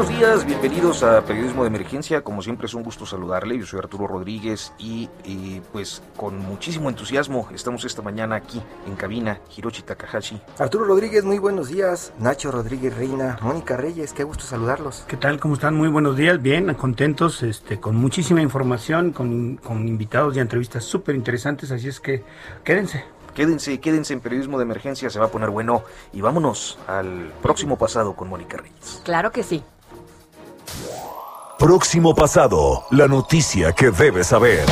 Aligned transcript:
Buenos 0.00 0.18
días, 0.18 0.46
bienvenidos 0.46 1.02
a 1.02 1.22
Periodismo 1.26 1.62
de 1.62 1.68
Emergencia. 1.68 2.22
Como 2.22 2.40
siempre 2.40 2.64
es 2.64 2.72
un 2.72 2.82
gusto 2.82 3.04
saludarle. 3.04 3.58
Yo 3.58 3.66
soy 3.66 3.80
Arturo 3.80 4.06
Rodríguez 4.06 4.72
y, 4.78 5.10
y, 5.24 5.60
pues 5.72 6.02
con 6.16 6.38
muchísimo 6.38 6.88
entusiasmo 6.88 7.46
estamos 7.54 7.84
esta 7.84 8.00
mañana 8.00 8.36
aquí 8.36 8.62
en 8.86 8.96
cabina 8.96 9.40
Hiroshi 9.54 9.82
Takahashi. 9.82 10.40
Arturo 10.58 10.86
Rodríguez, 10.86 11.24
muy 11.24 11.38
buenos 11.38 11.68
días. 11.68 12.14
Nacho 12.18 12.50
Rodríguez 12.50 12.96
Reina, 12.96 13.38
Mónica 13.42 13.76
Reyes, 13.76 14.14
qué 14.14 14.24
gusto 14.24 14.44
saludarlos. 14.44 15.04
¿Qué 15.06 15.18
tal? 15.18 15.38
¿Cómo 15.38 15.52
están? 15.52 15.74
Muy 15.74 15.90
buenos 15.90 16.16
días, 16.16 16.40
bien, 16.40 16.72
contentos, 16.72 17.42
este, 17.42 17.78
con 17.78 17.96
muchísima 17.96 18.40
información, 18.40 19.12
con, 19.12 19.56
con 19.56 19.86
invitados 19.86 20.34
y 20.34 20.40
entrevistas 20.40 20.82
súper 20.82 21.14
interesantes, 21.14 21.72
así 21.72 21.88
es 21.88 22.00
que 22.00 22.24
quédense. 22.64 23.04
Quédense, 23.34 23.78
quédense 23.80 24.14
en 24.14 24.20
Periodismo 24.20 24.56
de 24.56 24.64
Emergencia, 24.64 25.10
se 25.10 25.18
va 25.18 25.26
a 25.26 25.30
poner 25.30 25.50
bueno. 25.50 25.84
Y 26.14 26.22
vámonos 26.22 26.78
al 26.86 27.32
próximo 27.42 27.76
pasado 27.76 28.14
con 28.14 28.28
Mónica 28.28 28.56
Reyes. 28.56 29.02
Claro 29.04 29.30
que 29.30 29.42
sí. 29.42 29.62
Próximo 31.58 32.14
pasado, 32.14 32.84
la 32.90 33.06
noticia 33.06 33.72
que 33.72 33.90
debes 33.90 34.28
saber. 34.28 34.64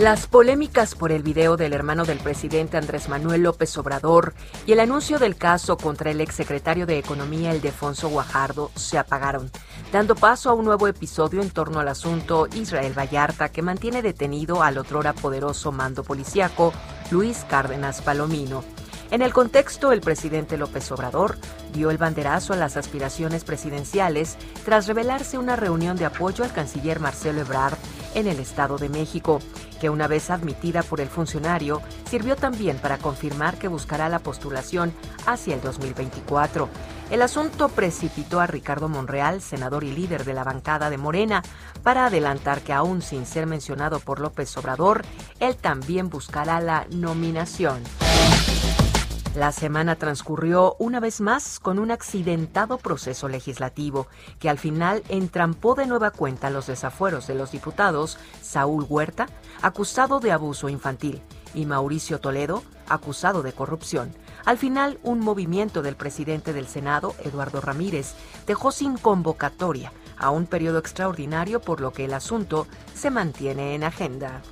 Las 0.00 0.26
polémicas 0.26 0.94
por 0.94 1.12
el 1.12 1.22
video 1.22 1.58
del 1.58 1.74
hermano 1.74 2.06
del 2.06 2.16
presidente 2.18 2.78
Andrés 2.78 3.10
Manuel 3.10 3.42
López 3.42 3.76
Obrador 3.76 4.32
y 4.64 4.72
el 4.72 4.80
anuncio 4.80 5.18
del 5.18 5.36
caso 5.36 5.76
contra 5.76 6.10
el 6.10 6.22
exsecretario 6.22 6.86
de 6.86 6.96
Economía 6.96 7.54
Ildefonso 7.54 8.08
Guajardo 8.08 8.70
se 8.74 8.96
apagaron, 8.96 9.50
dando 9.92 10.14
paso 10.14 10.48
a 10.48 10.54
un 10.54 10.64
nuevo 10.64 10.88
episodio 10.88 11.42
en 11.42 11.50
torno 11.50 11.80
al 11.80 11.88
asunto 11.88 12.48
Israel 12.54 12.98
Vallarta 12.98 13.50
que 13.50 13.60
mantiene 13.60 14.00
detenido 14.00 14.62
al 14.62 14.78
otrora 14.78 15.12
poderoso 15.12 15.70
mando 15.70 16.02
policiaco 16.02 16.72
Luis 17.10 17.44
Cárdenas 17.46 18.00
Palomino. 18.00 18.64
En 19.10 19.22
el 19.22 19.32
contexto, 19.32 19.90
el 19.90 20.00
presidente 20.00 20.56
López 20.56 20.92
Obrador 20.92 21.36
dio 21.72 21.90
el 21.90 21.98
banderazo 21.98 22.52
a 22.52 22.56
las 22.56 22.76
aspiraciones 22.76 23.42
presidenciales 23.42 24.36
tras 24.64 24.86
revelarse 24.86 25.36
una 25.36 25.56
reunión 25.56 25.96
de 25.96 26.04
apoyo 26.04 26.44
al 26.44 26.52
canciller 26.52 27.00
Marcelo 27.00 27.40
Ebrard 27.40 27.76
en 28.14 28.28
el 28.28 28.38
Estado 28.38 28.78
de 28.78 28.88
México, 28.88 29.40
que 29.80 29.90
una 29.90 30.06
vez 30.06 30.30
admitida 30.30 30.84
por 30.84 31.00
el 31.00 31.08
funcionario, 31.08 31.82
sirvió 32.08 32.36
también 32.36 32.78
para 32.78 32.98
confirmar 32.98 33.58
que 33.58 33.66
buscará 33.66 34.08
la 34.08 34.20
postulación 34.20 34.92
hacia 35.26 35.56
el 35.56 35.60
2024. 35.60 36.68
El 37.10 37.22
asunto 37.22 37.68
precipitó 37.68 38.38
a 38.38 38.46
Ricardo 38.46 38.88
Monreal, 38.88 39.40
senador 39.40 39.82
y 39.82 39.90
líder 39.90 40.24
de 40.24 40.34
la 40.34 40.44
bancada 40.44 40.88
de 40.88 40.98
Morena, 40.98 41.42
para 41.82 42.06
adelantar 42.06 42.60
que 42.60 42.72
aún 42.72 43.02
sin 43.02 43.26
ser 43.26 43.46
mencionado 43.46 43.98
por 43.98 44.20
López 44.20 44.56
Obrador, 44.56 45.02
él 45.40 45.56
también 45.56 46.10
buscará 46.10 46.60
la 46.60 46.86
nominación. 46.90 47.82
La 49.36 49.52
semana 49.52 49.94
transcurrió 49.94 50.74
una 50.80 50.98
vez 50.98 51.20
más 51.20 51.60
con 51.60 51.78
un 51.78 51.92
accidentado 51.92 52.78
proceso 52.78 53.28
legislativo 53.28 54.08
que 54.40 54.50
al 54.50 54.58
final 54.58 55.04
entrampó 55.08 55.76
de 55.76 55.86
nueva 55.86 56.10
cuenta 56.10 56.50
los 56.50 56.66
desafueros 56.66 57.28
de 57.28 57.36
los 57.36 57.52
diputados 57.52 58.18
Saúl 58.42 58.84
Huerta, 58.88 59.28
acusado 59.62 60.18
de 60.18 60.32
abuso 60.32 60.68
infantil, 60.68 61.22
y 61.54 61.64
Mauricio 61.64 62.18
Toledo, 62.18 62.64
acusado 62.88 63.42
de 63.42 63.52
corrupción. 63.52 64.12
Al 64.44 64.58
final, 64.58 64.98
un 65.04 65.20
movimiento 65.20 65.80
del 65.82 65.94
presidente 65.94 66.52
del 66.52 66.66
Senado, 66.66 67.14
Eduardo 67.22 67.60
Ramírez, 67.60 68.14
dejó 68.48 68.72
sin 68.72 68.96
convocatoria 68.96 69.92
a 70.18 70.30
un 70.30 70.46
periodo 70.46 70.78
extraordinario 70.78 71.60
por 71.60 71.80
lo 71.80 71.92
que 71.92 72.04
el 72.04 72.14
asunto 72.14 72.66
se 72.94 73.10
mantiene 73.10 73.76
en 73.76 73.84
agenda. 73.84 74.42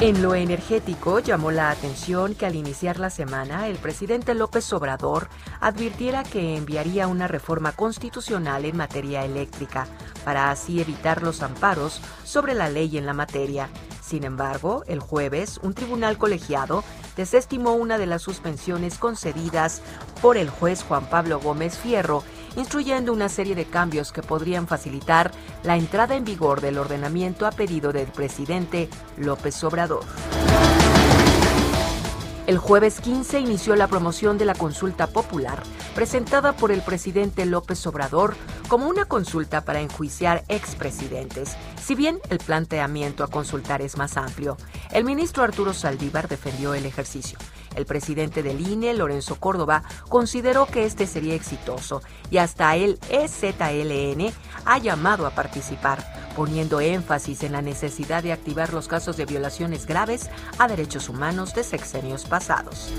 En 0.00 0.22
lo 0.22 0.36
energético 0.36 1.18
llamó 1.18 1.50
la 1.50 1.70
atención 1.70 2.36
que 2.36 2.46
al 2.46 2.54
iniciar 2.54 3.00
la 3.00 3.10
semana 3.10 3.66
el 3.66 3.78
presidente 3.78 4.32
López 4.32 4.72
Obrador 4.72 5.28
advirtiera 5.60 6.22
que 6.22 6.56
enviaría 6.56 7.08
una 7.08 7.26
reforma 7.26 7.72
constitucional 7.72 8.64
en 8.64 8.76
materia 8.76 9.24
eléctrica 9.24 9.88
para 10.24 10.52
así 10.52 10.80
evitar 10.80 11.24
los 11.24 11.42
amparos 11.42 12.00
sobre 12.22 12.54
la 12.54 12.68
ley 12.68 12.96
en 12.96 13.06
la 13.06 13.12
materia. 13.12 13.70
Sin 14.00 14.22
embargo, 14.22 14.84
el 14.86 15.00
jueves 15.00 15.58
un 15.64 15.74
tribunal 15.74 16.16
colegiado 16.16 16.84
desestimó 17.16 17.72
una 17.72 17.98
de 17.98 18.06
las 18.06 18.22
suspensiones 18.22 18.98
concedidas 18.98 19.82
por 20.22 20.36
el 20.36 20.48
juez 20.48 20.84
Juan 20.84 21.10
Pablo 21.10 21.40
Gómez 21.40 21.76
Fierro 21.76 22.22
instruyendo 22.58 23.12
una 23.12 23.28
serie 23.28 23.54
de 23.54 23.64
cambios 23.64 24.12
que 24.12 24.22
podrían 24.22 24.66
facilitar 24.66 25.30
la 25.62 25.76
entrada 25.76 26.16
en 26.16 26.24
vigor 26.24 26.60
del 26.60 26.78
ordenamiento 26.78 27.46
a 27.46 27.52
pedido 27.52 27.92
del 27.92 28.08
presidente 28.08 28.88
López 29.16 29.62
Obrador. 29.62 30.04
El 32.48 32.56
jueves 32.56 33.00
15 33.00 33.40
inició 33.40 33.76
la 33.76 33.88
promoción 33.88 34.38
de 34.38 34.46
la 34.46 34.54
consulta 34.54 35.06
popular, 35.06 35.62
presentada 35.94 36.54
por 36.54 36.72
el 36.72 36.80
presidente 36.80 37.44
López 37.44 37.86
Obrador 37.86 38.34
como 38.68 38.88
una 38.88 39.04
consulta 39.04 39.66
para 39.66 39.80
enjuiciar 39.80 40.44
expresidentes, 40.48 41.56
si 41.78 41.94
bien 41.94 42.20
el 42.30 42.38
planteamiento 42.38 43.22
a 43.22 43.28
consultar 43.28 43.82
es 43.82 43.98
más 43.98 44.16
amplio. 44.16 44.56
El 44.92 45.04
ministro 45.04 45.42
Arturo 45.42 45.74
Saldívar 45.74 46.26
defendió 46.26 46.72
el 46.72 46.86
ejercicio. 46.86 47.38
El 47.78 47.86
presidente 47.86 48.42
del 48.42 48.60
INE, 48.60 48.92
Lorenzo 48.92 49.36
Córdoba, 49.36 49.84
consideró 50.08 50.66
que 50.66 50.84
este 50.84 51.06
sería 51.06 51.36
exitoso 51.36 52.02
y 52.28 52.38
hasta 52.38 52.74
el 52.74 52.98
EZLN 53.08 54.32
ha 54.64 54.78
llamado 54.78 55.28
a 55.28 55.30
participar, 55.30 56.04
poniendo 56.34 56.80
énfasis 56.80 57.44
en 57.44 57.52
la 57.52 57.62
necesidad 57.62 58.24
de 58.24 58.32
activar 58.32 58.72
los 58.72 58.88
casos 58.88 59.16
de 59.16 59.26
violaciones 59.26 59.86
graves 59.86 60.28
a 60.58 60.66
derechos 60.66 61.08
humanos 61.08 61.54
de 61.54 61.62
sexenios 61.62 62.24
pasados. 62.24 62.92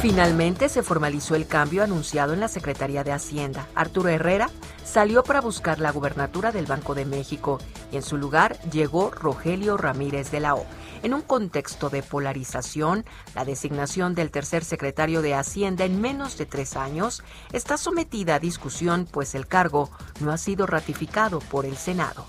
Finalmente 0.00 0.70
se 0.70 0.82
formalizó 0.82 1.34
el 1.34 1.46
cambio 1.46 1.84
anunciado 1.84 2.32
en 2.32 2.40
la 2.40 2.48
Secretaría 2.48 3.04
de 3.04 3.12
Hacienda. 3.12 3.68
Arturo 3.74 4.08
Herrera 4.08 4.48
salió 4.84 5.22
para 5.22 5.42
buscar 5.42 5.80
la 5.80 5.92
gubernatura 5.92 6.50
del 6.50 6.66
Banco 6.66 6.94
de 6.94 7.04
México 7.04 7.58
y 7.92 7.96
en 7.96 8.02
su 8.02 8.16
lugar 8.16 8.58
llegó 8.70 9.10
Rogelio 9.10 9.76
Ramírez 9.76 10.30
de 10.30 10.40
la 10.40 10.54
O. 10.54 10.66
En 11.02 11.14
un 11.14 11.22
contexto 11.22 11.90
de 11.90 12.02
polarización, 12.02 13.04
la 13.34 13.44
designación 13.44 14.14
del 14.14 14.30
tercer 14.30 14.64
secretario 14.64 15.20
de 15.20 15.34
Hacienda 15.34 15.84
en 15.84 16.00
menos 16.00 16.38
de 16.38 16.46
tres 16.46 16.76
años 16.76 17.24
está 17.52 17.76
sometida 17.76 18.36
a 18.36 18.38
discusión, 18.38 19.08
pues 19.10 19.34
el 19.34 19.48
cargo 19.48 19.90
no 20.20 20.30
ha 20.30 20.38
sido 20.38 20.64
ratificado 20.64 21.40
por 21.40 21.66
el 21.66 21.76
Senado. 21.76 22.26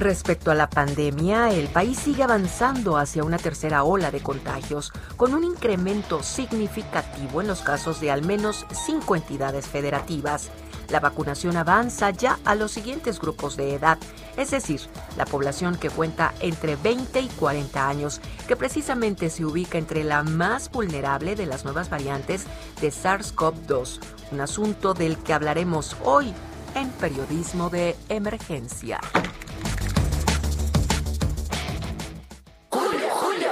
Respecto 0.00 0.50
a 0.50 0.56
la 0.56 0.68
pandemia, 0.68 1.52
el 1.52 1.68
país 1.68 1.96
sigue 1.96 2.24
avanzando 2.24 2.96
hacia 2.96 3.22
una 3.22 3.38
tercera 3.38 3.84
ola 3.84 4.10
de 4.10 4.20
contagios, 4.20 4.92
con 5.16 5.34
un 5.34 5.44
incremento 5.44 6.24
significativo 6.24 7.40
en 7.40 7.46
los 7.46 7.60
casos 7.60 8.00
de 8.00 8.10
al 8.10 8.24
menos 8.24 8.66
cinco 8.84 9.14
entidades 9.14 9.68
federativas. 9.68 10.50
La 10.88 11.00
vacunación 11.00 11.56
avanza 11.56 12.10
ya 12.10 12.38
a 12.44 12.54
los 12.54 12.72
siguientes 12.72 13.18
grupos 13.18 13.56
de 13.56 13.74
edad, 13.74 13.98
es 14.36 14.50
decir, 14.50 14.80
la 15.16 15.24
población 15.24 15.76
que 15.76 15.90
cuenta 15.90 16.34
entre 16.40 16.76
20 16.76 17.20
y 17.20 17.28
40 17.28 17.88
años, 17.88 18.20
que 18.46 18.56
precisamente 18.56 19.30
se 19.30 19.44
ubica 19.44 19.78
entre 19.78 20.04
la 20.04 20.22
más 20.22 20.70
vulnerable 20.70 21.36
de 21.36 21.46
las 21.46 21.64
nuevas 21.64 21.90
variantes 21.90 22.44
de 22.80 22.88
SARS-CoV-2, 22.88 24.00
un 24.32 24.40
asunto 24.40 24.94
del 24.94 25.18
que 25.18 25.32
hablaremos 25.32 25.96
hoy 26.04 26.32
en 26.74 26.90
Periodismo 26.90 27.70
de 27.70 27.96
Emergencia. 28.08 29.00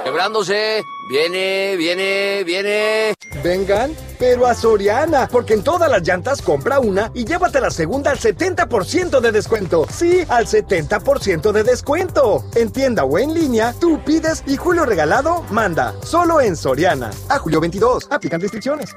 Quebrándose, 0.03 0.83
viene, 1.09 1.75
viene, 1.77 2.43
viene. 2.43 3.13
Vengan, 3.41 3.95
pero 4.23 4.47
a 4.47 4.55
Soriana, 4.55 5.27
porque 5.29 5.53
en 5.53 5.63
todas 5.63 5.91
las 5.91 6.01
llantas 6.01 6.41
compra 6.41 6.79
una 6.79 7.11
y 7.13 7.25
llévate 7.25 7.59
la 7.59 7.69
segunda 7.69 8.11
al 8.11 8.19
70% 8.19 9.19
de 9.19 9.33
descuento. 9.33 9.85
Sí, 9.91 10.23
al 10.29 10.47
70% 10.47 11.51
de 11.51 11.63
descuento. 11.63 12.45
En 12.55 12.71
tienda 12.71 13.03
o 13.03 13.19
en 13.19 13.33
línea, 13.33 13.75
tú 13.81 13.99
pides 14.05 14.41
y 14.47 14.55
Julio 14.55 14.85
Regalado 14.85 15.43
manda. 15.49 15.93
Solo 16.03 16.39
en 16.39 16.55
Soriana. 16.55 17.11
A 17.27 17.37
julio 17.37 17.59
22. 17.59 18.07
Aplican 18.09 18.39
restricciones. 18.39 18.95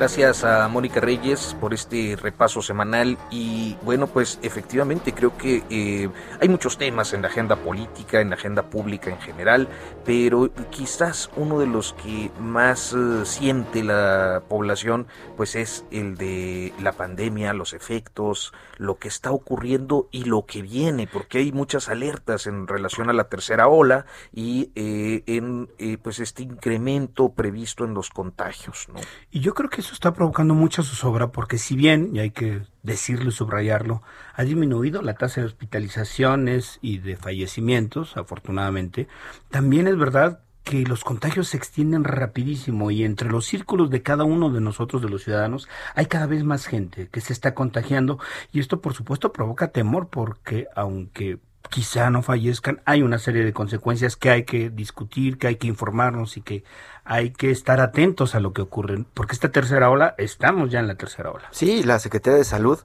Gracias 0.00 0.44
a 0.44 0.66
Mónica 0.68 0.98
Reyes 0.98 1.54
por 1.60 1.74
este 1.74 2.16
repaso 2.16 2.62
semanal 2.62 3.18
y 3.30 3.76
bueno, 3.82 4.06
pues 4.06 4.38
efectivamente 4.40 5.12
creo 5.12 5.36
que 5.36 5.62
eh, 5.68 6.08
hay 6.40 6.48
muchos 6.48 6.78
temas 6.78 7.12
en 7.12 7.20
la 7.20 7.28
agenda 7.28 7.56
política, 7.56 8.22
en 8.22 8.30
la 8.30 8.36
agenda 8.36 8.62
pública 8.62 9.10
en 9.10 9.20
general, 9.20 9.68
pero 10.06 10.50
quizás 10.70 11.28
uno 11.36 11.58
de 11.58 11.66
los 11.66 11.92
que 12.02 12.30
más 12.40 12.94
eh, 12.94 13.26
siente 13.26 13.84
la 13.84 14.42
población 14.48 15.06
pues 15.36 15.54
es 15.54 15.84
el 15.90 16.16
de 16.16 16.72
la 16.80 16.92
pandemia, 16.92 17.52
los 17.52 17.74
efectos, 17.74 18.54
lo 18.80 18.98
que 18.98 19.08
está 19.08 19.30
ocurriendo 19.30 20.08
y 20.10 20.24
lo 20.24 20.46
que 20.46 20.62
viene, 20.62 21.06
porque 21.06 21.38
hay 21.38 21.52
muchas 21.52 21.90
alertas 21.90 22.46
en 22.46 22.66
relación 22.66 23.10
a 23.10 23.12
la 23.12 23.28
tercera 23.28 23.68
ola 23.68 24.06
y 24.32 24.70
eh, 24.74 25.22
en 25.26 25.68
pues 26.02 26.18
este 26.18 26.42
incremento 26.42 27.34
previsto 27.34 27.84
en 27.84 27.92
los 27.92 28.08
contagios, 28.08 28.88
¿no? 28.88 29.00
Y 29.30 29.40
yo 29.40 29.52
creo 29.52 29.68
que 29.68 29.82
está 29.92 30.14
provocando 30.14 30.54
mucha 30.54 30.82
zozobra 30.82 31.30
porque 31.30 31.58
si 31.58 31.76
bien, 31.76 32.10
y 32.14 32.20
hay 32.20 32.30
que 32.30 32.62
decirlo 32.82 33.28
y 33.28 33.32
subrayarlo, 33.32 34.02
ha 34.34 34.44
disminuido 34.44 35.02
la 35.02 35.14
tasa 35.14 35.42
de 35.42 35.46
hospitalizaciones 35.46 36.78
y 36.80 36.98
de 36.98 37.16
fallecimientos, 37.16 38.16
afortunadamente, 38.16 39.08
también 39.50 39.88
es 39.88 39.98
verdad 39.98 40.40
que 40.64 40.84
los 40.84 41.04
contagios 41.04 41.48
se 41.48 41.56
extienden 41.56 42.04
rapidísimo 42.04 42.90
y 42.90 43.04
entre 43.04 43.30
los 43.30 43.46
círculos 43.46 43.90
de 43.90 44.02
cada 44.02 44.24
uno 44.24 44.50
de 44.50 44.60
nosotros, 44.60 45.02
de 45.02 45.08
los 45.08 45.24
ciudadanos, 45.24 45.68
hay 45.94 46.06
cada 46.06 46.26
vez 46.26 46.44
más 46.44 46.66
gente 46.66 47.08
que 47.08 47.20
se 47.20 47.32
está 47.32 47.54
contagiando 47.54 48.18
y 48.52 48.60
esto 48.60 48.80
por 48.80 48.94
supuesto 48.94 49.32
provoca 49.32 49.68
temor 49.68 50.08
porque 50.08 50.66
aunque 50.76 51.38
quizá 51.68 52.10
no 52.10 52.22
fallezcan, 52.22 52.80
hay 52.84 53.02
una 53.02 53.18
serie 53.18 53.44
de 53.44 53.52
consecuencias 53.52 54.16
que 54.16 54.30
hay 54.30 54.44
que 54.44 54.70
discutir, 54.70 55.38
que 55.38 55.46
hay 55.46 55.56
que 55.56 55.68
informarnos 55.68 56.36
y 56.36 56.42
que 56.42 56.64
hay 57.04 57.30
que 57.30 57.50
estar 57.50 57.80
atentos 57.80 58.34
a 58.34 58.40
lo 58.40 58.52
que 58.52 58.62
ocurre, 58.62 59.04
porque 59.14 59.34
esta 59.34 59.50
tercera 59.50 59.90
ola, 59.90 60.14
estamos 60.18 60.70
ya 60.70 60.80
en 60.80 60.88
la 60.88 60.96
tercera 60.96 61.30
ola. 61.30 61.48
Sí, 61.52 61.82
la 61.82 61.98
Secretaría 61.98 62.38
de 62.38 62.44
Salud 62.44 62.80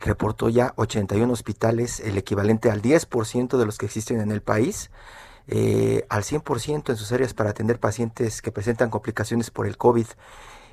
reportó 0.00 0.48
ya 0.48 0.72
81 0.76 1.30
hospitales, 1.32 2.00
el 2.00 2.16
equivalente 2.16 2.70
al 2.70 2.82
10% 2.82 3.58
de 3.58 3.66
los 3.66 3.78
que 3.78 3.86
existen 3.86 4.20
en 4.20 4.30
el 4.30 4.40
país, 4.40 4.90
eh, 5.48 6.06
al 6.08 6.22
100% 6.22 6.90
en 6.90 6.96
sus 6.96 7.12
áreas 7.12 7.34
para 7.34 7.50
atender 7.50 7.80
pacientes 7.80 8.42
que 8.42 8.52
presentan 8.52 8.90
complicaciones 8.90 9.50
por 9.50 9.66
el 9.66 9.76
COVID. 9.76 10.06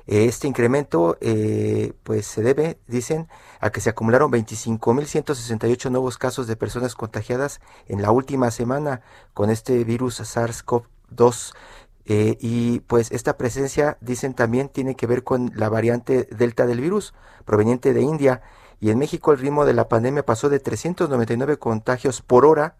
Este 0.08 0.48
incremento 0.48 1.18
eh, 1.20 1.92
pues 2.02 2.26
se 2.26 2.42
debe, 2.42 2.78
dicen, 2.86 3.28
a 3.60 3.68
que 3.68 3.82
se 3.82 3.90
acumularon 3.90 4.32
25.168 4.32 5.90
nuevos 5.90 6.16
casos 6.16 6.46
de 6.46 6.56
personas 6.56 6.94
contagiadas 6.94 7.60
en 7.88 8.00
la 8.00 8.10
última 8.10 8.50
semana 8.50 9.02
con 9.34 9.50
este 9.50 9.84
virus 9.84 10.20
SARS-CoV-2. 10.20 11.52
Eh, 12.06 12.38
y 12.40 12.80
pues 12.80 13.12
esta 13.12 13.36
presencia, 13.36 13.98
dicen 14.00 14.32
también, 14.32 14.70
tiene 14.70 14.96
que 14.96 15.06
ver 15.06 15.24
con 15.24 15.52
la 15.54 15.68
variante 15.68 16.26
Delta 16.30 16.64
del 16.64 16.80
virus 16.80 17.12
proveniente 17.44 17.92
de 17.92 18.00
India. 18.00 18.40
Y 18.80 18.88
en 18.88 18.98
México 18.98 19.32
el 19.32 19.38
ritmo 19.38 19.66
de 19.66 19.74
la 19.74 19.88
pandemia 19.88 20.24
pasó 20.24 20.48
de 20.48 20.58
399 20.58 21.58
contagios 21.58 22.22
por 22.22 22.46
hora 22.46 22.76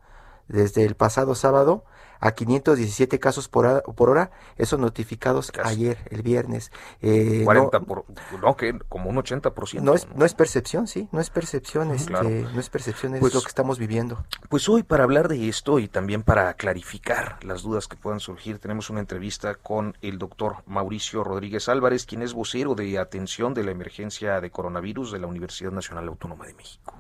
desde 0.49 0.85
el 0.85 0.95
pasado 0.95 1.35
sábado 1.35 1.85
a 2.21 2.33
517 2.33 3.19
casos 3.19 3.49
por, 3.49 3.67
hora, 3.67 4.31
esos 4.57 4.79
notificados 4.79 5.53
ayer, 5.63 5.99
el 6.11 6.23
viernes. 6.23 6.73
Eh, 7.01 7.43
40 7.45 7.81
por, 7.81 8.05
no, 8.43 8.57
que 8.57 8.79
como 8.89 9.11
un 9.11 9.17
80%. 9.17 9.81
No 9.81 9.95
es, 9.95 10.09
no 10.15 10.25
es 10.25 10.35
percepción, 10.35 10.87
sí, 10.87 11.09
no 11.13 11.21
es 11.21 11.31
percepción, 11.31 11.91
este, 11.93 12.13
no 12.13 12.61
es 12.61 12.71
percepción, 12.71 13.15
es 13.15 13.21
pues 13.21 13.35
lo 13.35 13.43
que 13.43 13.49
estamos 13.49 13.79
viviendo. 13.79 14.25
Pues 14.49 14.69
hoy 14.69 14.83
para 14.83 15.05
hablar 15.05 15.29
de 15.29 15.49
esto 15.49 15.79
y 15.79 15.89
también 15.89 16.23
para 16.23 16.55
clarificar 16.55 17.39
las 17.45 17.63
dudas 17.63 17.87
que 17.87 17.97
puedan 17.97 18.21
surgir, 18.21 18.59
tenemos 18.59 18.91
una 18.91 19.01
entrevista 19.01 19.55
con 19.55 19.97
el 20.03 20.19
doctor 20.19 20.57
Mauricio 20.67 21.25
Rodríguez 21.25 21.69
Álvarez, 21.69 22.07
quien 22.07 22.23
es 22.23 22.35
vocero 22.35 22.75
de 22.75 22.99
atención 22.99 23.55
de 23.55 23.65
la 23.65 23.71
emergencia 23.71 24.41
de 24.41 24.51
coronavirus 24.51 25.13
de 25.13 25.19
la 25.19 25.27
Universidad 25.27 25.73
Nacional 25.73 26.09
Autónoma 26.09 26.47
de 26.47 26.55
México. 26.55 26.95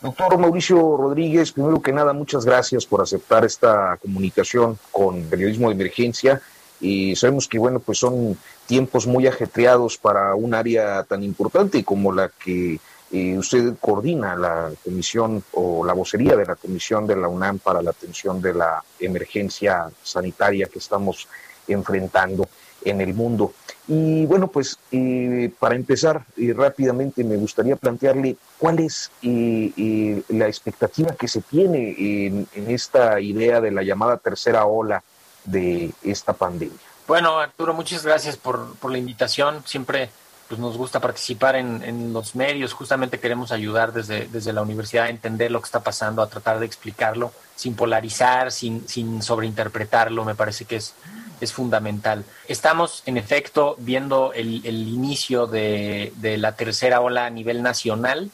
Doctor 0.00 0.38
Mauricio 0.38 0.96
Rodríguez, 0.96 1.52
primero 1.52 1.80
que 1.80 1.92
nada, 1.92 2.12
muchas 2.12 2.44
gracias 2.44 2.84
por 2.84 3.00
aceptar 3.00 3.44
esta 3.44 3.96
comunicación 3.96 4.78
con 4.92 5.22
Periodismo 5.22 5.68
de 5.68 5.74
Emergencia. 5.74 6.42
Y 6.80 7.16
sabemos 7.16 7.48
que, 7.48 7.58
bueno, 7.58 7.80
pues 7.80 7.98
son 7.98 8.36
tiempos 8.66 9.06
muy 9.06 9.26
ajetreados 9.26 9.96
para 9.96 10.34
un 10.34 10.52
área 10.52 11.02
tan 11.04 11.22
importante 11.22 11.82
como 11.82 12.12
la 12.12 12.28
que 12.28 12.78
eh, 13.10 13.38
usted 13.38 13.74
coordina, 13.80 14.36
la 14.36 14.70
comisión 14.84 15.42
o 15.52 15.86
la 15.86 15.94
vocería 15.94 16.36
de 16.36 16.44
la 16.44 16.56
comisión 16.56 17.06
de 17.06 17.16
la 17.16 17.28
UNAM 17.28 17.58
para 17.60 17.80
la 17.80 17.90
atención 17.90 18.42
de 18.42 18.52
la 18.52 18.84
emergencia 19.00 19.88
sanitaria 20.02 20.66
que 20.66 20.78
estamos 20.78 21.26
enfrentando 21.68 22.46
en 22.86 23.00
el 23.00 23.14
mundo. 23.14 23.52
Y 23.88 24.26
bueno, 24.26 24.48
pues 24.48 24.78
eh, 24.90 25.52
para 25.58 25.74
empezar 25.74 26.24
eh, 26.36 26.54
rápidamente 26.56 27.22
me 27.24 27.36
gustaría 27.36 27.76
plantearle 27.76 28.36
cuál 28.58 28.78
es 28.80 29.10
eh, 29.22 30.22
la 30.28 30.46
expectativa 30.46 31.14
que 31.14 31.28
se 31.28 31.40
tiene 31.42 31.94
en, 32.26 32.48
esta 32.68 33.20
idea 33.20 33.60
de 33.60 33.70
la 33.70 33.82
llamada 33.82 34.16
tercera 34.16 34.66
ola 34.66 35.02
de 35.44 35.90
esta 36.02 36.32
pandemia. 36.32 36.78
Bueno, 37.06 37.38
Arturo, 37.38 37.74
muchas 37.74 38.04
gracias 38.04 38.36
por, 38.36 38.74
por 38.76 38.90
la 38.90 38.98
invitación. 38.98 39.62
Siempre 39.64 40.10
pues, 40.48 40.60
nos 40.60 40.76
gusta 40.76 41.00
participar 41.00 41.56
en, 41.56 41.82
en, 41.82 42.12
los 42.12 42.34
medios. 42.34 42.72
Justamente 42.72 43.18
queremos 43.20 43.52
ayudar 43.52 43.92
desde, 43.92 44.28
desde 44.28 44.52
la 44.52 44.62
universidad 44.62 45.06
a 45.06 45.10
entender 45.10 45.50
lo 45.50 45.60
que 45.60 45.66
está 45.66 45.80
pasando, 45.80 46.22
a 46.22 46.28
tratar 46.28 46.58
de 46.58 46.66
explicarlo 46.66 47.32
sin 47.54 47.74
polarizar, 47.74 48.52
sin, 48.52 48.86
sin 48.88 49.22
sobreinterpretarlo. 49.22 50.24
Me 50.24 50.34
parece 50.34 50.64
que 50.64 50.76
es 50.76 50.94
es 51.40 51.52
fundamental. 51.52 52.24
Estamos, 52.48 53.02
en 53.06 53.16
efecto, 53.16 53.76
viendo 53.78 54.32
el, 54.32 54.64
inicio 54.64 55.46
de, 55.46 56.12
la 56.38 56.56
tercera 56.56 57.00
ola 57.00 57.26
a 57.26 57.30
nivel 57.30 57.62
nacional. 57.62 58.30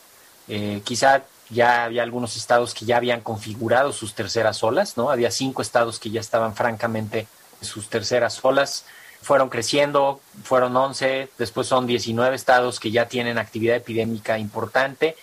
Eh, 0.49 0.83
quizá 0.85 1.23
ya 1.51 1.85
había 1.85 2.03
algunos 2.03 2.37
estados 2.37 2.75
que 2.75 2.85
ya 2.85 2.97
habían 2.97 3.21
configurado 3.21 3.93
sus 3.93 4.15
terceras 4.15 4.63
olas, 4.63 4.97
¿no? 4.97 5.11
Había 5.11 5.31
cinco 5.31 5.63
estados 5.63 5.99
que 5.99 6.11
ya 6.11 6.21
estaban 6.21 6.55
francamente 6.55 7.27
en 7.61 7.67
sus 7.67 7.89
terceras 7.89 8.39
olas. 8.43 8.85
Fueron 9.23 9.49
creciendo, 9.49 10.21
fueron 10.45 10.77
11, 10.77 11.31
después 11.39 11.67
son 11.67 11.87
19 11.87 12.35
estados 12.35 12.81
que 12.81 12.91
ya 12.91 13.09
tienen 13.09 13.39
actividad 13.39 13.77
epidémica 13.77 14.39
importante. 14.39 15.17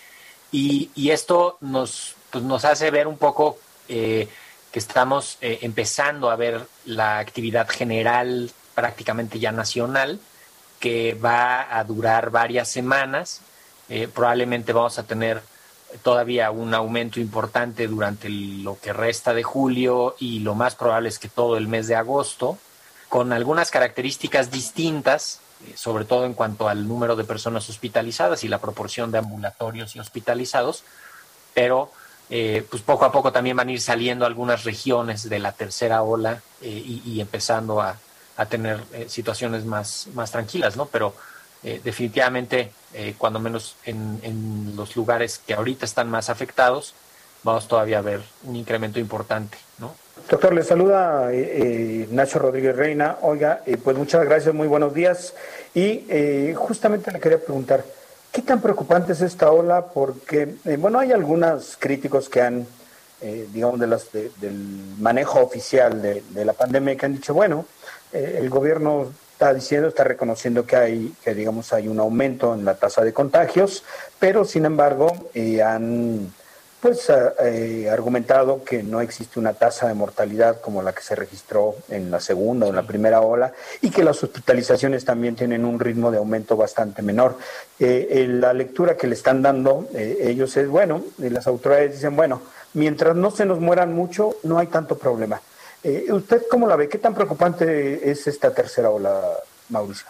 Y, 0.52 1.10
esto 1.10 1.58
nos, 1.62 2.16
pues, 2.32 2.44
nos 2.44 2.66
hace 2.66 2.90
ver 2.90 3.08
un 3.08 3.18
poco 3.18 3.60
eh, 3.88 4.28
que 4.72 4.80
estamos 4.80 5.38
eh, 5.42 5.60
empezando 5.62 6.30
a 6.30 6.36
ver 6.36 6.66
la 6.86 7.20
actividad 7.20 7.68
general 7.70 8.52
prácticamente 8.74 9.40
ya 9.40 9.52
nacional, 9.52 10.20
que 10.80 11.14
va 11.14 11.78
a 11.78 11.84
durar 11.84 12.30
varias 12.30 12.70
semanas. 12.70 13.42
Eh, 13.90 14.08
probablemente 14.08 14.74
vamos 14.74 14.98
a 14.98 15.04
tener 15.04 15.42
todavía 16.04 16.52
un 16.52 16.74
aumento 16.74 17.20
importante 17.20 17.88
durante 17.88 18.30
lo 18.30 18.80
que 18.80 18.94
resta 18.94 19.34
de 19.34 19.44
julio 19.44 20.16
y 20.20 20.40
lo 20.40 20.56
más 20.56 20.76
probable 20.76 21.10
es 21.10 21.20
que 21.20 21.30
todo 21.30 21.58
el 21.58 21.68
mes 21.68 21.88
de 21.88 21.96
agosto, 21.96 22.58
con 23.10 23.34
algunas 23.34 23.72
características 23.72 24.52
distintas, 24.52 25.42
eh, 25.68 25.74
sobre 25.76 26.06
todo 26.06 26.26
en 26.26 26.34
cuanto 26.34 26.70
al 26.70 26.88
número 26.88 27.16
de 27.16 27.26
personas 27.26 27.70
hospitalizadas 27.70 28.44
y 28.44 28.48
la 28.48 28.60
proporción 28.60 29.12
de 29.12 29.18
ambulatorios 29.18 29.96
y 29.96 30.00
hospitalizados, 30.00 30.84
pero 31.54 31.92
eh, 32.32 32.64
pues 32.70 32.84
poco 32.84 33.06
a 33.06 33.12
poco 33.12 33.32
también 33.32 33.58
van 33.58 33.70
a 33.70 33.72
ir 33.72 33.82
saliendo 33.82 34.26
algunas 34.26 34.64
regiones 34.64 35.28
de 35.28 35.40
la 35.40 35.52
tercera 35.52 36.04
ola 36.04 36.42
eh, 36.62 37.02
y, 37.04 37.20
empezando 37.20 37.82
a, 37.82 37.98
tener 38.50 38.82
eh, 38.94 39.08
situaciones 39.10 39.66
más, 39.66 40.08
más 40.14 40.32
tranquilas, 40.32 40.78
¿no? 40.78 40.86
Pero 40.86 41.14
definitivamente, 41.62 42.72
cuando 43.18 43.38
menos 43.42 43.76
en, 43.84 44.72
los 44.78 44.96
lugares 44.96 45.42
que 45.46 45.54
ahorita 45.54 45.84
están 45.84 46.10
más 46.10 46.30
afectados, 46.30 46.94
vamos 47.44 47.68
todavía 47.68 48.00
a 48.00 48.02
ver 48.02 48.22
un 48.44 48.56
incremento 48.56 49.00
importante, 49.00 49.58
¿no? 49.78 49.94
Doctor, 50.30 50.54
le 50.54 50.64
saluda 50.64 51.32
Nacho 52.12 52.40
Rodríguez 52.40 52.76
Reina. 52.76 53.18
Oiga, 53.22 53.62
pues 53.84 53.98
muchas 53.98 54.24
gracias, 54.26 54.54
muy 54.54 54.68
buenos 54.68 54.94
días. 54.94 55.34
Y 55.74 56.54
justamente 56.56 57.12
le 57.12 57.20
quería 57.20 57.40
preguntar, 57.40 57.84
¿Qué 58.32 58.44
tan 58.44 58.62
preocupante 58.62 59.14
es 59.14 59.22
esta 59.22 59.52
ola? 59.52 59.88
Porque, 59.88 60.56
eh, 60.66 60.78
bueno, 60.78 61.00
hay 61.00 61.12
algunos 61.12 61.76
críticos 61.80 62.30
que 62.30 62.42
han, 62.42 62.68
eh, 63.22 63.48
digamos, 63.52 63.80
de 63.80 63.88
las, 63.88 64.12
del 64.12 64.54
manejo 65.00 65.40
oficial 65.40 66.00
de, 66.02 66.46
la 66.46 66.54
pandemia 66.54 66.96
que 66.96 67.08
han 67.08 67.16
dicho, 67.16 67.34
bueno, 67.34 67.66
eh, 68.14 68.36
el 68.38 68.50
gobierno 68.50 69.12
está 69.32 69.52
diciendo, 69.52 69.88
está 69.88 70.04
reconociendo 70.04 70.64
que 70.64 70.76
hay, 70.76 71.14
que 71.24 71.34
digamos, 71.34 71.74
hay 71.74 71.88
un 71.88 72.00
aumento 72.00 72.54
en 72.54 72.66
la 72.66 72.76
tasa 72.76 73.04
de 73.04 73.14
contagios, 73.14 73.84
pero 74.20 74.46
sin 74.46 74.66
embargo 74.66 75.12
han 75.66 76.32
pues 76.80 77.10
ha 77.10 77.34
eh, 77.42 77.90
argumentado 77.90 78.64
que 78.64 78.84
no 78.84 79.02
existe 79.02 79.40
una 79.40 79.54
tasa 79.54 79.88
de 79.88 79.94
mortalidad 79.94 80.62
como 80.62 80.82
la 80.82 80.94
que 80.94 81.02
se 81.02 81.14
registró 81.14 81.76
en 81.90 82.10
la 82.10 82.22
segunda 82.22 82.66
o 82.66 82.70
en 82.70 82.76
la 82.76 82.84
primera 82.84 83.22
ola 83.22 83.54
y 83.82 83.90
que 83.90 84.04
las 84.04 84.24
hospitalizaciones 84.24 85.04
también 85.04 85.36
tienen 85.36 85.66
un 85.66 85.80
ritmo 85.80 86.10
de 86.10 86.20
aumento 86.20 86.56
bastante 86.56 87.02
menor. 87.02 87.38
Eh, 87.80 88.26
la 88.30 88.54
lectura 88.54 88.96
que 88.96 89.08
le 89.08 89.16
están 89.16 89.42
dando 89.42 89.88
ellos 89.94 90.56
es, 90.56 90.68
bueno, 90.70 91.04
las 91.18 91.48
autoridades 91.48 91.94
dicen, 91.94 92.16
bueno, 92.16 92.42
mientras 92.74 93.16
no 93.16 93.32
se 93.32 93.46
nos 93.46 93.60
mueran 93.60 93.94
mucho, 93.94 94.38
no 94.44 94.58
hay 94.58 94.68
tanto 94.68 94.98
problema. 94.98 95.42
¿Usted 95.84 96.44
cómo 96.50 96.68
la 96.68 96.76
ve? 96.76 96.90
¿Qué 96.90 96.98
tan 96.98 97.14
preocupante 97.14 98.10
es 98.10 98.28
esta 98.28 98.54
tercera 98.54 98.90
ola, 98.90 99.22
Mauricio? 99.70 100.08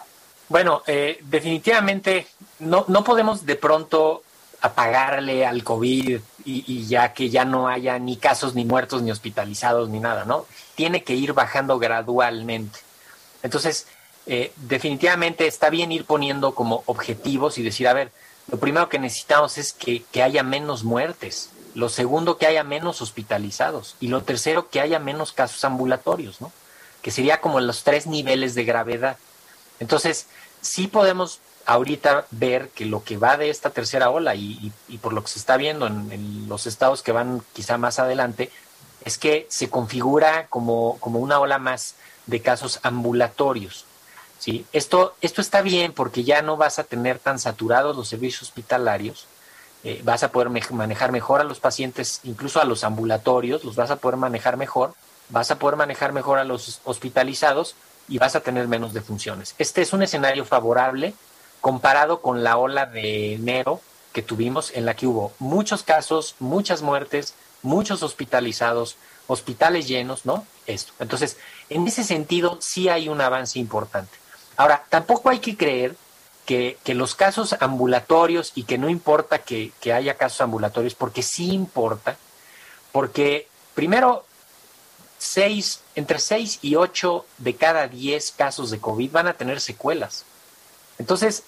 Bueno, 0.48 0.82
definitivamente 1.22 2.26
no, 2.60 2.84
no 2.88 3.04
podemos 3.04 3.46
de 3.46 3.56
pronto 3.56 4.22
apagarle 4.62 5.46
al 5.46 5.62
COVID 5.64 6.20
y, 6.44 6.86
ya 6.86 7.12
que 7.12 7.30
ya 7.30 7.44
no 7.44 7.68
haya 7.68 7.98
ni 7.98 8.16
casos, 8.16 8.54
ni 8.54 8.64
muertos, 8.64 9.02
ni 9.02 9.10
hospitalizados, 9.10 9.88
ni 9.88 10.00
nada, 10.00 10.24
¿no? 10.24 10.46
Tiene 10.74 11.04
que 11.04 11.14
ir 11.14 11.32
bajando 11.32 11.78
gradualmente. 11.78 12.80
Entonces, 13.42 13.86
eh, 14.26 14.52
definitivamente 14.56 15.46
está 15.46 15.70
bien 15.70 15.92
ir 15.92 16.04
poniendo 16.04 16.54
como 16.54 16.82
objetivos 16.86 17.58
y 17.58 17.62
decir, 17.62 17.88
a 17.88 17.92
ver, 17.92 18.12
lo 18.50 18.58
primero 18.58 18.88
que 18.88 18.98
necesitamos 18.98 19.58
es 19.58 19.72
que, 19.72 20.02
que 20.10 20.22
haya 20.22 20.42
menos 20.42 20.84
muertes. 20.84 21.50
Lo 21.74 21.88
segundo, 21.88 22.36
que 22.36 22.46
haya 22.46 22.64
menos 22.64 23.00
hospitalizados. 23.00 23.96
Y 24.00 24.08
lo 24.08 24.22
tercero, 24.22 24.68
que 24.70 24.80
haya 24.80 24.98
menos 24.98 25.32
casos 25.32 25.64
ambulatorios, 25.64 26.40
¿no? 26.40 26.52
Que 27.02 27.10
sería 27.10 27.40
como 27.40 27.60
los 27.60 27.84
tres 27.84 28.06
niveles 28.06 28.54
de 28.54 28.64
gravedad. 28.64 29.16
Entonces, 29.78 30.26
sí 30.60 30.88
podemos 30.88 31.40
ahorita 31.70 32.26
ver 32.32 32.70
que 32.70 32.84
lo 32.84 33.04
que 33.04 33.16
va 33.16 33.36
de 33.36 33.48
esta 33.48 33.70
tercera 33.70 34.10
ola 34.10 34.34
y, 34.34 34.72
por 35.00 35.12
lo 35.12 35.22
que 35.22 35.30
se 35.30 35.38
está 35.38 35.56
viendo 35.56 35.86
en, 35.86 36.48
los 36.48 36.66
estados 36.66 37.00
que 37.04 37.12
van 37.12 37.42
quizá 37.52 37.78
más 37.78 38.00
adelante, 38.00 38.50
es 39.04 39.18
que 39.18 39.46
se 39.48 39.70
configura 39.70 40.48
como, 40.48 40.98
como 40.98 41.20
una 41.20 41.38
ola 41.38 41.60
más 41.60 41.94
de 42.26 42.42
casos 42.42 42.80
ambulatorios. 42.82 43.84
¿sí? 44.40 44.66
Esto, 44.72 45.14
esto 45.20 45.40
está 45.40 45.62
bien 45.62 45.92
porque 45.92 46.24
ya 46.24 46.42
no 46.42 46.56
vas 46.56 46.80
a 46.80 46.84
tener 46.84 47.20
tan 47.20 47.38
saturados 47.38 47.96
los 47.96 48.08
servicios 48.08 48.42
hospitalarios, 48.42 49.28
eh, 49.84 50.00
vas 50.02 50.24
a 50.24 50.32
poder 50.32 50.50
manejar 50.72 51.12
mejor 51.12 51.40
a 51.40 51.44
los 51.44 51.60
pacientes, 51.60 52.18
incluso 52.24 52.60
a 52.60 52.64
los 52.64 52.82
ambulatorios, 52.82 53.62
los 53.62 53.76
vas 53.76 53.92
a 53.92 53.96
poder 53.96 54.16
manejar 54.16 54.56
mejor, 54.56 54.92
vas 55.28 55.52
a 55.52 55.58
poder 55.60 55.76
manejar 55.76 56.12
mejor 56.12 56.40
a 56.40 56.44
los 56.44 56.80
hospitalizados 56.82 57.76
y 58.08 58.18
vas 58.18 58.34
a 58.34 58.40
tener 58.40 58.66
menos 58.66 58.92
defunciones. 58.92 59.54
Este 59.56 59.82
es 59.82 59.92
un 59.92 60.02
escenario 60.02 60.44
favorable 60.44 61.14
comparado 61.60 62.20
con 62.20 62.42
la 62.42 62.56
ola 62.56 62.86
de 62.86 63.34
enero 63.34 63.80
que 64.12 64.22
tuvimos 64.22 64.72
en 64.74 64.86
la 64.86 64.94
que 64.94 65.06
hubo 65.06 65.32
muchos 65.38 65.82
casos, 65.82 66.34
muchas 66.38 66.82
muertes, 66.82 67.34
muchos 67.62 68.02
hospitalizados, 68.02 68.96
hospitales 69.26 69.86
llenos, 69.86 70.26
¿no? 70.26 70.46
Esto. 70.66 70.92
Entonces, 70.98 71.36
en 71.68 71.86
ese 71.86 72.04
sentido, 72.04 72.58
sí 72.60 72.88
hay 72.88 73.08
un 73.08 73.20
avance 73.20 73.58
importante. 73.58 74.18
Ahora, 74.56 74.84
tampoco 74.88 75.30
hay 75.30 75.38
que 75.38 75.56
creer 75.56 75.94
que, 76.44 76.94
los 76.94 77.14
casos 77.14 77.54
ambulatorios 77.60 78.52
y 78.56 78.64
que 78.64 78.76
no 78.76 78.88
importa 78.88 79.38
que, 79.38 79.72
haya 79.92 80.16
casos 80.16 80.40
ambulatorios, 80.40 80.94
porque 80.94 81.22
sí 81.22 81.52
importa, 81.52 82.16
porque 82.90 83.46
primero, 83.74 84.24
seis, 85.18 85.80
entre 85.94 86.18
6 86.18 86.58
y 86.62 86.74
8 86.74 87.24
de 87.38 87.54
cada 87.54 87.86
10 87.86 88.32
casos 88.32 88.70
de 88.70 88.80
COVID 88.80 89.12
van 89.12 89.28
a 89.28 89.34
tener 89.34 89.60
secuelas. 89.60 90.24
Entonces, 91.00 91.44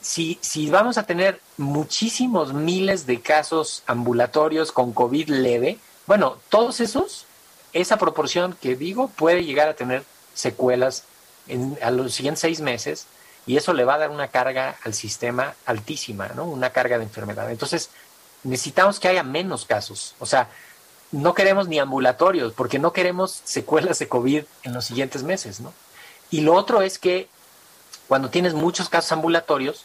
si, 0.00 0.38
si 0.40 0.68
vamos 0.68 0.98
a 0.98 1.04
tener 1.04 1.40
muchísimos 1.56 2.52
miles 2.52 3.06
de 3.06 3.20
casos 3.20 3.84
ambulatorios 3.86 4.72
con 4.72 4.92
COVID 4.92 5.28
leve, 5.28 5.78
bueno, 6.06 6.38
todos 6.48 6.80
esos, 6.80 7.24
esa 7.72 7.98
proporción 7.98 8.56
que 8.60 8.74
digo, 8.74 9.08
puede 9.08 9.44
llegar 9.44 9.68
a 9.68 9.74
tener 9.74 10.02
secuelas 10.34 11.04
en, 11.46 11.78
a 11.82 11.92
los 11.92 12.12
siguientes 12.12 12.40
seis 12.40 12.60
meses 12.60 13.06
y 13.46 13.56
eso 13.56 13.74
le 13.74 13.84
va 13.84 13.94
a 13.94 13.98
dar 13.98 14.10
una 14.10 14.26
carga 14.26 14.76
al 14.82 14.92
sistema 14.92 15.54
altísima, 15.66 16.28
¿no? 16.34 16.44
Una 16.44 16.70
carga 16.70 16.98
de 16.98 17.04
enfermedad. 17.04 17.48
Entonces, 17.48 17.90
necesitamos 18.42 18.98
que 18.98 19.06
haya 19.06 19.22
menos 19.22 19.66
casos. 19.66 20.16
O 20.18 20.26
sea, 20.26 20.48
no 21.12 21.32
queremos 21.34 21.68
ni 21.68 21.78
ambulatorios 21.78 22.54
porque 22.54 22.80
no 22.80 22.92
queremos 22.92 23.40
secuelas 23.44 24.00
de 24.00 24.08
COVID 24.08 24.42
en 24.64 24.74
los 24.74 24.84
siguientes 24.84 25.22
meses, 25.22 25.60
¿no? 25.60 25.72
Y 26.32 26.40
lo 26.40 26.54
otro 26.54 26.82
es 26.82 26.98
que 26.98 27.28
cuando 28.10 28.28
tienes 28.28 28.54
muchos 28.54 28.88
casos 28.88 29.12
ambulatorios, 29.12 29.84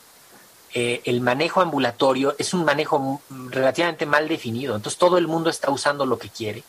eh, 0.74 1.04
el 1.06 1.22
manejo 1.22 1.62
ambulatorio 1.62 2.34
es 2.40 2.56
un 2.56 2.66
manejo 2.66 3.22
relativamente 3.30 4.08
mal 4.08 4.28
definido. 4.28 4.76
Entonces 4.76 4.98
todo 4.98 5.20
el 5.20 5.28
mundo 5.28 5.52
está 5.52 5.70
usando 5.70 6.08
lo 6.08 6.18
que 6.18 6.30
quiere. 6.30 6.64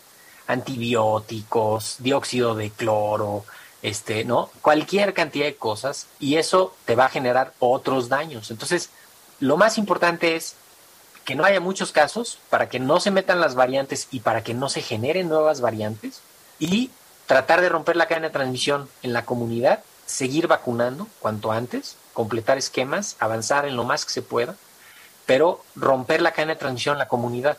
Antibióticos, 0.48 1.96
dióxido 2.00 2.54
de 2.56 2.68
cloro, 2.68 3.46
este, 3.80 4.26
¿no? 4.26 4.50
Cualquier 4.60 5.14
cantidad 5.14 5.46
de 5.46 5.56
cosas 5.56 6.08
y 6.20 6.36
eso 6.36 6.76
te 6.84 6.94
va 6.94 7.06
a 7.06 7.08
generar 7.08 7.54
otros 7.58 8.10
daños. 8.10 8.50
Entonces, 8.50 8.90
lo 9.40 9.56
más 9.56 9.78
importante 9.78 10.36
es 10.36 10.56
que 11.25 11.36
no 11.36 11.46
haya 11.46 11.60
muchos 11.60 11.90
casos 11.90 12.38
para 12.50 12.68
que 12.68 12.80
no 12.80 13.00
se 13.00 13.10
metan 13.10 13.40
las 13.40 13.54
variantes 13.54 14.08
y 14.10 14.20
para 14.20 14.44
que 14.44 14.52
no 14.52 14.68
se 14.68 14.82
generen 14.82 15.30
nuevas 15.30 15.62
variantes 15.62 16.20
y 16.58 16.90
tratar 17.25 17.62
de 17.62 17.70
romper 17.70 17.96
la 17.96 18.08
cadena 18.08 18.26
de 18.26 18.34
transmisión 18.34 18.90
en 19.02 19.14
la 19.14 19.25
comunidad 19.25 19.82
seguir 20.06 20.46
vacunando 20.46 21.06
cuanto 21.20 21.52
antes, 21.52 21.96
completar 22.14 22.56
esquemas, 22.56 23.16
avanzar 23.18 23.66
en 23.66 23.76
lo 23.76 23.84
más 23.84 24.04
que 24.04 24.12
se 24.12 24.22
pueda, 24.22 24.56
pero 25.26 25.62
romper 25.75 26.22
la 26.22 26.32
cadena 26.32 26.54
de 26.54 26.60
transmisión 26.60 26.94
en 26.94 27.00
la 27.00 27.08
comunidad 27.08 27.58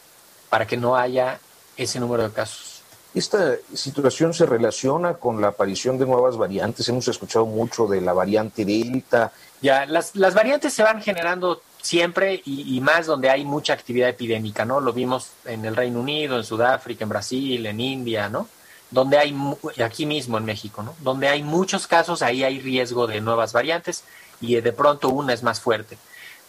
para 0.50 0.66
que 0.66 0.78
no 0.78 0.96
haya 0.96 1.40
ese 1.76 2.00
número 2.00 2.24
de 2.24 2.34
casos. 2.34 2.82
Esta 3.14 3.56
situación 3.74 4.34
se 4.34 4.46
relaciona 4.46 5.16
con 5.16 5.42
la 5.42 5.48
aparición 5.50 5.98
de 5.98 6.06
nuevas 6.06 6.38
variantes. 6.38 6.88
Hemos 6.88 7.08
escuchado 7.08 7.46
mucho 7.46 7.88
de 7.88 8.02
la 8.02 8.14
variante 8.14 8.64
Delta. 8.64 9.32
Ya, 9.62 9.86
las, 9.86 10.16
las 10.16 10.34
variantes 10.34 10.74
se 10.74 10.84
van 10.84 11.02
generando 11.02 11.62
siempre 11.82 12.42
y, 12.46 12.76
y, 12.76 12.82
más 12.82 13.06
donde 13.06 13.30
hay 13.30 13.44
mucha 13.46 13.74
actividad 13.74 14.10
epidémica, 14.10 14.66
¿no? 14.66 14.80
Lo 14.80 14.94
vimos 14.94 15.32
en 15.46 15.66
el 15.66 15.76
Reino 15.76 16.00
Unido, 16.00 16.38
en 16.38 16.44
Sudáfrica, 16.44 17.06
en 17.06 17.10
Brasil, 17.10 17.66
en 17.66 17.80
India, 17.80 18.30
¿no? 18.30 18.48
Donde 18.92 19.18
hay, 19.18 19.36
aquí 19.84 20.06
mismo 20.06 20.38
en 20.38 20.46
México, 20.46 20.84
¿no? 20.84 20.96
Donde 21.02 21.28
hay 21.28 21.44
muchos 21.44 21.88
casos, 21.88 22.22
ahí 22.22 22.44
hay 22.44 22.60
riesgo 22.60 23.08
de 23.08 23.22
nuevas 23.22 23.54
variantes 23.54 24.04
y 24.40 24.60
de 24.60 24.72
pronto 24.72 25.10
una 25.10 25.34
es 25.34 25.44
más 25.44 25.60
fuerte. 25.60 25.98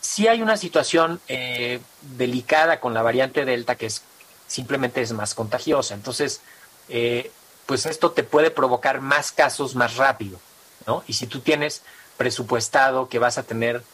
Si 0.01 0.29
hay 0.29 0.43
una 0.43 0.57
situación 0.57 1.21
eh, 1.27 1.81
delicada 2.17 2.79
con 2.81 2.95
la 2.95 3.03
variante 3.03 3.45
Delta 3.45 3.75
que 3.75 3.87
es 3.87 4.03
simplemente 4.49 5.01
es 5.01 5.13
más 5.13 5.35
contagiosa. 5.35 5.95
Entonces, 5.95 6.41
eh, 6.89 7.31
pues 7.67 7.87
esto 7.87 8.11
te 8.11 8.25
puede 8.25 8.51
provocar 8.51 9.01
más 9.01 9.31
casos 9.31 9.77
más 9.77 9.97
rápido, 9.97 10.41
¿no? 10.87 11.05
Y 11.07 11.13
si 11.13 11.27
tú 11.27 11.41
tienes 11.41 11.83
presupuestado 12.17 13.09
que 13.09 13.21
vas 13.21 13.39
a 13.39 13.45
tener 13.45 13.85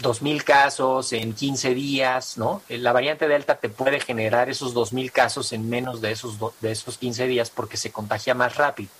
2.000 0.00 0.42
casos 0.44 1.12
en 1.12 1.32
15 1.32 1.74
días, 1.74 2.38
¿no? 2.38 2.62
Eh, 2.68 2.78
la 2.78 2.92
variante 2.92 3.28
Delta 3.28 3.56
te 3.56 3.68
puede 3.68 4.00
generar 4.00 4.48
esos 4.50 4.74
2.000 4.74 5.10
casos 5.10 5.52
en 5.52 5.68
menos 5.68 6.00
de 6.00 6.12
esos, 6.12 6.38
de 6.60 6.72
esos 6.72 6.98
15 6.98 7.26
días 7.26 7.50
porque 7.50 7.76
se 7.76 7.90
contagia 7.90 8.34
más 8.34 8.56
rápido. 8.56 8.90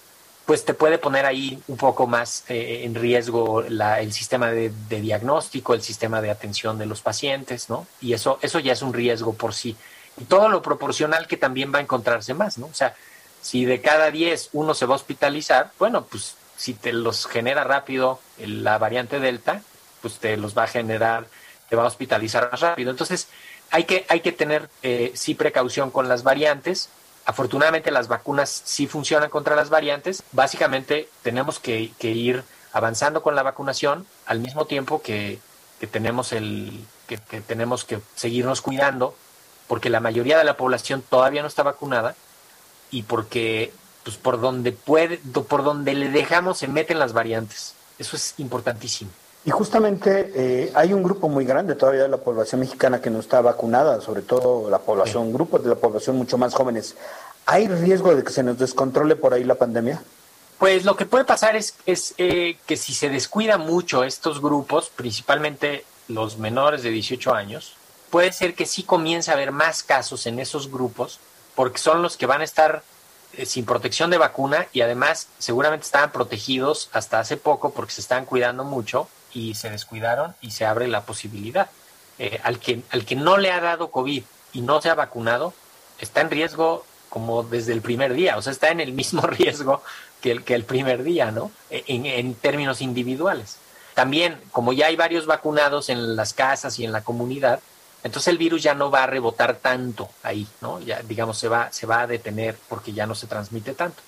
Pues 0.46 0.64
te 0.64 0.74
puede 0.74 0.98
poner 0.98 1.24
ahí 1.24 1.62
un 1.68 1.76
poco 1.76 2.06
más 2.06 2.44
eh, 2.48 2.82
en 2.84 2.94
riesgo 2.94 3.62
el 3.62 4.12
sistema 4.12 4.50
de, 4.50 4.72
diagnóstico, 4.88 5.74
el 5.74 5.82
sistema 5.82 6.20
de 6.20 6.30
atención 6.30 6.78
de 6.78 6.86
los 6.86 7.00
pacientes, 7.00 7.70
¿no? 7.70 7.86
Y 8.00 8.12
eso, 8.12 8.38
eso 8.42 8.58
ya 8.58 8.72
es 8.72 8.82
un 8.82 8.92
riesgo 8.92 9.34
por 9.34 9.54
sí. 9.54 9.76
Y 10.16 10.24
todo 10.24 10.48
lo 10.48 10.60
proporcional 10.60 11.28
que 11.28 11.36
también 11.36 11.72
va 11.72 11.78
a 11.78 11.82
encontrarse 11.82 12.34
más, 12.34 12.58
¿no? 12.58 12.66
O 12.66 12.74
sea, 12.74 12.96
si 13.40 13.64
de 13.64 13.80
cada 13.80 14.10
10 14.10 14.50
uno 14.52 14.74
se 14.74 14.86
va 14.86 14.94
a 14.94 14.96
hospitalizar, 14.96 15.70
bueno, 15.78 16.06
pues 16.06 16.34
si 16.56 16.74
te 16.74 16.92
los 16.92 17.26
genera 17.26 17.64
rápido 17.64 18.20
la 18.38 18.78
variante 18.78 19.20
Delta, 19.20 19.62
pues 20.02 20.18
te 20.18 20.36
los 20.36 20.56
va 20.56 20.64
a 20.64 20.66
generar, 20.66 21.26
te 21.70 21.76
va 21.76 21.84
a 21.84 21.86
hospitalizar 21.86 22.50
más 22.50 22.60
rápido. 22.60 22.90
Entonces, 22.90 23.28
hay 23.70 23.84
que, 23.84 24.04
hay 24.08 24.20
que 24.20 24.32
tener 24.32 24.68
eh, 24.82 25.12
sí 25.14 25.34
precaución 25.34 25.90
con 25.90 26.06
las 26.06 26.22
variantes. 26.22 26.90
Afortunadamente 27.24 27.90
las 27.90 28.08
vacunas 28.08 28.62
sí 28.64 28.86
funcionan 28.86 29.30
contra 29.30 29.56
las 29.56 29.70
variantes. 29.70 30.22
Básicamente 30.32 31.08
tenemos 31.22 31.58
que, 31.58 31.90
ir 32.02 32.44
avanzando 32.72 33.22
con 33.22 33.34
la 33.34 33.42
vacunación 33.42 34.06
al 34.26 34.40
mismo 34.40 34.66
tiempo 34.66 35.00
que, 35.00 35.38
tenemos 35.90 36.32
el 36.32 36.84
que, 37.06 37.16
tenemos 37.40 37.84
que 37.84 38.00
seguirnos 38.14 38.60
cuidando 38.60 39.16
porque 39.66 39.88
la 39.88 40.00
mayoría 40.00 40.36
de 40.36 40.44
la 40.44 40.56
población 40.58 41.02
todavía 41.02 41.40
no 41.40 41.48
está 41.48 41.62
vacunada 41.62 42.14
y 42.90 43.04
porque 43.04 43.72
pues 44.04 44.16
por 44.16 44.40
donde 44.40 44.72
puede 44.72 45.18
por 45.48 45.64
donde 45.64 45.94
le 45.94 46.10
dejamos 46.10 46.58
se 46.58 46.68
meten 46.68 46.98
las 46.98 47.12
variantes 47.12 47.74
eso 47.98 48.16
es 48.16 48.34
importantísimo 48.38 49.10
y 49.44 49.50
justamente 49.50 50.30
eh, 50.34 50.72
hay 50.74 50.92
un 50.92 51.02
grupo 51.02 51.28
muy 51.28 51.44
grande 51.44 51.74
todavía 51.74 52.02
de 52.02 52.08
la 52.08 52.18
población 52.18 52.60
mexicana 52.60 53.00
que 53.00 53.10
no 53.10 53.18
está 53.18 53.40
vacunada, 53.40 54.00
sobre 54.00 54.22
todo 54.22 54.70
la 54.70 54.78
población, 54.78 55.32
grupos 55.32 55.64
de 55.64 55.70
la 55.70 55.74
población 55.74 56.16
mucho 56.16 56.38
más 56.38 56.54
jóvenes. 56.54 56.94
¿Hay 57.46 57.66
riesgo 57.66 58.14
de 58.14 58.22
que 58.22 58.30
se 58.30 58.44
nos 58.44 58.58
descontrole 58.58 59.16
por 59.16 59.34
ahí 59.34 59.42
la 59.42 59.56
pandemia? 59.56 60.00
Pues 60.58 60.84
lo 60.84 60.94
que 60.94 61.06
puede 61.06 61.24
pasar 61.24 61.56
es, 61.56 61.74
es 61.86 62.14
eh, 62.18 62.56
que 62.66 62.76
si 62.76 62.94
se 62.94 63.08
descuida 63.08 63.58
mucho 63.58 64.04
estos 64.04 64.40
grupos, 64.40 64.90
principalmente 64.94 65.84
los 66.06 66.38
menores 66.38 66.84
de 66.84 66.90
18 66.90 67.34
años, 67.34 67.74
puede 68.10 68.32
ser 68.32 68.54
que 68.54 68.64
sí 68.64 68.84
comience 68.84 69.32
a 69.32 69.34
haber 69.34 69.50
más 69.50 69.82
casos 69.82 70.26
en 70.26 70.38
esos 70.38 70.70
grupos, 70.70 71.18
porque 71.56 71.78
son 71.78 72.00
los 72.00 72.16
que 72.16 72.26
van 72.26 72.42
a 72.42 72.44
estar 72.44 72.84
eh, 73.32 73.44
sin 73.44 73.64
protección 73.64 74.08
de 74.10 74.18
vacuna 74.18 74.68
y 74.72 74.82
además 74.82 75.26
seguramente 75.38 75.86
estaban 75.86 76.12
protegidos 76.12 76.90
hasta 76.92 77.18
hace 77.18 77.36
poco 77.36 77.70
porque 77.70 77.92
se 77.92 78.02
estaban 78.02 78.24
cuidando 78.24 78.62
mucho 78.62 79.08
y 79.34 79.54
se 79.54 79.70
descuidaron 79.70 80.34
y 80.40 80.50
se 80.50 80.66
abre 80.66 80.88
la 80.88 81.02
posibilidad. 81.02 81.70
Eh, 82.18 82.40
al, 82.44 82.58
que, 82.58 82.82
al 82.90 83.04
que 83.04 83.16
no 83.16 83.38
le 83.38 83.50
ha 83.50 83.60
dado 83.60 83.90
COVID 83.90 84.22
y 84.52 84.60
no 84.60 84.80
se 84.82 84.90
ha 84.90 84.94
vacunado, 84.94 85.54
está 85.98 86.20
en 86.20 86.30
riesgo 86.30 86.84
como 87.08 87.42
desde 87.42 87.72
el 87.72 87.82
primer 87.82 88.14
día, 88.14 88.36
o 88.38 88.42
sea, 88.42 88.52
está 88.52 88.70
en 88.70 88.80
el 88.80 88.92
mismo 88.92 89.22
riesgo 89.26 89.82
que 90.20 90.30
el, 90.32 90.44
que 90.44 90.54
el 90.54 90.64
primer 90.64 91.02
día, 91.02 91.30
¿no? 91.30 91.50
E, 91.70 91.84
en, 91.88 92.06
en 92.06 92.34
términos 92.34 92.80
individuales. 92.80 93.58
También, 93.94 94.40
como 94.52 94.72
ya 94.72 94.86
hay 94.86 94.96
varios 94.96 95.26
vacunados 95.26 95.88
en 95.88 96.16
las 96.16 96.32
casas 96.32 96.78
y 96.78 96.84
en 96.84 96.92
la 96.92 97.02
comunidad, 97.02 97.60
entonces 98.04 98.28
el 98.28 98.38
virus 98.38 98.62
ya 98.62 98.74
no 98.74 98.90
va 98.90 99.04
a 99.04 99.06
rebotar 99.06 99.56
tanto 99.56 100.08
ahí, 100.22 100.46
¿no? 100.60 100.80
Ya, 100.80 101.02
digamos, 101.02 101.38
se 101.38 101.48
va, 101.48 101.70
se 101.70 101.86
va 101.86 102.00
a 102.00 102.06
detener 102.06 102.56
porque 102.68 102.92
ya 102.92 103.06
no 103.06 103.14
se 103.14 103.26
transmite 103.26 103.74
tanto. 103.74 104.02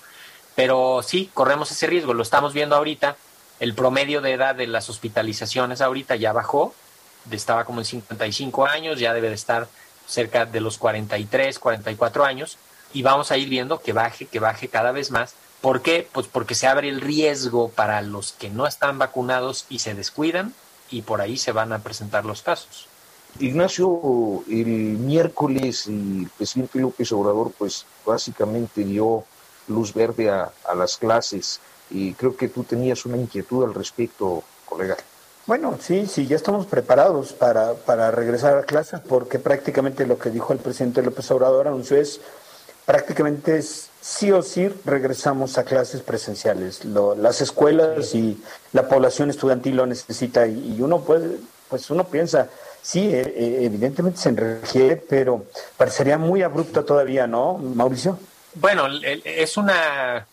Pero 0.55 1.01
sí, 1.03 1.29
corremos 1.33 1.71
ese 1.71 1.87
riesgo, 1.87 2.13
lo 2.13 2.23
estamos 2.23 2.53
viendo 2.53 2.75
ahorita. 2.75 3.15
El 3.59 3.73
promedio 3.73 4.21
de 4.21 4.33
edad 4.33 4.55
de 4.55 4.67
las 4.67 4.89
hospitalizaciones 4.89 5.81
ahorita 5.81 6.15
ya 6.17 6.33
bajó, 6.33 6.73
estaba 7.31 7.65
como 7.65 7.79
en 7.79 7.85
55 7.85 8.65
años, 8.65 8.99
ya 8.99 9.13
debe 9.13 9.29
de 9.29 9.35
estar 9.35 9.67
cerca 10.07 10.45
de 10.45 10.59
los 10.59 10.77
43, 10.77 11.57
44 11.57 12.25
años, 12.25 12.57
y 12.93 13.01
vamos 13.01 13.31
a 13.31 13.37
ir 13.37 13.49
viendo 13.49 13.79
que 13.79 13.93
baje, 13.93 14.25
que 14.25 14.39
baje 14.39 14.67
cada 14.67 14.91
vez 14.91 15.09
más. 15.09 15.35
¿Por 15.61 15.81
qué? 15.81 16.07
Pues 16.11 16.27
porque 16.27 16.53
se 16.53 16.67
abre 16.67 16.89
el 16.89 17.01
riesgo 17.01 17.69
para 17.69 18.01
los 18.01 18.33
que 18.33 18.49
no 18.49 18.67
están 18.67 18.99
vacunados 18.99 19.65
y 19.69 19.79
se 19.79 19.95
descuidan, 19.95 20.53
y 20.91 21.01
por 21.01 21.21
ahí 21.21 21.37
se 21.37 21.51
van 21.51 21.73
a 21.73 21.79
presentar 21.79 22.25
los 22.25 22.41
casos. 22.41 22.87
Ignacio, 23.39 24.43
el 24.49 24.65
miércoles 24.65 25.87
el 25.87 26.29
presidente 26.37 26.79
López 26.79 27.11
Obrador 27.11 27.51
pues 27.57 27.85
básicamente 28.05 28.83
dio 28.83 29.25
luz 29.67 29.93
verde 29.93 30.29
a, 30.29 30.51
a 30.65 30.75
las 30.75 30.95
clases 30.95 31.59
y 31.89 32.13
creo 32.13 32.35
que 32.35 32.47
tú 32.47 32.63
tenías 32.63 33.05
una 33.05 33.17
inquietud 33.17 33.63
al 33.63 33.73
respecto, 33.73 34.43
colega. 34.65 34.97
Bueno, 35.45 35.77
sí, 35.79 36.07
sí, 36.07 36.25
ya 36.25 36.35
estamos 36.35 36.65
preparados 36.65 37.33
para, 37.33 37.73
para 37.73 38.09
regresar 38.09 38.57
a 38.57 38.63
clases 38.63 38.99
porque 39.01 39.37
prácticamente 39.37 40.07
lo 40.07 40.17
que 40.17 40.31
dijo 40.31 40.53
el 40.53 40.59
presidente 40.59 41.03
López 41.03 41.29
Obrador 41.29 41.67
anunció 41.67 41.97
es 41.97 42.19
prácticamente 42.85 43.57
es 43.57 43.89
sí 44.01 44.31
o 44.31 44.41
sí 44.41 44.69
regresamos 44.85 45.57
a 45.59 45.63
clases 45.63 46.01
presenciales. 46.01 46.83
Lo, 46.85 47.15
las 47.15 47.41
escuelas 47.41 48.15
y 48.15 48.41
la 48.73 48.87
población 48.87 49.29
estudiantil 49.29 49.75
lo 49.75 49.85
necesita 49.85 50.47
y, 50.47 50.77
y 50.77 50.81
uno 50.81 51.01
puede, 51.01 51.37
pues 51.69 51.89
uno 51.91 52.05
piensa, 52.05 52.49
sí, 52.81 53.01
eh, 53.01 53.21
eh, 53.35 53.57
evidentemente 53.61 54.19
se 54.19 54.31
requiere, 54.31 54.97
pero 54.97 55.45
parecería 55.77 56.17
muy 56.17 56.41
abrupto 56.41 56.85
todavía, 56.85 57.27
¿no, 57.27 57.57
Mauricio? 57.57 58.17
Bueno, 58.55 58.87
es 59.01 59.57
una 59.57 60.25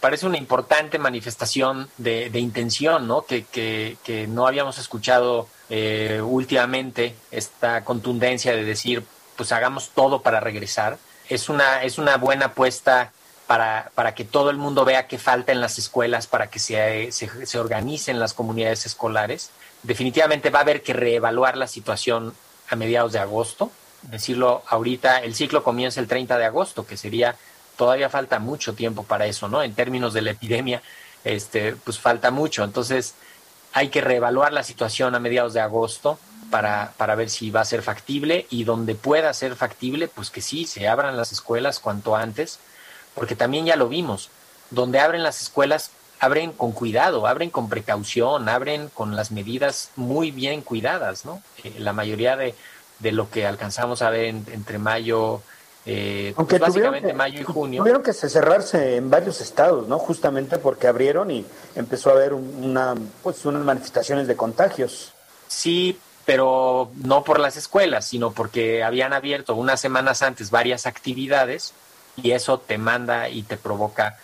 parece 0.00 0.26
una 0.26 0.38
importante 0.38 0.98
manifestación 0.98 1.88
de, 1.98 2.30
intención, 2.38 3.06
¿no? 3.06 3.22
Que, 3.22 4.26
no 4.28 4.46
habíamos 4.46 4.78
escuchado 4.78 5.48
eh, 5.70 6.20
últimamente 6.22 7.14
esta 7.30 7.84
contundencia 7.84 8.52
de 8.54 8.64
decir, 8.64 9.04
pues 9.36 9.52
hagamos 9.52 9.90
todo 9.90 10.22
para 10.22 10.40
regresar. 10.40 10.98
Es 11.28 11.48
una, 11.48 11.82
es 11.82 11.98
una 11.98 12.16
buena 12.16 12.46
apuesta 12.46 13.12
para, 13.46 13.90
para 13.94 14.14
que 14.14 14.24
todo 14.24 14.50
el 14.50 14.56
mundo 14.56 14.84
vea 14.84 15.06
qué 15.06 15.18
falta 15.18 15.52
en 15.52 15.60
las 15.60 15.78
escuelas, 15.78 16.26
para 16.26 16.48
que 16.48 16.58
se, 16.58 17.12
se, 17.12 17.46
se 17.46 17.58
organicen 17.58 18.18
las 18.18 18.34
comunidades 18.34 18.86
escolares. 18.86 19.50
Definitivamente 19.82 20.50
va 20.50 20.60
a 20.60 20.62
haber 20.62 20.82
que 20.82 20.92
reevaluar 20.92 21.56
la 21.56 21.66
situación 21.66 22.34
a 22.68 22.76
mediados 22.76 23.12
de 23.12 23.20
agosto. 23.20 23.70
Decirlo 24.02 24.62
ahorita, 24.68 25.18
el 25.18 25.34
ciclo 25.34 25.62
comienza 25.62 26.00
el 26.00 26.08
30 26.08 26.38
de 26.38 26.44
agosto, 26.44 26.86
que 26.86 26.96
sería 26.96 27.36
todavía 27.76 28.08
falta 28.08 28.38
mucho 28.38 28.74
tiempo 28.74 29.02
para 29.04 29.26
eso, 29.26 29.48
¿no? 29.48 29.62
En 29.62 29.74
términos 29.74 30.12
de 30.14 30.22
la 30.22 30.30
epidemia, 30.32 30.82
este, 31.24 31.76
pues 31.76 31.98
falta 31.98 32.30
mucho. 32.30 32.64
Entonces, 32.64 33.14
hay 33.72 33.88
que 33.88 34.00
reevaluar 34.00 34.52
la 34.52 34.62
situación 34.62 35.14
a 35.14 35.20
mediados 35.20 35.52
de 35.52 35.60
agosto 35.60 36.18
para, 36.50 36.92
para 36.96 37.14
ver 37.14 37.28
si 37.28 37.50
va 37.50 37.60
a 37.60 37.64
ser 37.64 37.82
factible 37.82 38.46
y 38.50 38.64
donde 38.64 38.94
pueda 38.94 39.32
ser 39.34 39.56
factible, 39.56 40.08
pues 40.08 40.30
que 40.30 40.40
sí, 40.40 40.66
se 40.66 40.88
abran 40.88 41.16
las 41.16 41.32
escuelas 41.32 41.80
cuanto 41.80 42.16
antes, 42.16 42.58
porque 43.14 43.36
también 43.36 43.66
ya 43.66 43.76
lo 43.76 43.88
vimos, 43.88 44.30
donde 44.70 45.00
abren 45.00 45.22
las 45.22 45.42
escuelas, 45.42 45.90
abren 46.20 46.52
con 46.52 46.72
cuidado, 46.72 47.26
abren 47.26 47.50
con 47.50 47.68
precaución, 47.68 48.48
abren 48.48 48.88
con 48.88 49.16
las 49.16 49.30
medidas 49.30 49.90
muy 49.96 50.30
bien 50.30 50.62
cuidadas, 50.62 51.24
¿no? 51.24 51.42
Eh, 51.62 51.74
la 51.78 51.92
mayoría 51.92 52.36
de, 52.36 52.54
de, 53.00 53.12
lo 53.12 53.30
que 53.30 53.46
alcanzamos 53.46 54.02
a 54.02 54.10
ver 54.10 54.26
en, 54.26 54.46
entre 54.52 54.78
mayo, 54.78 55.42
eh, 55.88 56.34
Aunque 56.36 56.58
pues 56.58 56.72
básicamente 56.72 57.08
que, 57.08 57.14
mayo 57.14 57.40
y 57.40 57.44
junio. 57.44 57.80
Tuvieron 57.80 58.02
que 58.02 58.12
cerrarse 58.12 58.96
en 58.96 59.08
varios 59.08 59.40
estados, 59.40 59.86
¿no? 59.86 60.00
Justamente 60.00 60.58
porque 60.58 60.88
abrieron 60.88 61.30
y 61.30 61.46
empezó 61.76 62.10
a 62.10 62.14
haber 62.14 62.34
una, 62.34 62.94
pues, 63.22 63.44
unas 63.46 63.62
manifestaciones 63.62 64.26
de 64.26 64.34
contagios. 64.34 65.12
Sí, 65.46 65.98
pero 66.24 66.90
no 67.04 67.22
por 67.22 67.38
las 67.38 67.56
escuelas, 67.56 68.04
sino 68.04 68.32
porque 68.32 68.82
habían 68.82 69.12
abierto 69.12 69.54
unas 69.54 69.80
semanas 69.80 70.22
antes 70.22 70.50
varias 70.50 70.86
actividades 70.86 71.72
y 72.16 72.32
eso 72.32 72.58
te 72.58 72.78
manda 72.78 73.28
y 73.28 73.44
te 73.44 73.56
provoca 73.56 74.18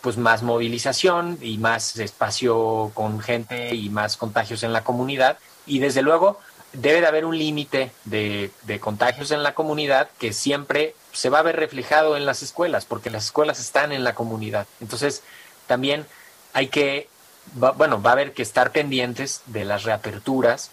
pues 0.00 0.16
más 0.16 0.44
movilización 0.44 1.38
y 1.42 1.58
más 1.58 1.96
espacio 1.96 2.92
con 2.94 3.18
gente 3.18 3.74
y 3.74 3.90
más 3.90 4.16
contagios 4.16 4.62
en 4.62 4.72
la 4.72 4.84
comunidad 4.84 5.38
y 5.66 5.80
desde 5.80 6.02
luego 6.02 6.38
debe 6.72 7.00
de 7.00 7.06
haber 7.06 7.24
un 7.24 7.38
límite 7.38 7.92
de, 8.04 8.50
de, 8.62 8.80
contagios 8.80 9.30
en 9.30 9.42
la 9.42 9.54
comunidad 9.54 10.10
que 10.18 10.32
siempre 10.32 10.94
se 11.12 11.30
va 11.30 11.38
a 11.38 11.42
ver 11.42 11.56
reflejado 11.56 12.16
en 12.16 12.26
las 12.26 12.42
escuelas, 12.42 12.84
porque 12.84 13.10
las 13.10 13.26
escuelas 13.26 13.58
están 13.60 13.92
en 13.92 14.04
la 14.04 14.14
comunidad. 14.14 14.66
Entonces, 14.80 15.22
también 15.66 16.06
hay 16.52 16.68
que, 16.68 17.08
va, 17.62 17.72
bueno, 17.72 18.02
va 18.02 18.10
a 18.10 18.12
haber 18.14 18.32
que 18.32 18.42
estar 18.42 18.72
pendientes 18.72 19.42
de 19.46 19.64
las 19.64 19.84
reaperturas, 19.84 20.70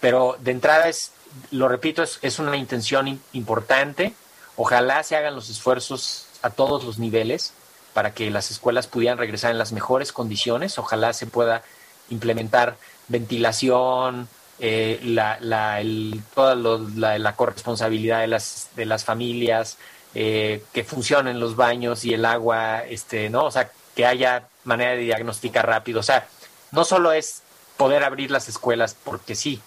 pero 0.00 0.36
de 0.40 0.50
entrada 0.50 0.88
es, 0.88 1.12
lo 1.50 1.68
repito, 1.68 2.02
es, 2.02 2.18
es 2.22 2.38
una 2.38 2.56
intención 2.56 3.20
importante. 3.32 4.14
Ojalá 4.56 5.02
se 5.02 5.16
hagan 5.16 5.34
los 5.34 5.48
esfuerzos 5.48 6.26
a 6.42 6.50
todos 6.50 6.84
los 6.84 6.98
niveles 6.98 7.52
para 7.94 8.12
que 8.12 8.30
las 8.30 8.50
escuelas 8.50 8.86
pudieran 8.86 9.18
regresar 9.18 9.52
en 9.52 9.58
las 9.58 9.72
mejores 9.72 10.12
condiciones. 10.12 10.78
Ojalá 10.78 11.12
se 11.12 11.26
pueda 11.26 11.62
implementar 12.10 12.76
ventilación, 13.08 14.28
eh, 14.58 15.00
la, 15.02 15.38
la, 15.40 15.80
el, 15.80 16.22
toda 16.34 16.54
lo, 16.54 16.78
la, 16.96 17.18
la, 17.18 17.36
corresponsabilidad 17.36 18.20
de 18.20 18.26
las, 18.26 18.70
de 18.74 18.86
las 18.86 19.04
familias, 19.04 19.78
eh, 20.14 20.64
que 20.72 20.84
funcionen 20.84 21.40
los 21.40 21.56
baños 21.56 22.04
y 22.04 22.14
el 22.14 22.24
agua, 22.24 22.84
este, 22.84 23.28
¿no? 23.28 23.44
O 23.44 23.50
sea, 23.50 23.70
que 23.94 24.06
haya 24.06 24.44
manera 24.64 24.92
de 24.92 24.98
diagnosticar 24.98 25.66
rápido. 25.66 26.00
O 26.00 26.02
sea, 26.02 26.26
no 26.72 26.84
solo 26.84 27.12
es 27.12 27.42
poder 27.76 28.04
abrir 28.04 28.30
las 28.30 28.48
escuelas 28.48 28.96
porque 29.04 29.34
sí, 29.34 29.60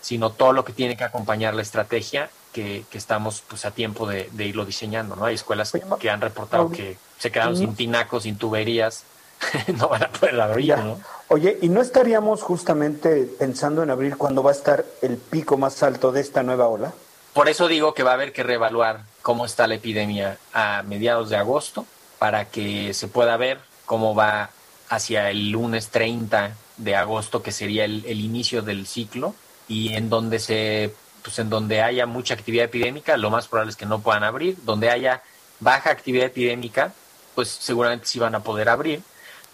sino 0.00 0.30
todo 0.30 0.52
lo 0.52 0.64
que 0.64 0.72
tiene 0.72 0.96
que 0.96 1.04
acompañar 1.04 1.54
la 1.54 1.62
estrategia 1.62 2.28
que, 2.52 2.84
que 2.90 2.98
estamos 2.98 3.42
pues 3.48 3.64
a 3.64 3.70
tiempo 3.70 4.06
de, 4.06 4.28
de, 4.32 4.44
irlo 4.44 4.66
diseñando, 4.66 5.16
¿no? 5.16 5.24
Hay 5.24 5.34
escuelas 5.34 5.72
que 5.98 6.10
han 6.10 6.20
reportado 6.20 6.70
que 6.70 6.98
se 7.18 7.32
quedaron 7.32 7.56
sin 7.56 7.74
tinacos, 7.74 8.24
sin 8.24 8.36
tuberías, 8.36 9.04
no 9.78 9.88
van 9.88 10.04
a 10.04 10.08
poder 10.08 10.40
abrir, 10.40 10.76
¿no? 10.78 11.00
Oye, 11.28 11.58
¿y 11.62 11.68
no 11.68 11.80
estaríamos 11.80 12.42
justamente 12.42 13.28
pensando 13.38 13.82
en 13.82 13.90
abrir 13.90 14.16
cuando 14.16 14.42
va 14.42 14.50
a 14.50 14.54
estar 14.54 14.84
el 15.02 15.16
pico 15.16 15.56
más 15.56 15.82
alto 15.82 16.12
de 16.12 16.20
esta 16.20 16.42
nueva 16.42 16.68
ola? 16.68 16.92
Por 17.32 17.48
eso 17.48 17.66
digo 17.66 17.94
que 17.94 18.02
va 18.02 18.12
a 18.12 18.14
haber 18.14 18.32
que 18.32 18.42
reevaluar 18.42 19.00
cómo 19.22 19.46
está 19.46 19.66
la 19.66 19.74
epidemia 19.74 20.38
a 20.52 20.82
mediados 20.86 21.30
de 21.30 21.36
agosto 21.36 21.86
para 22.18 22.44
que 22.46 22.94
se 22.94 23.08
pueda 23.08 23.36
ver 23.36 23.58
cómo 23.86 24.14
va 24.14 24.50
hacia 24.88 25.30
el 25.30 25.50
lunes 25.50 25.88
30 25.88 26.52
de 26.76 26.96
agosto, 26.96 27.42
que 27.42 27.52
sería 27.52 27.84
el, 27.84 28.04
el 28.06 28.20
inicio 28.20 28.62
del 28.62 28.86
ciclo, 28.86 29.34
y 29.66 29.94
en 29.94 30.10
donde 30.10 30.38
se 30.38 30.94
pues 31.22 31.38
en 31.38 31.48
donde 31.48 31.80
haya 31.80 32.04
mucha 32.04 32.34
actividad 32.34 32.66
epidémica, 32.66 33.16
lo 33.16 33.30
más 33.30 33.48
probable 33.48 33.70
es 33.70 33.76
que 33.76 33.86
no 33.86 34.00
puedan 34.00 34.24
abrir, 34.24 34.58
donde 34.64 34.90
haya 34.90 35.22
baja 35.58 35.90
actividad 35.90 36.26
epidémica, 36.26 36.92
pues 37.34 37.48
seguramente 37.48 38.06
sí 38.06 38.18
van 38.18 38.34
a 38.34 38.40
poder 38.40 38.68
abrir 38.68 39.02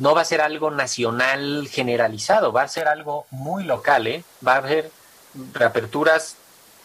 no 0.00 0.14
va 0.14 0.22
a 0.22 0.24
ser 0.24 0.40
algo 0.40 0.70
nacional 0.70 1.68
generalizado, 1.70 2.52
va 2.52 2.62
a 2.62 2.68
ser 2.68 2.88
algo 2.88 3.26
muy 3.30 3.64
local, 3.64 4.06
¿eh? 4.06 4.24
va 4.44 4.54
a 4.54 4.56
haber 4.56 4.90
reaperturas 5.52 6.36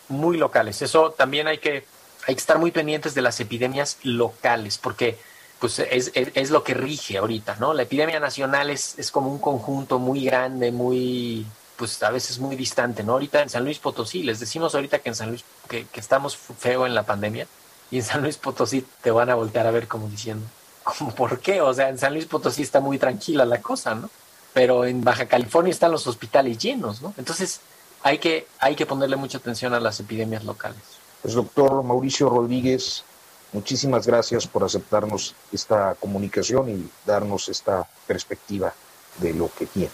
muy 0.10 0.38
locales. 0.38 0.82
Eso 0.82 1.12
también 1.12 1.48
hay 1.48 1.58
que, 1.60 1.86
hay 2.28 2.36
que 2.36 2.40
estar 2.40 2.60
muy 2.60 2.72
pendientes 2.72 3.16
de 3.16 3.22
las 3.22 3.40
epidemias 3.40 3.98
locales, 4.04 4.78
porque 4.78 5.18
pues 5.60 5.80
es, 5.80 6.12
es, 6.14 6.52
lo 6.52 6.64
que 6.66 6.74
rige 6.74 7.18
ahorita, 7.18 7.56
¿no? 7.56 7.74
La 7.74 7.84
epidemia 7.84 8.20
nacional 8.20 8.70
es, 8.70 9.00
es 9.00 9.10
como 9.12 9.32
un 9.32 9.40
conjunto 9.40 9.98
muy 9.98 10.26
grande, 10.26 10.74
muy, 10.74 11.48
pues 11.78 12.04
a 12.04 12.12
veces 12.12 12.40
muy 12.40 12.58
distante, 12.58 13.02
¿no? 13.02 13.14
Ahorita 13.14 13.42
en 13.42 13.50
San 13.50 13.64
Luis 13.64 13.80
Potosí, 13.80 14.24
les 14.24 14.42
decimos 14.42 14.76
ahorita 14.76 15.00
que 15.00 15.10
en 15.10 15.16
San 15.16 15.30
Luis, 15.30 15.46
que, 15.70 15.86
que 15.86 16.02
estamos 16.02 16.36
feo 16.38 16.86
en 16.86 16.94
la 16.94 17.04
pandemia, 17.04 17.48
y 17.92 17.98
en 17.98 18.04
San 18.04 18.22
Luis 18.22 18.36
Potosí 18.36 18.86
te 19.02 19.12
van 19.12 19.30
a 19.30 19.36
voltear 19.36 19.66
a 19.68 19.72
ver 19.72 19.88
como 19.88 20.10
diciendo, 20.10 20.46
como 20.86 21.14
por 21.14 21.40
qué, 21.40 21.62
o 21.62 21.74
sea, 21.74 21.90
en 21.90 21.98
San 21.98 22.14
Luis 22.14 22.26
Potosí 22.26 22.62
está 22.62 22.80
muy 22.80 22.98
tranquila 23.00 23.44
la 23.44 23.60
cosa, 23.60 23.96
¿no? 23.96 24.10
Pero 24.54 24.86
en 24.86 25.04
Baja 25.04 25.26
California 25.26 25.72
están 25.72 25.92
los 25.92 26.06
hospitales 26.08 26.60
llenos, 26.60 27.02
¿no? 27.02 27.14
Entonces, 27.18 27.60
hay 28.04 28.20
que, 28.20 28.48
hay 28.60 28.76
que 28.76 28.86
ponerle 28.86 29.16
mucha 29.16 29.40
atención 29.40 29.74
a 29.74 29.80
las 29.80 30.00
epidemias 30.00 30.44
locales. 30.44 30.80
Pues 31.24 31.34
doctor 31.34 31.84
Mauricio 31.84 32.30
Rodríguez, 32.30 33.04
muchísimas 33.52 34.06
gracias 34.06 34.46
por 34.46 34.64
aceptarnos 34.64 35.34
esta 35.52 35.96
comunicación 35.96 36.70
y 36.70 36.90
darnos 37.04 37.50
esta 37.50 37.88
perspectiva 38.06 38.72
de 39.18 39.34
lo 39.34 39.50
que 39.58 39.66
tiene. 39.66 39.90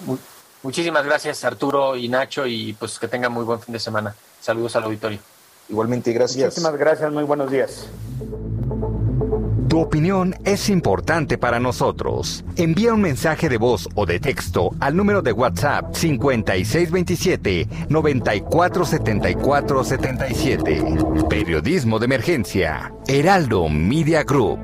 Muchísimas 0.62 1.06
gracias 1.06 1.44
Arturo 1.46 1.96
y 1.96 2.10
Nacho 2.10 2.46
y 2.46 2.74
pues 2.74 3.00
que 3.00 3.08
tengan 3.08 3.32
muy 3.32 3.46
buen 3.46 3.62
fin 3.62 3.72
de 3.74 3.80
semana. 3.80 4.14
Saludos 4.42 4.76
al 4.76 4.84
auditorio. 4.84 5.20
Igualmente, 5.70 6.12
gracias. 6.12 6.48
Muchísimas 6.48 6.76
gracias, 6.76 7.12
muy 7.14 7.24
buenos 7.24 7.50
días. 7.50 7.88
Tu 9.72 9.80
opinión 9.80 10.36
es 10.44 10.68
importante 10.68 11.38
para 11.38 11.58
nosotros. 11.58 12.44
Envía 12.58 12.94
un 12.94 13.00
mensaje 13.00 13.48
de 13.48 13.56
voz 13.56 13.88
o 13.96 14.06
de 14.06 14.20
texto 14.20 14.72
al 14.82 14.98
número 14.98 15.22
de 15.22 15.32
WhatsApp 15.32 15.96
5627 15.96 17.70
947477. 17.88 20.84
Periodismo 21.30 22.00
de 22.00 22.06
emergencia. 22.06 22.94
Heraldo 23.08 23.70
Media 23.70 24.24
Group. 24.24 24.60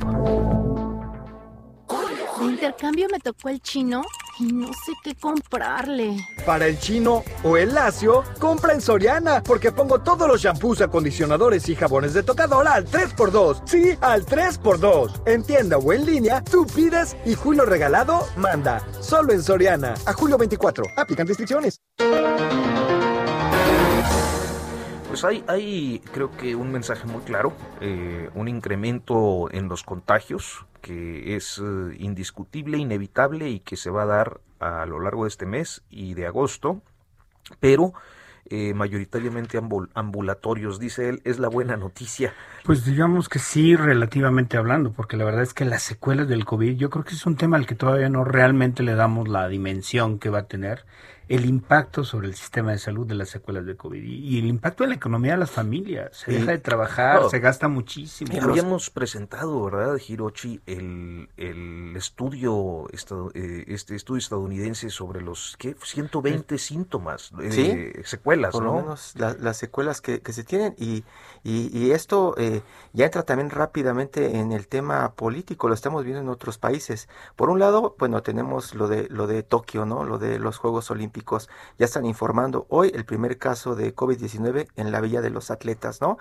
De 2.41 2.45
intercambio 2.45 3.07
me 3.09 3.21
tocó 3.21 3.47
el 3.47 3.61
chino 3.61 4.03
y 4.39 4.51
no 4.51 4.67
sé 4.67 4.93
qué 5.03 5.15
comprarle. 5.15 6.17
Para 6.45 6.67
el 6.67 6.79
chino 6.79 7.23
o 7.43 7.57
el 7.57 7.73
lacio, 7.73 8.23
compra 8.39 8.73
en 8.73 8.81
Soriana, 8.81 9.41
porque 9.43 9.71
pongo 9.71 9.99
todos 9.99 10.27
los 10.27 10.41
shampoos, 10.41 10.81
acondicionadores 10.81 11.67
y 11.69 11.75
jabones 11.75 12.13
de 12.13 12.23
tocador 12.23 12.67
al 12.67 12.85
3x2. 12.85 13.61
Sí, 13.65 13.97
al 14.01 14.25
3x2. 14.25 15.21
En 15.25 15.43
tienda 15.43 15.77
o 15.77 15.93
en 15.93 16.05
línea, 16.05 16.43
tú 16.43 16.65
pides 16.67 17.17
y 17.25 17.35
Julio 17.35 17.65
Regalado 17.65 18.27
manda. 18.37 18.85
Solo 19.01 19.33
en 19.33 19.41
Soriana. 19.41 19.95
A 20.05 20.13
julio 20.13 20.37
24. 20.37 20.85
Aplican 20.95 21.27
restricciones. 21.27 21.81
Pues 25.07 25.23
hay, 25.23 25.43
hay 25.47 25.99
creo 26.13 26.29
que 26.37 26.53
un 26.53 26.71
mensaje 26.71 27.07
muy 27.07 27.21
claro, 27.23 27.51
eh, 27.81 28.29
un 28.35 28.47
incremento 28.47 29.49
en 29.51 29.67
los 29.67 29.81
contagios 29.81 30.66
que 30.81 31.35
es 31.35 31.61
eh, 31.63 31.95
indiscutible, 31.99 32.77
inevitable 32.77 33.49
y 33.49 33.59
que 33.59 33.75
se 33.75 33.89
va 33.89 34.03
a 34.03 34.05
dar 34.05 34.41
a 34.59 34.85
lo 34.85 34.99
largo 34.99 35.23
de 35.23 35.29
este 35.29 35.45
mes 35.45 35.83
y 35.89 36.13
de 36.13 36.25
agosto, 36.27 36.81
pero 37.59 37.93
eh, 38.49 38.73
mayoritariamente 38.73 39.59
ambul- 39.59 39.89
ambulatorios, 39.93 40.79
dice 40.79 41.09
él, 41.09 41.21
es 41.25 41.37
la 41.37 41.49
buena 41.49 41.75
noticia. 41.75 42.33
Pues 42.63 42.85
digamos 42.85 43.27
que 43.29 43.39
sí, 43.39 43.75
relativamente 43.75 44.57
hablando, 44.57 44.93
porque 44.93 45.17
la 45.17 45.25
verdad 45.25 45.43
es 45.43 45.53
que 45.53 45.65
las 45.65 45.83
secuelas 45.83 46.27
del 46.27 46.45
COVID, 46.45 46.77
yo 46.77 46.89
creo 46.89 47.03
que 47.03 47.13
es 47.13 47.25
un 47.25 47.35
tema 47.35 47.57
al 47.57 47.65
que 47.65 47.75
todavía 47.75 48.09
no 48.09 48.23
realmente 48.23 48.83
le 48.83 48.95
damos 48.95 49.27
la 49.27 49.47
dimensión 49.47 50.17
que 50.17 50.29
va 50.29 50.39
a 50.39 50.47
tener 50.47 50.85
el 51.29 51.45
impacto 51.45 52.03
sobre 52.03 52.27
el 52.27 52.35
sistema 52.35 52.71
de 52.71 52.77
salud 52.77 53.05
de 53.05 53.15
las 53.15 53.29
secuelas 53.29 53.65
de 53.65 53.75
COVID 53.75 54.01
y, 54.01 54.39
el 54.39 54.45
impacto 54.45 54.83
en 54.83 54.91
la 54.91 54.95
economía 54.95 55.33
de 55.33 55.37
las 55.39 55.51
familias. 55.51 56.17
Se 56.17 56.31
deja 56.31 56.51
de 56.51 56.57
trabajar, 56.59 57.15
Claro. 57.17 57.29
se 57.29 57.39
gasta 57.39 57.67
muchísimo. 57.67 58.31
Ya 58.33 58.43
habíamos 58.43 58.89
presentado, 58.89 59.63
¿verdad, 59.65 59.97
Hirochi, 60.07 60.61
el, 60.65 61.29
el 61.37 61.93
estudio, 61.95 62.87
eh, 63.33 63.65
este 63.67 63.95
estudio 63.95 64.19
estadounidense 64.19 64.89
sobre 64.89 65.21
los 65.21 65.55
¿qué? 65.57 65.75
120 65.83 66.57
síntomas, 66.57 67.31
eh, 67.41 67.51
Sí, 67.51 68.03
secuelas, 68.03 68.51
por 68.53 68.63
lo 68.63 68.71
¿no? 68.73 68.77
menos 68.81 69.13
la- 69.15 69.33
las 69.39 69.57
secuelas 69.57 70.01
que, 70.01 70.21
que 70.21 70.31
se 70.33 70.43
tienen 70.43 70.75
y, 70.77 71.03
y, 71.43 71.69
y 71.77 71.91
esto 71.91 72.35
eh, 72.37 72.61
ya 72.93 73.05
entra 73.05 73.23
también 73.23 73.49
rápidamente 73.49 74.37
en 74.39 74.51
el 74.51 74.67
tema 74.67 75.13
político, 75.13 75.67
lo 75.67 75.73
estamos 75.73 76.03
viendo 76.03 76.21
en 76.21 76.29
otros 76.29 76.57
países. 76.57 77.09
Por 77.35 77.49
un 77.49 77.59
lado, 77.59 77.95
bueno, 77.99 78.21
tenemos 78.23 78.73
lo 78.75 78.87
de 78.87 79.07
lo 79.09 79.27
de 79.27 79.43
Tokio, 79.43 79.85
¿no? 79.85 80.03
Lo 80.03 80.17
de 80.19 80.39
los 80.39 80.57
Juegos 80.57 80.89
Olímpicos. 80.91 81.16
Ya 81.77 81.85
están 81.85 82.05
informando 82.05 82.65
hoy 82.69 82.91
el 82.93 83.05
primer 83.05 83.37
caso 83.37 83.75
de 83.75 83.95
COVID-19 83.95 84.67
en 84.75 84.91
la 84.91 85.01
Villa 85.01 85.21
de 85.21 85.29
los 85.29 85.51
Atletas, 85.51 86.01
¿no? 86.01 86.17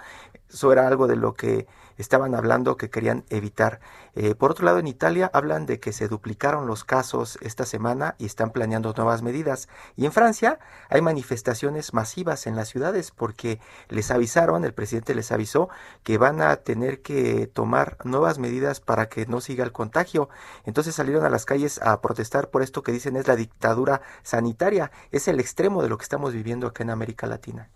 Eso 0.49 0.73
era 0.73 0.87
algo 0.87 1.07
de 1.07 1.17
lo 1.17 1.35
que 1.35 1.67
estaban 1.97 2.35
hablando 2.35 2.77
que 2.77 2.91
querían 2.91 3.25
evitar. 3.31 3.81
Eh, 4.15 4.35
por 4.35 4.51
otro 4.51 4.65
lado, 4.65 4.79
en 4.79 4.87
Italia 4.87 5.31
hablan 5.33 5.67
de 5.67 5.81
que 5.81 5.93
se 5.93 6.09
duplicaron 6.09 6.67
los 6.67 6.85
casos 6.85 7.39
esta 7.41 7.65
semana 7.65 8.15
y 8.19 8.27
están 8.27 8.51
planeando 8.51 8.93
nuevas 8.97 9.23
medidas. 9.23 9.69
Y 9.97 10.07
en 10.07 10.13
Francia 10.13 10.59
hay 10.89 11.03
manifestaciones 11.03 11.95
masivas 11.95 12.47
en 12.47 12.57
las 12.57 12.69
ciudades 12.69 13.11
porque 13.11 13.61
les 13.89 14.11
avisaron, 14.11 14.65
el 14.65 14.75
presidente 14.75 15.15
les 15.15 15.33
avisó 15.33 15.69
que 16.03 16.19
van 16.19 16.41
a 16.41 16.57
tener 16.57 17.03
que 17.03 17.47
tomar 17.47 17.99
nuevas 18.05 18.39
medidas 18.39 18.81
para 18.81 19.09
que 19.09 19.27
no 19.27 19.41
siga 19.41 19.65
el 19.65 19.73
contagio. 19.73 20.29
Entonces 20.65 20.95
salieron 20.95 21.25
a 21.25 21.31
las 21.31 21.45
calles 21.45 21.81
a 21.83 22.01
protestar 22.01 22.51
por 22.51 22.63
esto 22.63 22.83
que 22.83 22.93
dicen 22.93 23.17
es 23.17 23.27
la 23.29 23.37
dictadura 23.37 24.03
sanitaria. 24.23 24.91
Es 25.11 25.29
el 25.29 25.41
extremo 25.41 25.83
de 25.83 25.89
lo 25.89 25.99
que 25.99 26.05
estamos 26.05 26.33
viviendo 26.33 26.67
acá 26.67 26.83
en 26.83 26.91
América 26.91 27.27
Latina. 27.27 27.71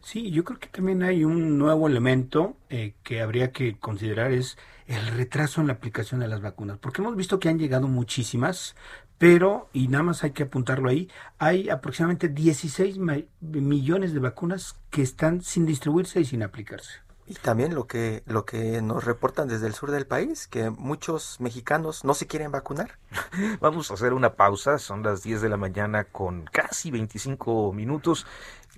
Sí, 0.00 0.30
yo 0.30 0.44
creo 0.44 0.58
que 0.58 0.68
también 0.68 1.02
hay 1.02 1.24
un 1.24 1.58
nuevo 1.58 1.86
elemento 1.88 2.56
eh, 2.70 2.94
que 3.02 3.20
habría 3.20 3.52
que 3.52 3.78
considerar 3.78 4.32
es 4.32 4.56
el 4.86 5.06
retraso 5.08 5.60
en 5.60 5.66
la 5.66 5.74
aplicación 5.74 6.20
de 6.20 6.28
las 6.28 6.40
vacunas, 6.40 6.78
porque 6.78 7.02
hemos 7.02 7.16
visto 7.16 7.38
que 7.38 7.48
han 7.48 7.58
llegado 7.58 7.88
muchísimas, 7.88 8.74
pero, 9.18 9.68
y 9.72 9.88
nada 9.88 10.04
más 10.04 10.24
hay 10.24 10.30
que 10.30 10.44
apuntarlo 10.44 10.88
ahí, 10.88 11.10
hay 11.38 11.68
aproximadamente 11.68 12.28
16 12.28 12.98
ma- 12.98 13.18
millones 13.40 14.14
de 14.14 14.20
vacunas 14.20 14.76
que 14.90 15.02
están 15.02 15.42
sin 15.42 15.66
distribuirse 15.66 16.20
y 16.20 16.24
sin 16.24 16.42
aplicarse. 16.42 17.00
Y 17.26 17.34
también 17.34 17.74
lo 17.74 17.86
que, 17.86 18.22
lo 18.24 18.46
que 18.46 18.80
nos 18.80 19.04
reportan 19.04 19.48
desde 19.48 19.66
el 19.66 19.74
sur 19.74 19.90
del 19.90 20.06
país, 20.06 20.46
que 20.46 20.70
muchos 20.70 21.38
mexicanos 21.40 22.02
no 22.02 22.14
se 22.14 22.26
quieren 22.26 22.50
vacunar. 22.50 22.92
Vamos 23.60 23.90
a 23.90 23.94
hacer 23.94 24.14
una 24.14 24.32
pausa, 24.32 24.78
son 24.78 25.02
las 25.02 25.22
10 25.22 25.42
de 25.42 25.50
la 25.50 25.58
mañana 25.58 26.04
con 26.04 26.44
casi 26.44 26.90
25 26.90 27.74
minutos. 27.74 28.24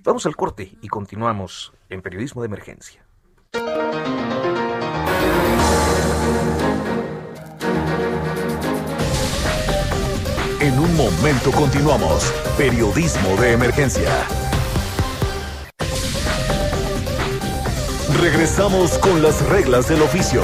Vamos 0.03 0.25
al 0.25 0.35
corte 0.35 0.77
y 0.81 0.87
continuamos 0.87 1.73
en 1.89 2.01
Periodismo 2.01 2.41
de 2.41 2.47
Emergencia. 2.47 3.05
En 10.59 10.79
un 10.79 10.97
momento 10.97 11.51
continuamos. 11.51 12.33
Periodismo 12.57 13.35
de 13.39 13.51
emergencia. 13.51 14.09
Regresamos 18.19 18.97
con 18.97 19.21
las 19.21 19.47
reglas 19.49 19.87
del 19.87 20.01
oficio. 20.01 20.41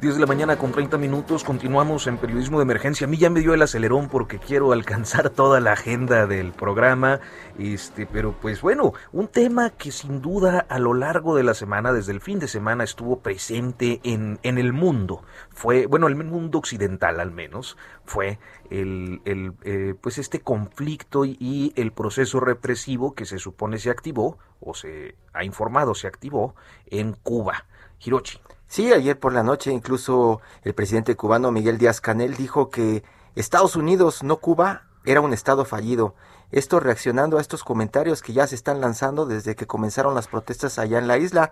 Diez 0.00 0.14
de 0.14 0.20
la 0.20 0.26
mañana 0.26 0.56
con 0.56 0.72
30 0.72 0.96
minutos, 0.96 1.44
continuamos 1.44 2.06
en 2.06 2.16
periodismo 2.16 2.58
de 2.58 2.62
emergencia. 2.62 3.06
A 3.06 3.10
mí 3.10 3.18
ya 3.18 3.28
me 3.28 3.40
dio 3.40 3.52
el 3.52 3.60
acelerón 3.60 4.08
porque 4.08 4.38
quiero 4.38 4.72
alcanzar 4.72 5.28
toda 5.36 5.60
la 5.60 5.72
agenda 5.72 6.26
del 6.26 6.52
programa. 6.52 7.20
Este, 7.58 8.06
pero 8.06 8.32
pues 8.32 8.62
bueno, 8.62 8.94
un 9.12 9.28
tema 9.28 9.68
que 9.68 9.92
sin 9.92 10.22
duda 10.22 10.64
a 10.70 10.78
lo 10.78 10.94
largo 10.94 11.36
de 11.36 11.42
la 11.42 11.52
semana, 11.52 11.92
desde 11.92 12.12
el 12.12 12.22
fin 12.22 12.38
de 12.38 12.48
semana, 12.48 12.82
estuvo 12.82 13.18
presente 13.18 14.00
en, 14.02 14.38
en 14.42 14.56
el 14.56 14.72
mundo. 14.72 15.22
Fue, 15.50 15.84
bueno, 15.84 16.06
el 16.06 16.16
mundo 16.16 16.56
occidental 16.56 17.20
al 17.20 17.30
menos, 17.30 17.76
fue 18.06 18.38
el, 18.70 19.20
el 19.26 19.52
eh, 19.64 19.94
pues 20.00 20.16
este 20.16 20.40
conflicto 20.40 21.26
y, 21.26 21.36
y 21.38 21.74
el 21.76 21.92
proceso 21.92 22.40
represivo 22.40 23.14
que 23.14 23.26
se 23.26 23.38
supone 23.38 23.76
se 23.76 23.90
activó, 23.90 24.38
o 24.60 24.72
se 24.72 25.16
ha 25.34 25.44
informado 25.44 25.94
se 25.94 26.06
activó 26.06 26.54
en 26.86 27.12
Cuba. 27.12 27.66
Hirochi. 28.02 28.40
Sí, 28.70 28.92
ayer 28.92 29.18
por 29.18 29.32
la 29.32 29.42
noche 29.42 29.72
incluso 29.72 30.40
el 30.62 30.74
presidente 30.74 31.16
cubano 31.16 31.50
Miguel 31.50 31.76
Díaz 31.76 32.00
Canel 32.00 32.36
dijo 32.36 32.70
que 32.70 33.02
Estados 33.34 33.74
Unidos, 33.74 34.22
no 34.22 34.36
Cuba, 34.36 34.84
era 35.04 35.20
un 35.20 35.32
estado 35.32 35.64
fallido. 35.64 36.14
Esto 36.52 36.78
reaccionando 36.78 37.38
a 37.38 37.40
estos 37.40 37.64
comentarios 37.64 38.22
que 38.22 38.32
ya 38.32 38.46
se 38.46 38.54
están 38.54 38.80
lanzando 38.80 39.26
desde 39.26 39.56
que 39.56 39.66
comenzaron 39.66 40.14
las 40.14 40.28
protestas 40.28 40.78
allá 40.78 40.98
en 41.00 41.08
la 41.08 41.18
isla. 41.18 41.50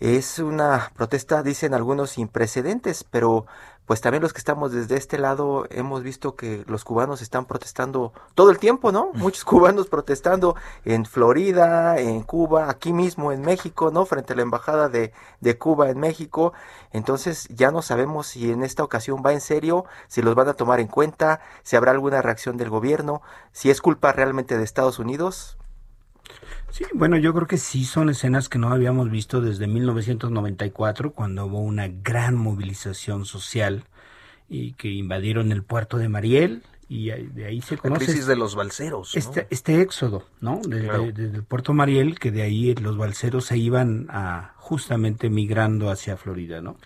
Es 0.00 0.40
una 0.40 0.90
protesta, 0.96 1.44
dicen 1.44 1.72
algunos, 1.72 2.10
sin 2.10 2.26
precedentes, 2.26 3.04
pero 3.04 3.46
pues 3.90 4.00
también 4.00 4.22
los 4.22 4.32
que 4.32 4.38
estamos 4.38 4.70
desde 4.70 4.96
este 4.96 5.18
lado 5.18 5.66
hemos 5.68 6.04
visto 6.04 6.36
que 6.36 6.62
los 6.68 6.84
cubanos 6.84 7.22
están 7.22 7.44
protestando 7.44 8.12
todo 8.36 8.52
el 8.52 8.60
tiempo, 8.60 8.92
¿no? 8.92 9.10
Muchos 9.14 9.44
cubanos 9.44 9.88
protestando 9.88 10.54
en 10.84 11.04
Florida, 11.04 11.98
en 11.98 12.22
Cuba, 12.22 12.70
aquí 12.70 12.92
mismo 12.92 13.32
en 13.32 13.40
México, 13.40 13.90
¿no? 13.90 14.06
Frente 14.06 14.34
a 14.34 14.36
la 14.36 14.42
embajada 14.42 14.88
de, 14.88 15.12
de 15.40 15.58
Cuba 15.58 15.90
en 15.90 15.98
México. 15.98 16.52
Entonces 16.92 17.48
ya 17.48 17.72
no 17.72 17.82
sabemos 17.82 18.28
si 18.28 18.52
en 18.52 18.62
esta 18.62 18.84
ocasión 18.84 19.24
va 19.26 19.32
en 19.32 19.40
serio, 19.40 19.86
si 20.06 20.22
los 20.22 20.36
van 20.36 20.46
a 20.48 20.54
tomar 20.54 20.78
en 20.78 20.86
cuenta, 20.86 21.40
si 21.64 21.74
habrá 21.74 21.90
alguna 21.90 22.22
reacción 22.22 22.56
del 22.56 22.70
gobierno, 22.70 23.22
si 23.50 23.70
es 23.70 23.80
culpa 23.80 24.12
realmente 24.12 24.56
de 24.56 24.62
Estados 24.62 25.00
Unidos. 25.00 25.58
Sí, 26.70 26.84
bueno, 26.94 27.16
yo 27.16 27.34
creo 27.34 27.46
que 27.46 27.58
sí 27.58 27.84
son 27.84 28.10
escenas 28.10 28.48
que 28.48 28.58
no 28.58 28.70
habíamos 28.70 29.10
visto 29.10 29.40
desde 29.40 29.66
1994, 29.66 31.12
cuando 31.12 31.46
hubo 31.46 31.60
una 31.60 31.88
gran 31.88 32.36
movilización 32.36 33.24
social 33.24 33.84
y 34.48 34.72
que 34.74 34.88
invadieron 34.88 35.52
el 35.52 35.62
puerto 35.62 35.98
de 35.98 36.08
Mariel 36.08 36.62
y 36.88 37.10
de 37.10 37.44
ahí 37.46 37.60
se 37.60 37.76
La 37.76 37.82
conoce 37.82 38.06
crisis 38.06 38.26
de 38.26 38.34
los 38.36 38.56
balseros. 38.56 39.14
¿no? 39.14 39.18
este, 39.18 39.46
este 39.50 39.80
éxodo, 39.80 40.26
¿no? 40.40 40.60
Desde, 40.66 40.88
Claro. 40.88 41.04
desde 41.12 41.36
el 41.36 41.44
puerto 41.44 41.72
Mariel, 41.72 42.18
que 42.18 42.32
de 42.32 42.42
ahí 42.42 42.74
los 42.74 42.96
balseros 42.96 43.44
se 43.44 43.58
iban 43.58 44.06
a 44.10 44.54
justamente 44.56 45.30
migrando 45.30 45.88
hacia 45.90 46.16
Florida, 46.16 46.60
¿no? 46.60 46.76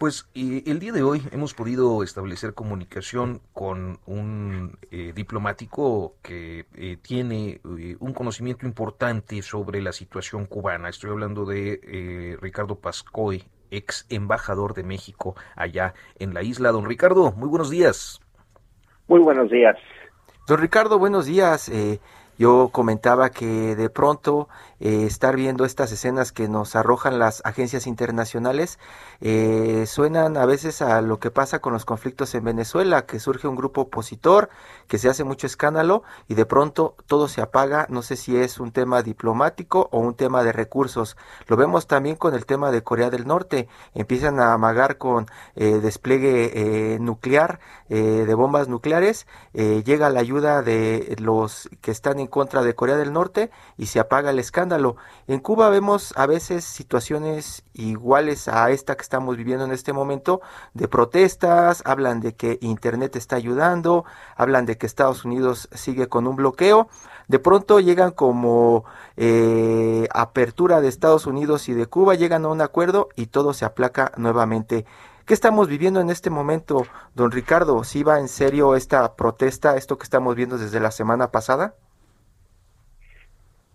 Pues 0.00 0.30
el 0.34 0.78
día 0.78 0.92
de 0.92 1.02
hoy 1.02 1.20
hemos 1.30 1.52
podido 1.52 2.02
establecer 2.02 2.54
comunicación 2.54 3.42
con 3.52 3.98
un 4.06 4.78
eh, 4.90 5.12
diplomático 5.14 6.14
que 6.22 6.64
eh, 6.74 6.96
tiene 7.02 7.60
eh, 7.78 7.96
un 8.00 8.14
conocimiento 8.14 8.64
importante 8.64 9.42
sobre 9.42 9.82
la 9.82 9.92
situación 9.92 10.46
cubana. 10.46 10.88
Estoy 10.88 11.10
hablando 11.10 11.44
de 11.44 12.38
Ricardo 12.40 12.76
Pascoy, 12.76 13.44
ex 13.70 14.06
embajador 14.08 14.72
de 14.72 14.84
México 14.84 15.34
allá 15.54 15.92
en 16.18 16.32
la 16.32 16.42
isla. 16.42 16.72
Don 16.72 16.86
Ricardo, 16.86 17.32
muy 17.32 17.50
buenos 17.50 17.68
días. 17.68 18.22
Muy 19.06 19.20
buenos 19.20 19.50
días. 19.50 19.76
Don 20.48 20.60
Ricardo, 20.60 20.98
buenos 20.98 21.26
días. 21.26 21.70
Yo 22.40 22.70
comentaba 22.72 23.28
que 23.28 23.76
de 23.76 23.90
pronto 23.90 24.48
eh, 24.80 25.04
estar 25.04 25.36
viendo 25.36 25.66
estas 25.66 25.92
escenas 25.92 26.32
que 26.32 26.48
nos 26.48 26.74
arrojan 26.74 27.18
las 27.18 27.42
agencias 27.44 27.86
internacionales 27.86 28.78
eh, 29.20 29.84
suenan 29.86 30.38
a 30.38 30.46
veces 30.46 30.80
a 30.80 31.02
lo 31.02 31.18
que 31.18 31.30
pasa 31.30 31.58
con 31.58 31.74
los 31.74 31.84
conflictos 31.84 32.34
en 32.34 32.44
Venezuela, 32.44 33.04
que 33.04 33.20
surge 33.20 33.46
un 33.46 33.56
grupo 33.56 33.82
opositor, 33.82 34.48
que 34.88 34.96
se 34.96 35.10
hace 35.10 35.22
mucho 35.22 35.46
escándalo 35.46 36.02
y 36.28 36.34
de 36.34 36.46
pronto 36.46 36.94
todo 37.06 37.28
se 37.28 37.42
apaga, 37.42 37.86
no 37.90 38.00
sé 38.00 38.16
si 38.16 38.34
es 38.38 38.58
un 38.58 38.72
tema 38.72 39.02
diplomático 39.02 39.90
o 39.92 39.98
un 39.98 40.14
tema 40.14 40.42
de 40.42 40.52
recursos. 40.52 41.18
Lo 41.46 41.58
vemos 41.58 41.88
también 41.88 42.16
con 42.16 42.32
el 42.34 42.46
tema 42.46 42.70
de 42.70 42.82
Corea 42.82 43.10
del 43.10 43.26
Norte, 43.26 43.68
empiezan 43.92 44.40
a 44.40 44.54
amagar 44.54 44.96
con 44.96 45.26
eh, 45.56 45.80
despliegue 45.82 46.96
nuclear 47.00 47.60
de 47.90 48.34
bombas 48.34 48.68
nucleares, 48.68 49.26
llega 49.52 50.10
la 50.10 50.20
ayuda 50.20 50.62
de 50.62 51.16
los 51.18 51.68
que 51.80 51.90
están 51.90 52.20
en 52.20 52.29
contra 52.30 52.62
de 52.62 52.74
Corea 52.74 52.96
del 52.96 53.12
Norte 53.12 53.50
y 53.76 53.86
se 53.86 54.00
apaga 54.00 54.30
el 54.30 54.38
escándalo 54.38 54.96
en 55.26 55.40
Cuba 55.40 55.68
vemos 55.68 56.12
a 56.16 56.26
veces 56.26 56.64
situaciones 56.64 57.64
iguales 57.72 58.48
a 58.48 58.70
esta 58.70 58.96
que 58.96 59.02
estamos 59.02 59.36
viviendo 59.36 59.64
en 59.64 59.72
este 59.72 59.92
momento 59.92 60.40
de 60.74 60.88
protestas, 60.88 61.82
hablan 61.84 62.20
de 62.20 62.34
que 62.34 62.58
Internet 62.60 63.16
está 63.16 63.36
ayudando, 63.36 64.04
hablan 64.36 64.66
de 64.66 64.76
que 64.76 64.86
Estados 64.86 65.24
Unidos 65.24 65.68
sigue 65.72 66.08
con 66.08 66.26
un 66.26 66.36
bloqueo. 66.36 66.88
De 67.28 67.38
pronto 67.38 67.80
llegan 67.80 68.10
como 68.10 68.84
eh, 69.16 70.08
apertura 70.12 70.80
de 70.80 70.88
Estados 70.88 71.26
Unidos 71.26 71.68
y 71.68 71.74
de 71.74 71.86
Cuba, 71.86 72.14
llegan 72.14 72.44
a 72.44 72.48
un 72.48 72.60
acuerdo 72.60 73.08
y 73.16 73.26
todo 73.26 73.52
se 73.52 73.64
aplaca 73.64 74.12
nuevamente. 74.16 74.84
¿Qué 75.26 75.34
estamos 75.34 75.68
viviendo 75.68 76.00
en 76.00 76.10
este 76.10 76.28
momento, 76.28 76.84
don 77.14 77.30
Ricardo? 77.30 77.84
¿Si 77.84 78.02
va 78.02 78.18
en 78.18 78.26
serio 78.26 78.74
esta 78.74 79.14
protesta, 79.14 79.76
esto 79.76 79.96
que 79.96 80.04
estamos 80.04 80.34
viendo 80.34 80.58
desde 80.58 80.80
la 80.80 80.90
semana 80.90 81.30
pasada? 81.30 81.74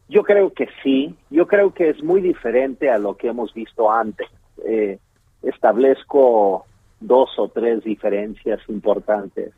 Yo 0.08 0.24
creo 0.24 0.54
que 0.54 0.68
sí, 0.84 1.16
yo 1.30 1.48
creo 1.48 1.74
que 1.74 1.90
es 1.90 2.04
muy 2.04 2.22
diferente 2.22 2.90
a 2.90 2.98
lo 2.98 3.16
que 3.18 3.30
hemos 3.30 3.54
visto 3.54 3.92
antes. 3.92 4.28
Eh, 4.66 5.00
establezco 5.42 6.66
dos 7.00 7.30
o 7.38 7.50
tres 7.50 7.84
diferencias 7.84 8.60
importantes. 8.68 9.54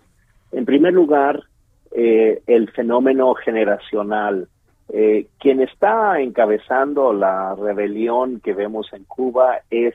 En 0.51 0.65
primer 0.65 0.93
lugar, 0.93 1.43
eh, 1.91 2.41
el 2.47 2.69
fenómeno 2.71 3.33
generacional. 3.35 4.47
Eh, 4.89 5.27
quien 5.39 5.61
está 5.61 6.19
encabezando 6.21 7.11
la 7.11 7.55
rebelión 7.55 8.39
que 8.39 8.53
vemos 8.53 8.91
en 8.93 9.03
Cuba 9.03 9.59
es 9.69 9.93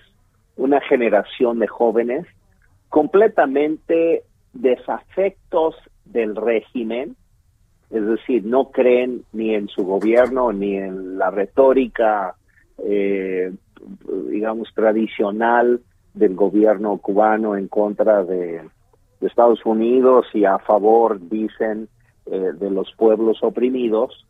una 0.57 0.81
generación 0.83 1.59
de 1.59 1.67
jóvenes 1.67 2.27
completamente 2.91 4.23
desafectos 4.53 5.77
del 6.05 6.37
régimen, 6.37 7.17
es 7.93 8.07
decir, 8.07 8.45
no 8.47 8.71
creen 8.71 9.25
ni 9.33 9.55
en 9.55 9.69
su 9.69 9.85
gobierno 9.85 10.51
ni 10.51 10.77
en 10.77 11.19
la 11.19 11.31
retórica, 11.31 12.35
eh, 12.79 13.53
digamos, 14.31 14.69
tradicional 14.75 15.81
del 16.15 16.35
gobierno 16.35 16.97
cubano 16.99 17.57
en 17.57 17.69
contra 17.69 18.25
de, 18.25 18.63
Estados 19.21 19.65
Unidos 19.65 20.27
y 20.35 20.45
a 20.45 20.59
favor, 20.59 21.21
dicen, 21.29 21.89
eh, 22.27 22.51
de 22.59 22.71
los 22.71 22.93
pueblos 22.97 23.39
oprimidos. 23.43 24.27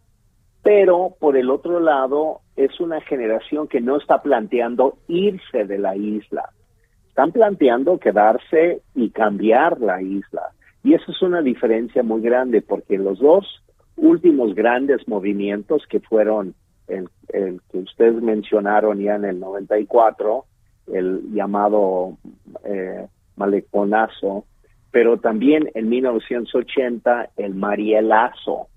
Pero, 0.62 1.14
por 1.18 1.38
el 1.38 1.48
otro 1.48 1.81
lado, 1.81 2.40
es 2.57 2.79
una 2.79 3.01
generación 3.01 3.68
que 3.68 3.81
no 3.81 3.96
está 3.96 4.20
planteando 4.20 4.98
irse 5.09 5.64
de 5.64 5.79
la 5.79 5.96
isla. 5.96 6.51
Están 7.09 7.33
planteando 7.33 7.98
quedarse 7.98 8.83
y 8.94 9.09
cambiar 9.09 9.81
la 9.81 10.03
isla 10.03 10.53
y 10.85 10.95
eso 10.95 11.12
es 11.12 11.23
una 11.23 11.42
diferencia 11.42 12.03
muy 12.03 12.21
grande 12.21 12.62
porque 12.62 12.99
los 12.99 13.18
dos 13.18 13.62
últimos 13.97 14.55
grandes 14.55 15.07
movimientos 15.07 15.87
que 15.88 16.01
fueron 16.01 16.55
el, 16.88 17.09
que 17.71 17.79
ustedes 17.79 18.21
mencionaron 18.23 18.99
ya 18.99 19.14
en 19.14 19.25
el 19.25 19.40
94, 19.40 20.45
el 20.92 21.33
llamado 21.33 22.18
eh, 22.64 23.07
maleconazo, 23.37 24.45
pero 24.90 25.18
también 25.18 25.71
en 25.75 25.88
1980 25.88 27.31
el 27.37 27.55
marielazo. 27.55 28.68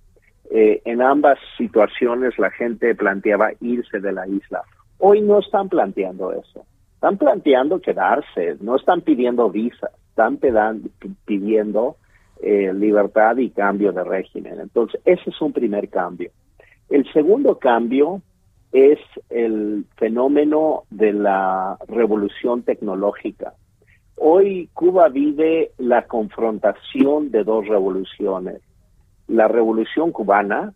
Eh, 0.52 0.82
en 0.86 1.02
ambas 1.02 1.39
situaciones 1.58 2.38
la 2.38 2.52
gente 2.52 2.94
planteaba 2.94 3.52
irse 3.62 4.00
de 4.00 4.12
la 4.12 4.28
isla. 4.28 4.62
Hoy 5.00 5.22
no 5.22 5.39
están 5.39 5.70
planteando 5.70 6.32
eso. 6.32 6.65
Están 6.95 7.17
planteando 7.17 7.79
quedarse, 7.79 8.58
no 8.62 8.75
están 8.75 9.01
pidiendo 9.01 9.49
visas 9.49 9.91
están 10.15 10.39
pidiendo 11.25 11.97
eh, 12.41 12.73
libertad 12.73 13.36
y 13.36 13.49
cambio 13.49 13.91
de 13.91 14.05
régimen. 14.05 14.62
Entonces, 14.62 15.01
ese 15.03 15.29
es 15.29 15.41
un 15.41 15.51
primer 15.51 15.89
cambio. 15.89 16.31
El 16.89 17.05
segundo 17.12 17.60
cambio 17.60 18.21
es 18.71 18.99
el 19.29 19.86
fenómeno 19.97 20.84
de 20.89 21.12
la 21.12 21.77
revolución 21.89 22.63
tecnológica. 22.63 23.55
Hoy 24.15 24.69
Cuba 24.73 25.10
vive 25.10 25.71
la 25.77 26.08
confrontación 26.08 27.29
de 27.31 27.43
dos 27.43 27.67
revoluciones. 27.67 28.62
La 29.27 29.49
revolución 29.49 30.13
cubana, 30.13 30.73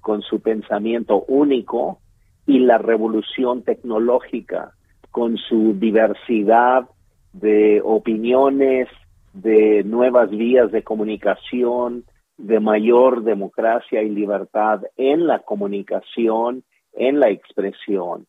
con 0.00 0.22
su 0.22 0.40
pensamiento 0.40 1.22
único, 1.28 1.98
y 2.46 2.60
la 2.60 2.78
revolución 2.78 3.62
tecnológica, 3.62 4.72
con 5.10 5.36
su 5.36 5.74
diversidad 5.78 6.88
de 7.32 7.80
opiniones, 7.84 8.88
de 9.32 9.84
nuevas 9.84 10.30
vías 10.30 10.72
de 10.72 10.82
comunicación, 10.82 12.04
de 12.36 12.58
mayor 12.58 13.22
democracia 13.22 14.02
y 14.02 14.08
libertad 14.08 14.82
en 14.96 15.26
la 15.26 15.40
comunicación, 15.40 16.64
en 16.92 17.20
la 17.20 17.30
expresión. 17.30 18.26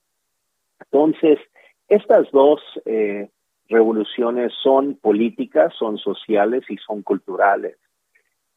Entonces, 0.80 1.40
estas 1.88 2.30
dos 2.32 2.62
eh, 2.86 3.30
revoluciones 3.70 4.52
son 4.62 4.96
políticas, 4.96 5.74
son 5.78 5.98
sociales 5.98 6.64
y 6.70 6.78
son 6.78 7.02
culturales. 7.04 7.78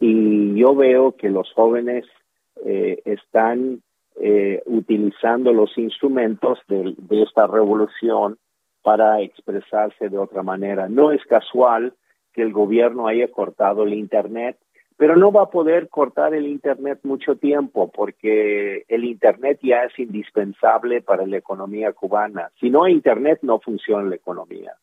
Y 0.00 0.56
yo 0.56 0.74
veo 0.74 1.16
que 1.16 1.30
los 1.30 1.50
jóvenes 1.52 2.04
eh, 2.64 3.00
están 3.04 3.82
eh, 4.20 4.62
utilizando 4.66 5.52
los 5.52 5.76
instrumentos 5.76 6.60
de, 6.68 6.94
esta 7.10 7.46
revolución 7.48 8.38
para 8.82 9.20
expresarse 9.20 10.08
de 10.08 10.18
otra 10.18 10.42
manera. 10.42 10.88
No 10.88 11.10
es 11.10 11.24
casual 11.24 11.94
que 12.32 12.42
el 12.42 12.52
gobierno 12.52 13.08
haya 13.08 13.28
cortado 13.28 13.82
el 13.82 13.94
Internet, 13.94 14.56
pero 14.96 15.16
no 15.16 15.32
va 15.32 15.42
a 15.42 15.50
poder 15.50 15.88
cortar 15.88 16.32
el 16.34 16.46
Internet 16.46 17.00
mucho 17.02 17.36
tiempo 17.36 17.90
porque 17.90 18.84
el 18.86 19.04
Internet 19.04 19.58
ya 19.62 19.84
es 19.84 19.98
indispensable 19.98 21.00
para 21.00 21.26
la 21.26 21.38
economía 21.38 21.92
cubana. 21.92 22.50
Si 22.60 22.70
no 22.70 22.84
hay 22.84 22.92
Internet 22.92 23.40
no 23.42 23.58
funciona 23.58 24.08
la 24.08 24.14
economía, 24.14 24.74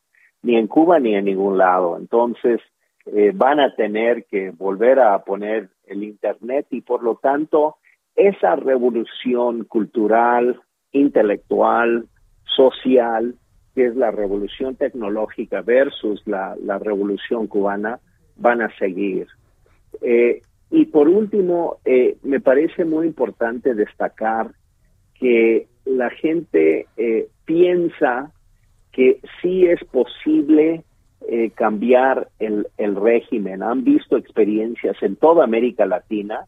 ni 0.41 0.58
en 0.58 0.67
Cuba 0.67 1.00
ni 1.00 1.15
en 1.15 1.26
ningún 1.26 1.58
lado. 1.58 1.98
Entonces 1.98 2.60
eh, 3.06 3.32
van 3.34 3.62
a 3.62 3.74
tener 3.76 4.26
que 4.26 4.52
volver 4.52 5.00
a 5.00 5.17
poner 5.24 5.70
el 5.86 6.04
Internet 6.04 6.67
y 6.72 6.82
por 6.82 7.02
lo 7.02 7.15
tanto 7.15 7.78
esa 8.15 8.56
revolución 8.56 9.63
cultural, 9.63 10.60
intelectual, 10.91 12.06
social, 12.56 13.36
que 13.74 13.86
es 13.86 13.95
la 13.95 14.12
revolución 14.12 14.76
tecnológica 14.76 15.62
versus 15.62 16.21
la, 16.26 16.56
revolución 16.80 17.47
cubana, 17.47 18.00
van 18.36 18.62
a 18.62 18.76
seguir. 18.78 19.28
Eh, 20.02 20.41
y 20.69 20.86
por 20.86 21.08
último, 21.08 21.78
eh, 21.86 22.17
me 22.24 22.39
parece 22.39 22.86
muy 22.86 23.08
importante 23.08 23.74
destacar 23.74 24.52
que 25.19 25.67
la 25.86 26.10
gente 26.10 26.88
eh, 26.97 27.28
piensa 27.45 28.32
que 28.91 29.19
sí 29.41 29.65
es 29.65 29.84
posible 29.86 30.84
cambiar 31.56 32.30
el, 32.39 32.67
el 32.78 32.95
régimen. 32.95 33.62
Han 33.62 33.84
visto 33.84 34.17
experiencias 34.17 34.97
en 35.02 35.15
toda 35.15 35.43
América 35.43 35.86
Latina. 35.86 36.45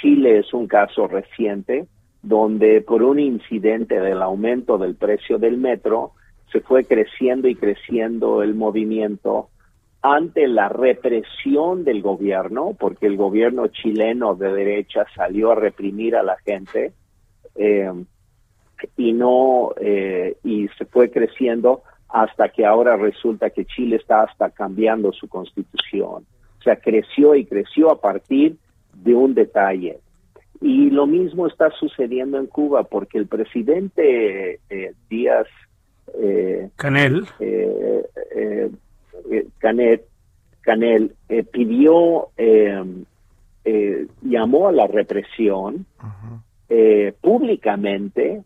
Chile 0.00 0.38
es 0.38 0.52
un 0.52 0.66
caso 0.66 1.06
reciente 1.06 1.86
donde 2.26 2.80
por 2.80 3.04
un 3.04 3.20
incidente 3.20 4.00
del 4.00 4.20
aumento 4.20 4.78
del 4.78 4.96
precio 4.96 5.38
del 5.38 5.58
metro, 5.58 6.12
se 6.50 6.60
fue 6.60 6.84
creciendo 6.84 7.46
y 7.46 7.54
creciendo 7.54 8.42
el 8.42 8.54
movimiento 8.54 9.48
ante 10.02 10.48
la 10.48 10.68
represión 10.68 11.84
del 11.84 12.02
gobierno, 12.02 12.76
porque 12.78 13.06
el 13.06 13.16
gobierno 13.16 13.68
chileno 13.68 14.34
de 14.34 14.52
derecha 14.52 15.06
salió 15.14 15.52
a 15.52 15.54
reprimir 15.54 16.16
a 16.16 16.24
la 16.24 16.36
gente 16.38 16.92
eh, 17.54 17.92
y 18.96 19.12
no 19.12 19.72
eh, 19.80 20.36
y 20.42 20.66
se 20.76 20.84
fue 20.84 21.10
creciendo 21.10 21.82
hasta 22.08 22.48
que 22.48 22.66
ahora 22.66 22.96
resulta 22.96 23.50
que 23.50 23.66
Chile 23.66 23.96
está 23.96 24.22
hasta 24.22 24.50
cambiando 24.50 25.12
su 25.12 25.28
constitución. 25.28 26.24
O 26.58 26.62
sea, 26.62 26.76
creció 26.76 27.36
y 27.36 27.44
creció 27.44 27.90
a 27.92 28.00
partir 28.00 28.56
de 29.06 29.14
un 29.14 29.34
detalle. 29.34 29.98
Y 30.60 30.90
lo 30.90 31.06
mismo 31.06 31.46
está 31.46 31.70
sucediendo 31.70 32.38
en 32.38 32.46
Cuba, 32.46 32.82
porque 32.84 33.18
el 33.18 33.26
presidente 33.26 34.58
eh, 34.68 34.92
Díaz 35.08 35.46
eh, 36.14 36.70
Canel, 36.76 37.26
eh, 37.40 38.02
eh, 38.34 38.70
Canet, 39.58 40.04
Canel 40.62 41.14
pidió, 41.52 42.28
llamó 44.22 44.68
a 44.68 44.72
la 44.72 44.86
represión 44.86 45.86
públicamente 47.20 48.42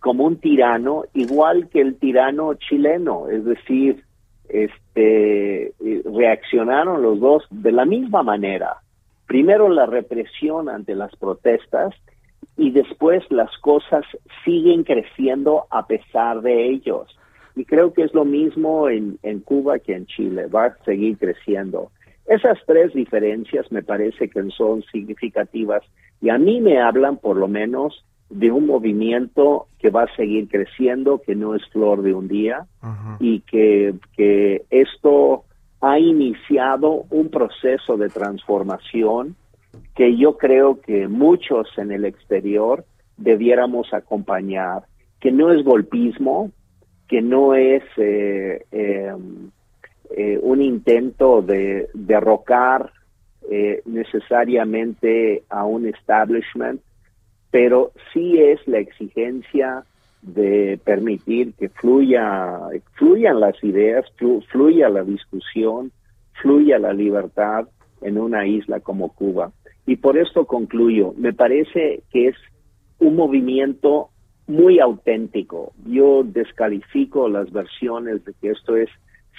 como 0.00 0.24
un 0.24 0.36
tirano, 0.36 1.04
igual 1.14 1.68
que 1.68 1.80
el 1.80 1.96
tirano 1.96 2.54
chileno, 2.54 3.28
es 3.28 3.44
decir, 3.44 4.02
este, 4.48 5.72
reaccionaron 6.04 7.02
los 7.02 7.20
dos 7.20 7.44
de 7.50 7.70
la 7.70 7.84
misma 7.84 8.22
manera. 8.22 8.78
Primero 9.30 9.68
la 9.68 9.86
represión 9.86 10.68
ante 10.68 10.96
las 10.96 11.14
protestas 11.14 11.94
y 12.56 12.72
después 12.72 13.22
las 13.30 13.56
cosas 13.58 14.04
siguen 14.44 14.82
creciendo 14.82 15.66
a 15.70 15.86
pesar 15.86 16.42
de 16.42 16.68
ellos. 16.68 17.16
Y 17.54 17.64
creo 17.64 17.92
que 17.92 18.02
es 18.02 18.12
lo 18.12 18.24
mismo 18.24 18.88
en, 18.88 19.20
en 19.22 19.38
Cuba 19.38 19.78
que 19.78 19.94
en 19.94 20.06
Chile, 20.06 20.48
va 20.48 20.64
a 20.64 20.76
seguir 20.84 21.16
creciendo. 21.16 21.92
Esas 22.26 22.58
tres 22.66 22.92
diferencias 22.92 23.70
me 23.70 23.84
parece 23.84 24.28
que 24.28 24.42
son 24.50 24.82
significativas 24.90 25.84
y 26.20 26.30
a 26.30 26.36
mí 26.36 26.60
me 26.60 26.80
hablan 26.80 27.16
por 27.16 27.36
lo 27.36 27.46
menos 27.46 28.04
de 28.30 28.50
un 28.50 28.66
movimiento 28.66 29.68
que 29.78 29.90
va 29.90 30.02
a 30.02 30.16
seguir 30.16 30.48
creciendo, 30.48 31.22
que 31.24 31.36
no 31.36 31.54
es 31.54 31.64
flor 31.68 32.02
de 32.02 32.14
un 32.14 32.26
día 32.26 32.66
y 33.20 33.42
que, 33.42 33.94
que 34.16 34.64
esto 34.70 35.44
ha 35.80 35.98
iniciado 35.98 37.04
un 37.10 37.30
proceso 37.30 37.96
de 37.96 38.08
transformación 38.08 39.36
que 39.94 40.16
yo 40.16 40.36
creo 40.36 40.80
que 40.80 41.08
muchos 41.08 41.66
en 41.78 41.92
el 41.92 42.04
exterior 42.04 42.84
debiéramos 43.16 43.92
acompañar, 43.92 44.84
que 45.20 45.30
no 45.30 45.52
es 45.52 45.64
golpismo, 45.64 46.50
que 47.08 47.22
no 47.22 47.54
es 47.54 47.82
eh, 47.96 48.64
em, 48.70 49.50
eh, 50.16 50.38
un 50.42 50.62
intento 50.62 51.42
de 51.42 51.88
derrocar 51.92 52.92
eh, 53.50 53.82
necesariamente 53.84 55.42
a 55.48 55.64
un 55.64 55.86
establishment, 55.86 56.80
pero 57.50 57.92
sí 58.12 58.38
es 58.38 58.66
la 58.66 58.78
exigencia 58.78 59.84
de 60.22 60.78
permitir 60.84 61.54
que 61.54 61.68
fluya, 61.68 62.58
fluyan 62.94 63.40
las 63.40 63.62
ideas, 63.64 64.04
fluya 64.50 64.88
la 64.88 65.02
discusión, 65.02 65.92
fluya 66.42 66.78
la 66.78 66.92
libertad 66.92 67.68
en 68.02 68.18
una 68.18 68.46
isla 68.46 68.80
como 68.80 69.12
Cuba. 69.12 69.52
Y 69.86 69.96
por 69.96 70.18
esto 70.18 70.44
concluyo, 70.44 71.14
me 71.16 71.32
parece 71.32 72.02
que 72.10 72.28
es 72.28 72.36
un 72.98 73.16
movimiento 73.16 74.10
muy 74.46 74.78
auténtico. 74.78 75.72
Yo 75.86 76.22
descalifico 76.24 77.28
las 77.28 77.50
versiones 77.50 78.24
de 78.24 78.34
que 78.40 78.50
esto 78.50 78.76
es 78.76 78.90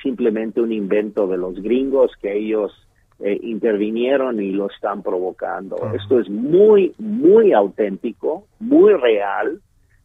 simplemente 0.01 0.61
un 0.61 0.71
invento 0.71 1.27
de 1.27 1.37
los 1.37 1.61
gringos, 1.61 2.11
que 2.21 2.37
ellos 2.37 2.71
eh, 3.19 3.39
intervinieron 3.43 4.41
y 4.41 4.51
lo 4.51 4.67
están 4.69 5.03
provocando. 5.03 5.75
Esto 5.93 6.19
es 6.19 6.29
muy, 6.29 6.93
muy 6.97 7.53
auténtico, 7.53 8.47
muy 8.59 8.93
real, 8.93 9.61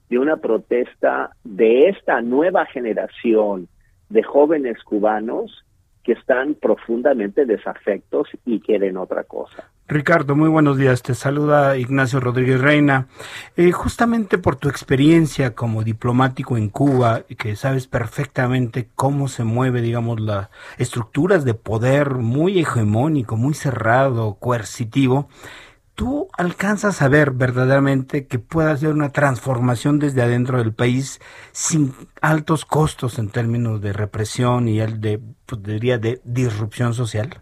de 0.08 0.18
una 0.18 0.36
protesta 0.36 1.30
de 1.44 1.88
esta 1.88 2.20
nueva 2.20 2.66
generación 2.66 3.68
de 4.08 4.22
jóvenes 4.22 4.82
cubanos 4.84 5.64
que 6.06 6.12
están 6.12 6.54
profundamente 6.54 7.46
desafectos 7.46 8.28
y 8.44 8.60
quieren 8.60 8.96
otra 8.96 9.24
cosa. 9.24 9.68
Ricardo, 9.88 10.36
muy 10.36 10.48
buenos 10.48 10.78
días. 10.78 11.02
Te 11.02 11.14
saluda 11.14 11.76
Ignacio 11.76 12.20
Rodríguez 12.20 12.60
Reina. 12.60 13.08
Eh, 13.56 13.72
justamente 13.72 14.38
por 14.38 14.54
tu 14.54 14.68
experiencia 14.68 15.56
como 15.56 15.82
diplomático 15.82 16.56
en 16.56 16.68
Cuba, 16.68 17.22
que 17.36 17.56
sabes 17.56 17.88
perfectamente 17.88 18.88
cómo 18.94 19.26
se 19.26 19.42
mueve, 19.42 19.82
digamos, 19.82 20.20
las 20.20 20.48
estructuras 20.78 21.44
de 21.44 21.54
poder 21.54 22.14
muy 22.14 22.60
hegemónico, 22.60 23.36
muy 23.36 23.54
cerrado, 23.54 24.36
coercitivo, 24.40 25.28
¿Tú 25.96 26.28
alcanzas 26.36 27.00
a 27.00 27.08
ver 27.08 27.30
verdaderamente 27.30 28.26
que 28.26 28.38
pueda 28.38 28.70
hacer 28.70 28.90
una 28.90 29.12
transformación 29.12 29.98
desde 29.98 30.20
adentro 30.20 30.58
del 30.58 30.74
país 30.74 31.20
sin 31.52 31.92
altos 32.20 32.66
costos 32.66 33.18
en 33.18 33.30
términos 33.30 33.80
de 33.80 33.94
represión 33.94 34.68
y 34.68 34.80
el 34.80 35.00
de, 35.00 35.18
pues, 35.46 35.62
diría, 35.62 35.96
de 35.96 36.20
disrupción 36.22 36.92
social? 36.92 37.40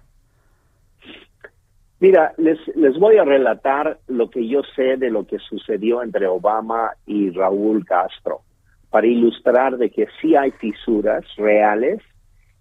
Mira, 1.98 2.32
les, 2.38 2.58
les 2.76 2.96
voy 2.96 3.16
a 3.16 3.24
relatar 3.24 3.98
lo 4.06 4.30
que 4.30 4.46
yo 4.46 4.62
sé 4.76 4.98
de 4.98 5.10
lo 5.10 5.26
que 5.26 5.40
sucedió 5.40 6.00
entre 6.04 6.28
Obama 6.28 6.92
y 7.06 7.30
Raúl 7.30 7.84
Castro, 7.84 8.42
para 8.88 9.08
ilustrar 9.08 9.78
de 9.78 9.90
que 9.90 10.06
sí 10.20 10.36
hay 10.36 10.52
fisuras 10.52 11.24
reales 11.36 12.00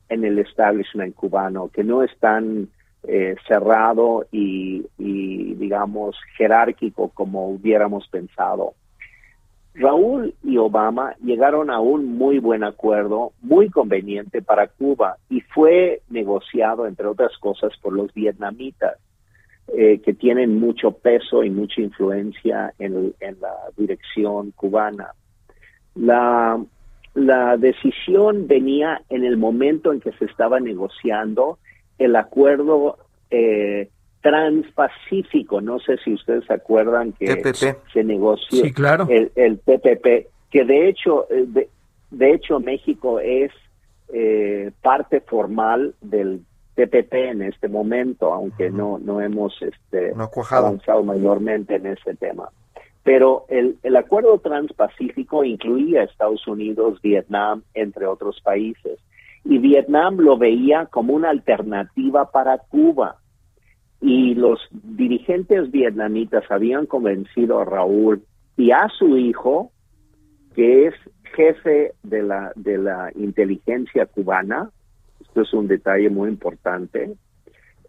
en 0.09 0.25
el 0.25 0.39
establishment 0.39 1.13
cubano, 1.13 1.69
que 1.69 1.83
no 1.83 2.01
están 2.01 2.69
eh, 3.05 3.35
cerrado 3.47 4.25
y, 4.31 4.85
digamos, 4.97 6.15
jerárquico 6.37 7.09
como 7.09 7.49
hubiéramos 7.49 8.07
pensado. 8.07 8.75
Raúl 9.75 10.35
y 10.43 10.57
Obama 10.57 11.15
llegaron 11.23 11.69
a 11.71 11.79
un 11.79 12.17
muy 12.17 12.39
buen 12.39 12.63
acuerdo, 12.63 13.33
muy 13.41 13.69
conveniente 13.69 14.41
para 14.41 14.67
Cuba, 14.67 15.17
y 15.29 15.41
fue 15.41 16.01
negociado, 16.09 16.85
entre 16.85 17.07
otras 17.07 17.35
cosas, 17.39 17.73
por 17.81 17.93
los 17.93 18.13
vietnamitas, 18.13 18.97
eh, 19.67 19.99
que 19.99 20.13
tienen 20.13 20.59
mucho 20.59 20.91
peso 20.91 21.43
y 21.43 21.49
mucha 21.49 21.81
influencia 21.81 22.73
en, 22.77 23.13
la 23.41 23.53
dirección 23.75 24.51
cubana. 24.51 25.11
La 25.95 27.57
decisión 27.57 28.47
venía 28.47 29.01
en 29.09 29.23
el 29.23 29.37
momento 29.37 29.91
en 29.91 29.99
que 29.99 30.11
se 30.13 30.25
estaba 30.25 30.59
negociando 30.59 31.57
el 31.97 32.15
acuerdo 32.15 32.97
eh, 33.29 33.89
transpacífico, 34.21 35.59
no 35.61 35.79
sé 35.79 35.97
si 35.97 36.13
ustedes 36.13 36.45
se 36.45 36.53
acuerdan 36.53 37.11
que 37.13 37.53
se 37.93 38.03
negoció 38.03 38.63
el, 38.63 39.31
el, 39.35 39.59
TPP, 39.59 40.29
que 40.49 40.63
de 40.63 40.87
hecho, 40.87 41.27
eh, 41.29 41.67
de, 42.11 42.33
hecho 42.33 42.59
México 42.59 43.19
es 43.19 43.51
eh, 44.13 44.71
parte 44.81 45.19
formal 45.19 45.93
del 45.99 46.41
TPP 46.75 47.13
en 47.13 47.41
este 47.41 47.67
momento, 47.67 48.33
aunque 48.33 48.69
no, 48.69 48.97
no 48.97 49.19
hemos 49.19 49.61
este, 49.61 50.13
avanzado 50.51 51.03
mayormente 51.03 51.75
en 51.75 51.87
ese 51.87 52.15
tema. 52.15 52.49
Pero 53.03 53.45
el, 53.49 53.77
el 53.83 53.97
acuerdo 53.97 54.39
transpacífico 54.39 55.43
incluía 55.43 55.99
a 55.99 56.05
Estados 56.05 56.47
Unidos, 56.47 57.01
Vietnam, 57.01 57.63
entre 57.73 58.07
otros 58.07 58.39
países 58.41 58.99
y 59.45 59.57
Vietnam 59.57 60.17
lo 60.17 60.37
veía 60.37 60.85
como 60.85 61.13
una 61.13 61.29
alternativa 61.29 62.31
para 62.31 62.57
Cuba. 62.57 63.17
Y 63.99 64.35
los 64.35 64.59
dirigentes 64.71 65.71
vietnamitas 65.71 66.43
habían 66.49 66.85
convencido 66.85 67.59
a 67.59 67.65
Raúl 67.65 68.23
y 68.57 68.71
a 68.71 68.87
su 68.89 69.17
hijo, 69.17 69.71
que 70.55 70.87
es 70.87 70.93
jefe 71.35 71.93
de 72.03 72.23
la, 72.23 72.51
de 72.55 72.77
la 72.77 73.11
inteligencia 73.15 74.05
cubana, 74.05 74.69
esto 75.21 75.41
es 75.41 75.53
un 75.53 75.67
detalle 75.67 76.09
muy 76.09 76.29
importante, 76.29 77.15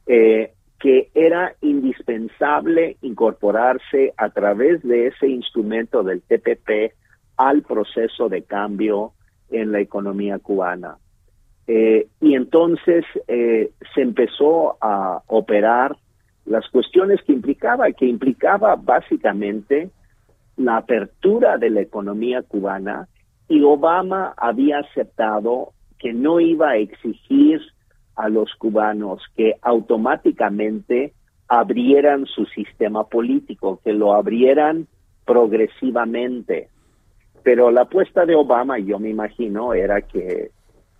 eh, 0.06 0.52
que 0.78 1.10
era 1.14 1.54
indispensable 1.60 2.96
incorporarse 3.02 4.12
a 4.16 4.30
través 4.30 4.82
de 4.82 5.08
ese 5.08 5.28
instrumento 5.28 6.02
del 6.02 6.22
TPP 6.22 6.94
al 7.36 7.62
proceso 7.62 8.28
de 8.28 8.42
cambio 8.42 9.12
en 9.50 9.72
la 9.72 9.80
economía 9.80 10.38
cubana. 10.38 10.96
Eh, 11.66 12.08
y 12.20 12.34
entonces 12.34 13.04
eh, 13.26 13.70
se 13.94 14.02
empezó 14.02 14.76
a 14.80 15.22
operar 15.26 15.96
las 16.44 16.68
cuestiones 16.68 17.22
que 17.22 17.32
implicaba, 17.32 17.90
que 17.92 18.06
implicaba 18.06 18.76
básicamente 18.76 19.90
la 20.56 20.76
apertura 20.76 21.56
de 21.56 21.70
la 21.70 21.80
economía 21.80 22.42
cubana 22.42 23.08
y 23.48 23.62
Obama 23.62 24.34
había 24.36 24.78
aceptado 24.78 25.72
que 25.98 26.12
no 26.12 26.40
iba 26.40 26.70
a 26.70 26.76
exigir 26.76 27.60
a 28.16 28.28
los 28.28 28.54
cubanos 28.56 29.22
que 29.36 29.54
automáticamente 29.62 31.12
abrieran 31.48 32.26
su 32.26 32.46
sistema 32.46 33.04
político, 33.04 33.80
que 33.84 33.92
lo 33.92 34.14
abrieran 34.14 34.86
progresivamente. 35.24 36.68
Pero 37.42 37.70
la 37.70 37.82
apuesta 37.82 38.24
de 38.24 38.34
Obama, 38.34 38.78
yo 38.78 38.98
me 38.98 39.10
imagino, 39.10 39.74
era 39.74 40.00
que 40.02 40.50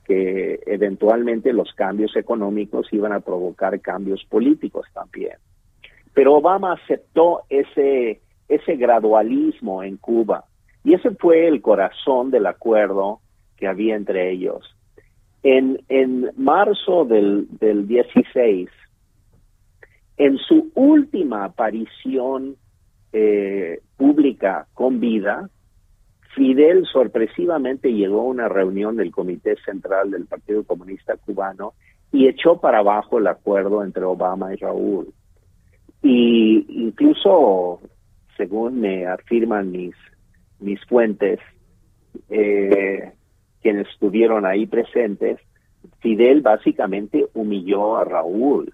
que 0.04 0.60
eventualmente 0.66 1.52
los 1.52 1.72
cambios 1.74 2.14
económicos 2.16 2.92
iban 2.92 3.12
a 3.12 3.20
provocar 3.20 3.80
cambios 3.80 4.24
políticos 4.24 4.86
también. 4.92 5.38
Pero 6.12 6.34
Obama 6.34 6.74
aceptó 6.74 7.42
ese, 7.48 8.20
ese 8.48 8.76
gradualismo 8.76 9.82
en 9.82 9.96
Cuba 9.96 10.44
y 10.84 10.94
ese 10.94 11.10
fue 11.12 11.48
el 11.48 11.62
corazón 11.62 12.30
del 12.30 12.46
acuerdo 12.46 13.20
que 13.56 13.66
había 13.66 13.96
entre 13.96 14.30
ellos. 14.30 14.76
En, 15.42 15.82
en 15.88 16.30
marzo 16.36 17.04
del, 17.04 17.46
del 17.58 17.86
16, 17.86 18.68
en 20.16 20.38
su 20.38 20.70
última 20.74 21.44
aparición 21.44 22.56
eh, 23.12 23.80
pública 23.96 24.66
con 24.74 25.00
vida, 25.00 25.48
Fidel 26.34 26.86
sorpresivamente 26.86 27.92
llegó 27.92 28.20
a 28.20 28.24
una 28.24 28.48
reunión 28.48 28.96
del 28.96 29.12
Comité 29.12 29.56
Central 29.64 30.10
del 30.10 30.26
Partido 30.26 30.64
Comunista 30.64 31.16
Cubano 31.16 31.74
y 32.12 32.28
echó 32.28 32.60
para 32.60 32.78
abajo 32.78 33.18
el 33.18 33.26
acuerdo 33.26 33.82
entre 33.82 34.04
Obama 34.04 34.52
y 34.52 34.56
Raúl. 34.56 35.12
Y 36.02 36.66
incluso, 36.68 37.80
según 38.36 38.80
me 38.80 39.06
afirman 39.06 39.70
mis, 39.70 39.94
mis 40.60 40.84
fuentes, 40.86 41.40
eh, 42.28 43.12
quienes 43.62 43.88
estuvieron 43.88 44.44
ahí 44.44 44.66
presentes, 44.66 45.40
Fidel 46.00 46.42
básicamente 46.42 47.26
humilló 47.34 47.96
a 47.96 48.04
Raúl, 48.04 48.72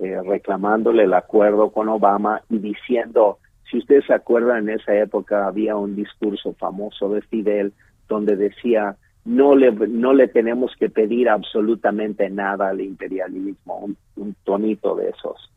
eh, 0.00 0.20
reclamándole 0.24 1.04
el 1.04 1.14
acuerdo 1.14 1.70
con 1.70 1.88
Obama 1.88 2.42
y 2.48 2.58
diciendo, 2.58 3.38
si 3.72 3.78
ustedes 3.78 4.04
se 4.04 4.12
acuerdan, 4.12 4.68
en 4.68 4.80
esa 4.80 4.94
época 4.94 5.46
había 5.46 5.76
un 5.76 5.96
discurso 5.96 6.52
famoso 6.52 7.08
de 7.08 7.22
Fidel 7.22 7.72
donde 8.06 8.36
decía, 8.36 8.96
no 9.24 9.56
le, 9.56 9.72
no 9.72 10.12
le 10.12 10.28
tenemos 10.28 10.76
que 10.78 10.90
pedir 10.90 11.30
absolutamente 11.30 12.28
nada 12.28 12.68
al 12.68 12.82
imperialismo, 12.82 13.88
un, 14.16 14.36
tonito 14.44 14.94
de 14.94 15.08
esos. 15.08 15.50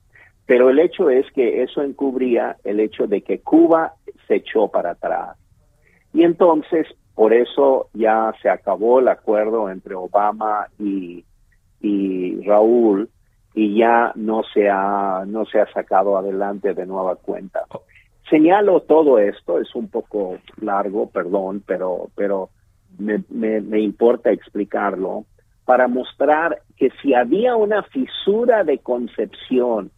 Pero 0.45 0.69
el 0.69 0.79
hecho 0.79 1.09
es 1.09 1.29
que 1.33 1.61
eso 1.61 1.81
encubría 1.81 2.55
el 2.63 2.79
hecho 2.79 3.05
de 3.05 3.21
que 3.21 3.39
Cuba 3.39 3.95
se 4.27 4.35
echó 4.35 4.69
para 4.69 4.91
atrás. 4.91 5.37
Y 6.13 6.23
entonces, 6.23 6.87
por 7.15 7.33
eso 7.33 7.89
ya 7.93 8.33
se 8.41 8.49
acabó 8.49 8.99
el 8.99 9.09
acuerdo 9.09 9.69
entre 9.69 9.95
Obama 9.95 10.67
y, 10.79 11.25
y 11.81 12.39
Raúl 12.45 13.09
y 13.53 13.77
ya 13.77 14.13
no 14.15 14.43
se 14.53 14.69
ha 14.69 15.23
no 15.25 15.45
se 15.45 15.59
ha 15.59 15.71
sacado 15.73 16.17
adelante 16.17 16.73
de 16.73 16.85
nueva 16.85 17.15
cuenta. 17.15 17.65
Señalo 18.29 18.81
todo 18.81 19.19
esto, 19.19 19.59
es 19.59 19.73
un 19.75 19.87
poco 19.87 20.37
largo, 20.59 21.09
perdón, 21.09 21.63
pero 21.65 22.09
pero 22.15 22.49
me, 22.97 23.23
me, 23.29 23.61
me 23.61 23.79
importa 23.79 24.31
explicarlo 24.31 25.25
para 25.65 25.87
mostrar 25.87 26.61
que 26.77 26.91
si 27.01 27.13
había 27.13 27.55
una 27.55 27.83
fisura 27.83 28.63
de 28.63 28.79
concepción 28.79 29.91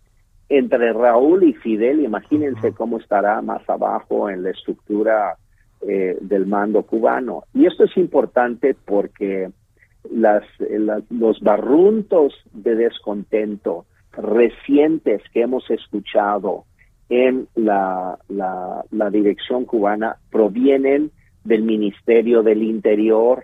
entre 0.50 0.94
Raúl 0.94 1.44
y 1.44 1.54
Fidel, 1.54 2.02
imagínense 2.04 2.72
cómo 2.72 2.98
estará 2.98 3.42
más 3.42 3.70
abajo 3.70 4.30
en 4.30 4.44
la 4.44 4.52
estructura 4.52 5.36
eh, 5.82 6.18
del 6.22 6.46
mando 6.48 6.84
cubano. 6.84 7.44
Y 7.54 7.66
esto 7.66 7.84
es 7.84 7.98
importante 7.98 8.76
porque 8.86 9.52
las, 10.10 10.44
las, 10.60 11.04
los 11.12 11.40
barruntos 11.42 12.34
de 12.54 12.76
descontento 12.76 13.86
recientes 14.14 15.22
que 15.34 15.42
hemos 15.42 15.70
escuchado 15.70 16.64
en 17.10 17.48
la, 17.56 18.20
la, 18.28 18.84
la 18.92 19.10
dirección 19.10 19.66
cubana 19.66 20.18
provienen 20.30 21.12
del 21.44 21.64
Ministerio 21.64 22.44
del 22.44 22.64
Interior, 22.64 23.44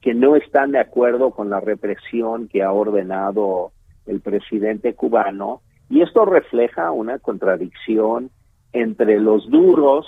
que 0.00 0.14
no 0.14 0.36
están 0.36 0.72
de 0.72 0.80
acuerdo 0.80 1.30
con 1.30 1.50
la 1.50 1.60
represión 1.60 2.48
que 2.48 2.62
ha 2.62 2.72
ordenado 2.72 3.72
el 4.06 4.20
presidente 4.20 4.94
cubano 4.94 5.62
y 5.88 6.02
esto 6.02 6.24
refleja 6.24 6.90
una 6.90 7.18
contradicción 7.18 8.30
entre 8.72 9.20
los 9.20 9.48
duros 9.50 10.06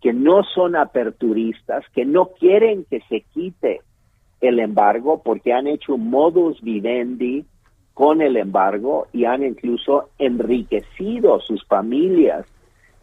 que 0.00 0.12
no 0.12 0.42
son 0.54 0.76
aperturistas, 0.76 1.84
que 1.94 2.04
no 2.04 2.30
quieren 2.38 2.84
que 2.88 3.00
se 3.08 3.22
quite 3.32 3.82
el 4.40 4.58
embargo 4.58 5.22
porque 5.22 5.52
han 5.52 5.66
hecho 5.66 5.98
modus 5.98 6.60
vivendi 6.62 7.44
con 8.00 8.22
el 8.22 8.38
embargo 8.38 9.08
y 9.12 9.26
han 9.26 9.44
incluso 9.44 10.08
enriquecido 10.18 11.38
sus 11.40 11.62
familias 11.66 12.46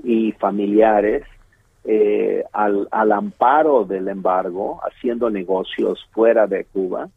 y 0.03 0.31
familiares 0.31 1.23
eh, 1.83 2.43
al, 2.51 2.87
al, 2.89 3.11
amparo 3.11 3.85
del 3.85 4.07
embargo, 4.07 4.79
haciendo 4.81 5.29
negocios 5.29 6.03
fuera 6.13 6.47
de 6.47 6.65
Cuba. 6.65 7.09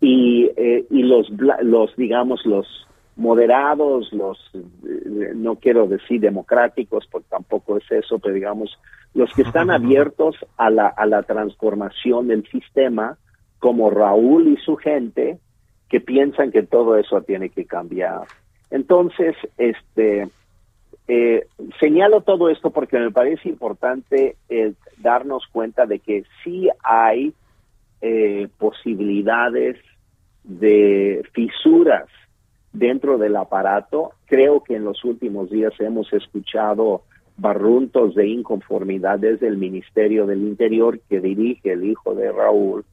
Y, 0.00 0.50
eh, 0.56 0.86
y 0.88 1.02
los, 1.02 1.30
los, 1.60 1.94
digamos, 1.96 2.46
los 2.46 2.86
moderados, 3.16 4.10
los, 4.10 4.38
eh, 4.54 5.32
no 5.34 5.56
quiero 5.56 5.88
decir 5.88 6.22
democráticos, 6.22 7.06
porque 7.12 7.28
tampoco 7.28 7.76
es 7.76 7.84
eso, 7.90 8.18
pero 8.18 8.34
digamos, 8.34 8.78
los 9.12 9.30
que 9.34 9.42
están 9.42 9.70
abiertos 9.70 10.36
a 10.56 10.70
la, 10.70 10.86
a 10.86 11.04
la 11.04 11.22
transformación 11.22 12.28
del 12.28 12.48
sistema, 12.48 13.18
como 13.58 13.90
Raúl 13.90 14.48
y 14.48 14.56
su 14.56 14.76
gente, 14.76 15.38
que 15.90 16.00
piensan 16.00 16.52
que 16.52 16.62
todo 16.62 16.96
eso 16.96 17.20
tiene 17.22 17.50
que 17.50 17.66
cambiar. 17.66 18.22
Entonces, 18.70 19.34
este, 19.58 20.28
eh, 21.08 21.46
señalo 21.80 22.20
todo 22.20 22.48
esto 22.48 22.70
porque 22.70 22.98
me 22.98 23.10
parece 23.10 23.48
importante 23.48 24.36
eh, 24.48 24.74
darnos 24.98 25.44
cuenta 25.50 25.86
de 25.86 25.98
que 25.98 26.22
sí 26.44 26.68
hay 26.84 27.34
eh, 28.00 28.46
posibilidades 28.58 29.76
de 30.44 31.22
fisuras 31.32 32.06
dentro 32.72 33.18
del 33.18 33.34
aparato. 33.34 34.12
Creo 34.26 34.62
que 34.62 34.76
en 34.76 34.84
los 34.84 35.04
últimos 35.04 35.50
días 35.50 35.72
hemos 35.80 36.12
escuchado 36.12 37.02
barruntos 37.36 38.14
de 38.14 38.28
inconformidad 38.28 39.18
desde 39.18 39.48
el 39.48 39.56
Ministerio 39.56 40.26
del 40.26 40.42
Interior 40.42 41.00
que 41.08 41.20
dirige 41.20 41.72
el 41.72 41.84
hijo 41.84 42.14
de 42.14 42.30
Raúl 42.30 42.84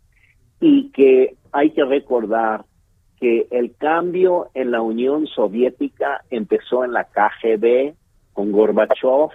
y 0.60 0.90
que 0.90 1.36
hay 1.52 1.70
que 1.72 1.86
recordar 1.86 2.66
que 3.20 3.48
el 3.52 3.76
cambio 3.76 4.50
en 4.54 4.72
la 4.72 4.82
Unión 4.82 5.28
Soviética 5.28 6.24
empezó 6.30 6.84
en 6.84 6.94
la 6.94 7.06
KGB 7.06 7.94
con 8.34 8.52
Gorbachev, 8.52 9.30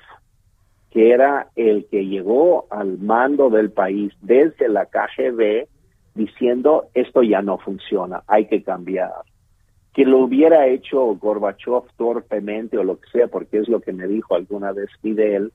que 0.91 1.11
era 1.11 1.49
el 1.57 1.87
que 1.91 2.07
llegó 2.07 2.67
al 2.71 2.99
mando 2.99 3.51
del 3.51 3.71
país 3.71 4.13
desde 4.21 4.69
la 4.69 4.87
KGB 4.87 5.67
diciendo 6.15 6.87
esto 6.95 7.23
ya 7.23 7.43
no 7.43 7.59
funciona, 7.59 8.23
hay 8.27 8.47
que 8.47 8.63
cambiar 8.63 9.11
que 9.93 10.05
lo 10.05 10.21
hubiera 10.21 10.67
hecho 10.67 11.15
Gorbachev 11.17 11.83
torpemente 11.97 12.79
o 12.79 12.85
lo 12.85 12.99
que 12.99 13.11
sea, 13.11 13.29
porque 13.29 13.59
es 13.59 13.69
lo 13.69 13.81
que 13.81 13.93
me 13.93 14.07
dijo 14.07 14.35
alguna 14.35 14.73
vez 14.73 14.89
Fidel, 15.03 15.53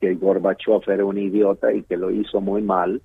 que 0.00 0.14
Gorbachev 0.14 0.82
era 0.88 1.04
un 1.04 1.18
idiota 1.18 1.72
y 1.72 1.82
que 1.82 1.96
lo 1.96 2.10
hizo 2.10 2.40
muy 2.40 2.62
mal. 2.62 3.00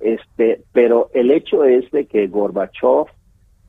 Este, 0.00 0.62
pero 0.72 1.10
el 1.12 1.30
hecho 1.30 1.64
es 1.64 1.90
de 1.90 2.06
que 2.06 2.28
Gorbachev 2.28 3.06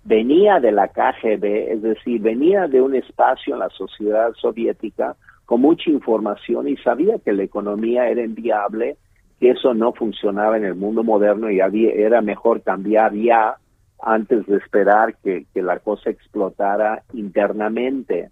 venía 0.03 0.59
de 0.59 0.71
la 0.71 0.87
KGB, 0.89 1.71
es 1.71 1.81
decir, 1.81 2.21
venía 2.21 2.67
de 2.67 2.81
un 2.81 2.95
espacio 2.95 3.53
en 3.53 3.59
la 3.59 3.69
sociedad 3.69 4.33
soviética 4.35 5.15
con 5.45 5.61
mucha 5.61 5.89
información 5.89 6.67
y 6.67 6.77
sabía 6.77 7.19
que 7.19 7.33
la 7.33 7.43
economía 7.43 8.09
era 8.09 8.23
inviable, 8.23 8.97
que 9.39 9.51
eso 9.51 9.73
no 9.73 9.93
funcionaba 9.93 10.57
en 10.57 10.65
el 10.65 10.75
mundo 10.75 11.03
moderno 11.03 11.49
y 11.49 11.59
había, 11.59 11.91
era 11.91 12.21
mejor 12.21 12.61
cambiar 12.61 13.13
ya 13.13 13.57
antes 14.01 14.45
de 14.45 14.57
esperar 14.57 15.15
que, 15.23 15.45
la 15.55 15.79
cosa 15.79 16.09
explotara 16.09 17.03
internamente. 17.13 18.29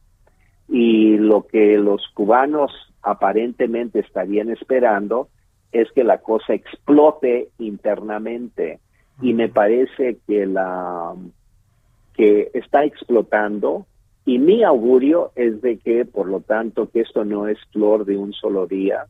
Y 0.67 1.17
lo 1.17 1.47
que 1.47 1.77
los 1.77 2.01
cubanos 2.13 2.71
aparentemente 3.01 3.99
estarían 3.99 4.49
esperando 4.49 5.29
es 5.71 5.89
que 5.91 6.03
la 6.03 6.19
cosa 6.19 6.53
explote 6.53 7.49
internamente. 7.57 8.79
Y 9.21 9.33
me 9.33 9.49
parece 9.49 10.17
que 10.27 10.45
la 10.45 11.13
que 12.13 12.51
está 12.53 12.83
explotando 12.83 13.85
y 14.25 14.37
mi 14.37 14.63
augurio 14.63 15.31
es 15.35 15.61
de 15.61 15.77
que, 15.79 16.05
por 16.05 16.27
lo 16.27 16.41
tanto, 16.41 16.89
que 16.89 17.01
esto 17.01 17.25
no 17.25 17.47
es 17.47 17.57
flor 17.71 18.05
de 18.05 18.17
un 18.17 18.33
solo 18.33 18.67
día, 18.67 19.05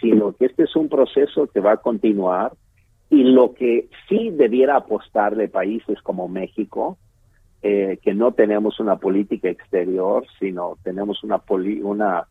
sino 0.00 0.32
que 0.32 0.46
este 0.46 0.64
es 0.64 0.74
un 0.74 0.88
proceso 0.88 1.46
que 1.48 1.60
va 1.60 1.72
a 1.72 1.76
continuar 1.78 2.52
y 3.10 3.22
lo 3.24 3.54
que 3.54 3.88
sí 4.08 4.30
debiera 4.30 4.76
apostarle 4.76 5.48
países 5.48 6.00
como 6.02 6.28
México, 6.28 6.98
eh, 7.62 7.98
que 8.02 8.14
no 8.14 8.32
tenemos 8.32 8.80
una 8.80 8.96
política 8.96 9.48
exterior, 9.48 10.26
sino 10.38 10.76
tenemos 10.82 11.22
una, 11.22 11.42
una 11.82 12.26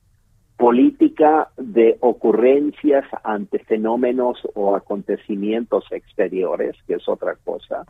política 0.58 1.50
de 1.58 1.98
ocurrencias 2.02 3.06
ante 3.24 3.60
fenómenos 3.60 4.40
o 4.56 4.76
acontecimientos 4.76 5.86
exteriores, 5.92 6.76
que 6.88 6.96
es 6.96 7.08
otra 7.08 7.36
cosa. 7.44 7.86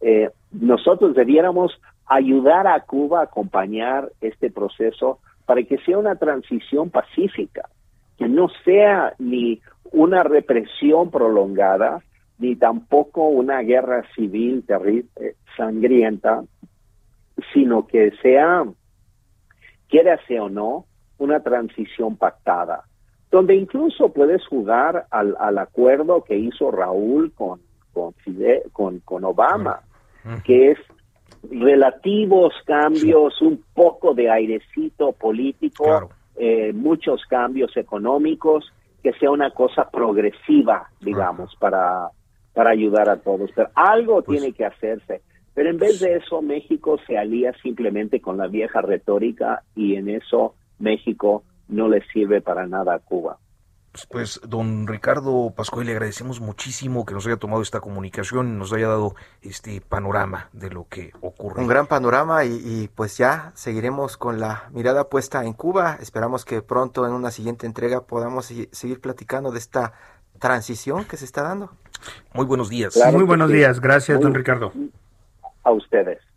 Eh, 0.00 0.30
nosotros 0.52 1.14
debiéramos 1.14 1.80
ayudar 2.06 2.66
a 2.66 2.80
Cuba 2.80 3.20
a 3.20 3.24
acompañar 3.24 4.10
este 4.20 4.50
proceso 4.50 5.20
para 5.46 5.62
que 5.62 5.78
sea 5.78 5.98
una 5.98 6.16
transición 6.16 6.90
pacífica, 6.90 7.68
que 8.16 8.28
no 8.28 8.48
sea 8.64 9.14
ni 9.18 9.60
una 9.92 10.22
represión 10.22 11.10
prolongada, 11.10 12.02
ni 12.38 12.56
tampoco 12.56 13.28
una 13.28 13.60
guerra 13.60 14.04
civil 14.14 14.64
terrible, 14.66 15.08
eh, 15.16 15.34
sangrienta, 15.56 16.44
sino 17.52 17.86
que 17.86 18.12
sea, 18.22 18.64
quiera 19.88 20.18
sea 20.26 20.44
o 20.44 20.48
no, 20.48 20.86
una 21.18 21.40
transición 21.40 22.16
pactada, 22.16 22.84
donde 23.30 23.56
incluso 23.56 24.12
puedes 24.12 24.46
jugar 24.46 25.06
al, 25.10 25.36
al 25.40 25.58
acuerdo 25.58 26.24
que 26.24 26.36
hizo 26.36 26.70
Raúl 26.70 27.32
con, 27.32 27.60
con, 27.98 28.14
con, 28.72 29.00
con 29.00 29.24
Obama, 29.24 29.80
que 30.44 30.72
es 30.72 30.78
relativos 31.50 32.52
cambios, 32.66 33.40
un 33.40 33.62
poco 33.74 34.14
de 34.14 34.30
airecito 34.30 35.12
político, 35.12 36.10
eh, 36.36 36.72
muchos 36.72 37.24
cambios 37.28 37.76
económicos, 37.76 38.72
que 39.02 39.12
sea 39.14 39.30
una 39.30 39.50
cosa 39.50 39.88
progresiva, 39.90 40.88
digamos, 41.00 41.54
para, 41.56 42.10
para 42.52 42.70
ayudar 42.70 43.08
a 43.08 43.16
todos. 43.16 43.50
Pero 43.54 43.70
algo 43.74 44.22
pues 44.22 44.38
tiene 44.38 44.54
que 44.54 44.64
hacerse. 44.64 45.22
Pero 45.54 45.70
en 45.70 45.78
vez 45.78 46.00
de 46.00 46.16
eso, 46.16 46.42
México 46.42 46.98
se 47.06 47.16
alía 47.18 47.52
simplemente 47.62 48.20
con 48.20 48.36
la 48.36 48.46
vieja 48.46 48.80
retórica 48.80 49.62
y 49.74 49.96
en 49.96 50.08
eso 50.08 50.54
México 50.78 51.42
no 51.68 51.88
le 51.88 52.02
sirve 52.12 52.40
para 52.40 52.66
nada 52.66 52.94
a 52.94 52.98
Cuba. 52.98 53.38
Pues, 54.10 54.40
don 54.46 54.86
Ricardo 54.86 55.52
Pascual, 55.56 55.86
le 55.86 55.92
agradecemos 55.92 56.40
muchísimo 56.40 57.04
que 57.04 57.14
nos 57.14 57.26
haya 57.26 57.36
tomado 57.36 57.62
esta 57.62 57.80
comunicación 57.80 58.48
y 58.48 58.52
nos 58.52 58.72
haya 58.72 58.88
dado 58.88 59.14
este 59.42 59.80
panorama 59.80 60.48
de 60.52 60.70
lo 60.70 60.86
que 60.88 61.12
ocurre. 61.20 61.60
Un 61.60 61.68
gran 61.68 61.86
panorama 61.86 62.44
y, 62.44 62.88
pues 62.94 63.16
ya 63.16 63.52
seguiremos 63.54 64.16
con 64.16 64.40
la 64.40 64.68
mirada 64.70 65.08
puesta 65.08 65.44
en 65.44 65.52
Cuba. 65.52 65.98
Esperamos 66.00 66.44
que 66.44 66.62
pronto 66.62 67.06
en 67.06 67.12
una 67.12 67.30
siguiente 67.30 67.66
entrega 67.66 68.02
podamos 68.02 68.46
seguir 68.46 69.00
platicando 69.00 69.50
de 69.50 69.58
esta 69.58 69.94
transición 70.38 71.04
que 71.04 71.16
se 71.16 71.24
está 71.24 71.42
dando. 71.42 71.70
Muy 72.32 72.44
buenos 72.44 72.68
días. 72.68 72.96
Muy 73.12 73.24
buenos 73.24 73.50
días. 73.50 73.80
Gracias, 73.80 74.20
don 74.20 74.34
Ricardo. 74.34 74.72
A 75.64 75.72
ustedes. 75.72 76.27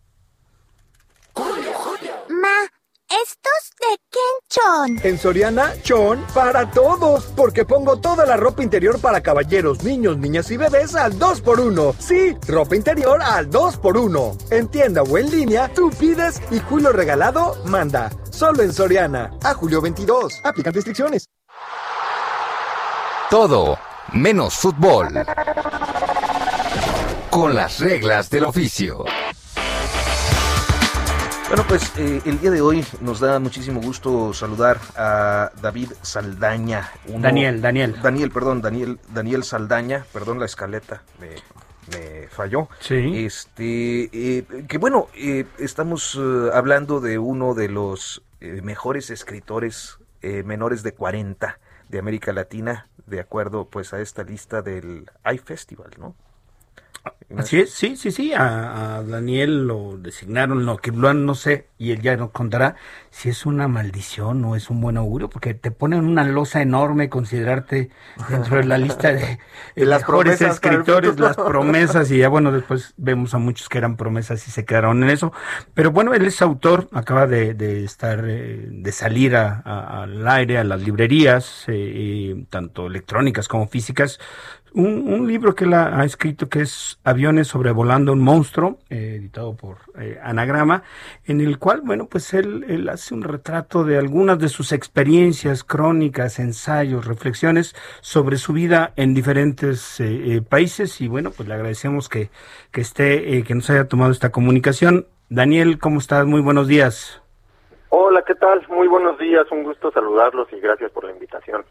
¿Estos 3.31 3.71
de 3.79 3.97
quién 4.09 4.33
son? 4.49 5.09
En 5.09 5.17
Soriana, 5.17 5.73
chon 5.83 6.25
para 6.33 6.69
todos, 6.69 7.25
porque 7.33 7.63
pongo 7.63 7.97
toda 7.97 8.25
la 8.25 8.35
ropa 8.35 8.61
interior 8.61 8.99
para 8.99 9.21
caballeros, 9.21 9.83
niños, 9.83 10.17
niñas 10.17 10.51
y 10.51 10.57
bebés 10.57 10.95
al 10.95 11.17
2x1. 11.17 11.95
Sí, 11.97 12.37
ropa 12.45 12.75
interior 12.75 13.21
al 13.21 13.49
2x1. 13.49 14.51
En 14.51 14.67
tienda 14.67 15.03
o 15.03 15.17
en 15.17 15.31
línea, 15.31 15.71
tú 15.73 15.91
pides 15.91 16.41
y 16.51 16.59
Julio 16.59 16.91
Regalado 16.91 17.55
manda. 17.65 18.11
Solo 18.31 18.63
en 18.63 18.73
Soriana. 18.73 19.31
A 19.43 19.53
julio 19.53 19.79
22. 19.79 20.41
Aplican 20.43 20.73
restricciones. 20.73 21.29
Todo 23.29 23.79
menos 24.11 24.55
fútbol. 24.55 25.07
Con 27.29 27.55
las 27.55 27.79
reglas 27.79 28.29
del 28.29 28.43
oficio. 28.43 29.05
Bueno, 31.51 31.65
pues 31.67 31.91
eh, 31.97 32.21
el 32.23 32.39
día 32.39 32.49
de 32.49 32.61
hoy 32.61 32.81
nos 33.01 33.19
da 33.19 33.37
muchísimo 33.37 33.81
gusto 33.81 34.31
saludar 34.31 34.79
a 34.95 35.51
David 35.61 35.91
Saldaña. 36.01 36.89
Daniel, 37.05 37.61
Daniel. 37.61 38.01
Daniel, 38.01 38.31
perdón, 38.31 38.61
Daniel, 38.61 38.99
Daniel 39.13 39.43
Saldaña, 39.43 40.05
perdón 40.13 40.39
la 40.39 40.45
escaleta, 40.45 41.03
me, 41.19 42.29
falló. 42.29 42.69
Sí. 42.79 43.25
Este, 43.25 44.03
eh, 44.13 44.45
que 44.69 44.77
bueno, 44.77 45.09
eh, 45.13 45.43
estamos 45.59 46.17
hablando 46.53 47.01
de 47.01 47.19
uno 47.19 47.53
de 47.53 47.67
los 47.67 48.23
mejores 48.39 49.09
escritores 49.09 49.97
menores 50.21 50.83
de 50.83 50.93
40 50.93 51.59
de 51.89 51.99
América 51.99 52.31
Latina, 52.31 52.87
de 53.07 53.19
acuerdo 53.19 53.65
pues 53.65 53.93
a 53.93 53.99
esta 53.99 54.23
lista 54.23 54.61
del 54.61 55.11
iFestival, 55.29 55.89
¿no? 55.99 56.15
Así 57.37 57.59
es, 57.59 57.71
sí, 57.71 57.95
sí, 57.95 58.11
sí, 58.11 58.33
a, 58.33 59.03
Daniel 59.07 59.65
lo 59.65 59.97
designaron, 59.97 60.65
lo 60.65 60.77
que 60.77 60.91
no 60.91 61.35
sé, 61.35 61.67
y 61.77 61.91
él 61.91 62.01
ya 62.01 62.15
nos 62.17 62.31
contará 62.31 62.75
si 63.09 63.29
es 63.29 63.45
una 63.45 63.67
maldición 63.67 64.43
o 64.45 64.55
es 64.55 64.69
un 64.69 64.81
buen 64.81 64.97
augurio, 64.97 65.29
porque 65.29 65.53
te 65.53 65.71
ponen 65.71 66.05
una 66.05 66.23
losa 66.23 66.61
enorme 66.61 67.09
considerarte 67.09 67.89
dentro 68.29 68.57
de 68.57 68.65
la 68.65 68.77
lista 68.77 69.13
de, 69.13 69.39
las 69.75 70.01
mejores 70.01 70.41
escritores, 70.41 71.19
las 71.19 71.37
promesas, 71.37 72.11
y 72.11 72.17
ya 72.17 72.29
bueno, 72.29 72.51
después 72.51 72.93
vemos 72.97 73.33
a 73.33 73.37
muchos 73.37 73.69
que 73.69 73.77
eran 73.77 73.95
promesas 73.95 74.47
y 74.47 74.51
se 74.51 74.65
quedaron 74.65 75.03
en 75.03 75.09
eso. 75.09 75.31
Pero 75.73 75.91
bueno, 75.91 76.13
él 76.13 76.25
es 76.25 76.41
autor, 76.41 76.89
acaba 76.91 77.27
de, 77.27 77.83
estar, 77.83 78.25
eh, 78.27 78.67
de 78.69 78.91
salir 78.91 79.35
al 79.35 80.27
aire, 80.27 80.57
a 80.57 80.63
las 80.63 80.81
librerías, 80.81 81.63
eh, 81.67 82.45
tanto 82.49 82.87
electrónicas 82.87 83.47
como 83.47 83.67
físicas, 83.67 84.19
un, 84.73 85.27
libro 85.27 85.55
que 85.55 85.65
él 85.65 85.73
ha, 85.73 86.03
escrito 86.05 86.49
que 86.49 86.61
es 86.61 86.99
Aviones 87.03 87.47
sobrevolando 87.47 88.13
un 88.13 88.19
monstruo, 88.19 88.79
eh, 88.89 89.15
editado 89.19 89.55
por 89.55 89.77
eh, 89.99 90.19
Anagrama, 90.23 90.83
en 91.25 91.41
el 91.41 91.57
cual, 91.57 91.81
bueno, 91.83 92.07
pues 92.07 92.33
él, 92.33 92.65
él, 92.67 92.89
hace 92.89 93.13
un 93.13 93.23
retrato 93.23 93.83
de 93.83 93.97
algunas 93.97 94.39
de 94.39 94.49
sus 94.49 94.71
experiencias, 94.71 95.63
crónicas, 95.63 96.39
ensayos, 96.39 97.05
reflexiones 97.05 97.75
sobre 98.01 98.37
su 98.37 98.53
vida 98.53 98.93
en 98.95 99.13
diferentes 99.13 99.99
eh, 99.99 100.41
países 100.47 101.01
y 101.01 101.07
bueno, 101.07 101.31
pues 101.31 101.47
le 101.47 101.55
agradecemos 101.55 102.09
que, 102.09 102.29
que 102.71 102.81
esté, 102.81 103.43
que 103.43 103.55
nos 103.55 103.69
haya 103.69 103.87
tomado 103.87 104.11
esta 104.11 104.31
comunicación. 104.31 105.07
Daniel, 105.29 105.79
¿cómo 105.79 105.99
estás? 105.99 106.25
Muy 106.25 106.41
buenos 106.41 106.67
días. 106.67 107.20
Hola, 107.93 108.23
¿qué 108.25 108.35
tal? 108.35 108.65
Muy 108.69 108.87
buenos 108.87 109.19
días, 109.19 109.45
un 109.51 109.63
gusto 109.63 109.91
saludarlos 109.91 110.47
y 110.53 110.61
gracias 110.61 110.91
por 110.91 111.03
la 111.03 111.11
invitación. 111.11 111.65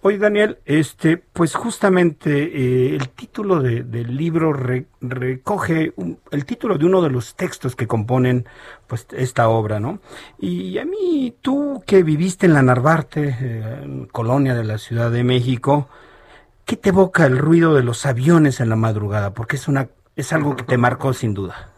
Oye, 0.00 0.18
Daniel, 0.18 0.58
este, 0.64 1.18
pues 1.18 1.54
justamente 1.54 2.30
eh, 2.30 2.96
el 2.96 3.10
título 3.10 3.60
del 3.60 4.16
libro 4.16 4.52
recoge 5.00 5.92
el 6.32 6.46
título 6.46 6.78
de 6.78 6.84
uno 6.84 7.00
de 7.00 7.10
los 7.10 7.36
textos 7.36 7.76
que 7.76 7.86
componen 7.86 8.44
pues 8.88 9.06
esta 9.12 9.48
obra, 9.48 9.78
¿no? 9.78 10.00
Y 10.36 10.78
a 10.78 10.84
mí, 10.84 11.32
tú 11.40 11.80
que 11.86 12.02
viviste 12.02 12.46
en 12.46 12.54
la 12.54 12.62
Narvarte, 12.62 13.36
eh, 13.40 14.06
colonia 14.10 14.56
de 14.56 14.64
la 14.64 14.78
Ciudad 14.78 15.12
de 15.12 15.22
México, 15.22 15.86
¿qué 16.64 16.74
te 16.74 16.88
evoca 16.88 17.24
el 17.24 17.38
ruido 17.38 17.72
de 17.74 17.84
los 17.84 18.04
aviones 18.04 18.58
en 18.58 18.68
la 18.68 18.76
madrugada? 18.76 19.32
Porque 19.32 19.54
es 19.54 19.68
una 19.68 19.90
es 20.16 20.32
algo 20.32 20.56
que 20.56 20.64
te 20.64 20.76
marcó 20.76 21.12
sin 21.12 21.34
duda. 21.34 21.71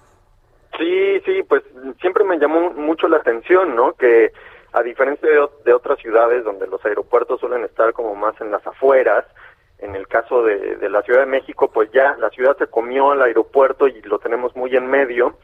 Sí, 0.78 1.20
sí, 1.24 1.42
pues 1.48 1.62
siempre 2.00 2.24
me 2.24 2.38
llamó 2.38 2.70
mucho 2.70 3.08
la 3.08 3.18
atención, 3.18 3.76
¿no? 3.76 3.92
Que 3.92 4.32
a 4.72 4.82
diferencia 4.82 5.28
de, 5.64 5.72
otras 5.72 5.98
ciudades 6.00 6.42
donde 6.42 6.66
los 6.66 6.84
aeropuertos 6.84 7.38
suelen 7.38 7.64
estar 7.64 7.92
como 7.92 8.14
más 8.16 8.38
en 8.40 8.50
las 8.50 8.66
afueras, 8.66 9.24
en 9.78 9.94
el 9.94 10.08
caso 10.08 10.42
de, 10.42 10.76
de, 10.76 10.88
la 10.88 11.02
Ciudad 11.02 11.20
de 11.20 11.26
México, 11.26 11.70
pues 11.72 11.90
ya 11.92 12.16
la 12.18 12.30
ciudad 12.30 12.56
se 12.58 12.66
comió 12.66 13.12
al 13.12 13.22
aeropuerto 13.22 13.86
y 13.86 14.02
lo 14.02 14.18
tenemos 14.18 14.56
muy 14.56 14.74
en 14.74 14.86
medio. 14.86 15.36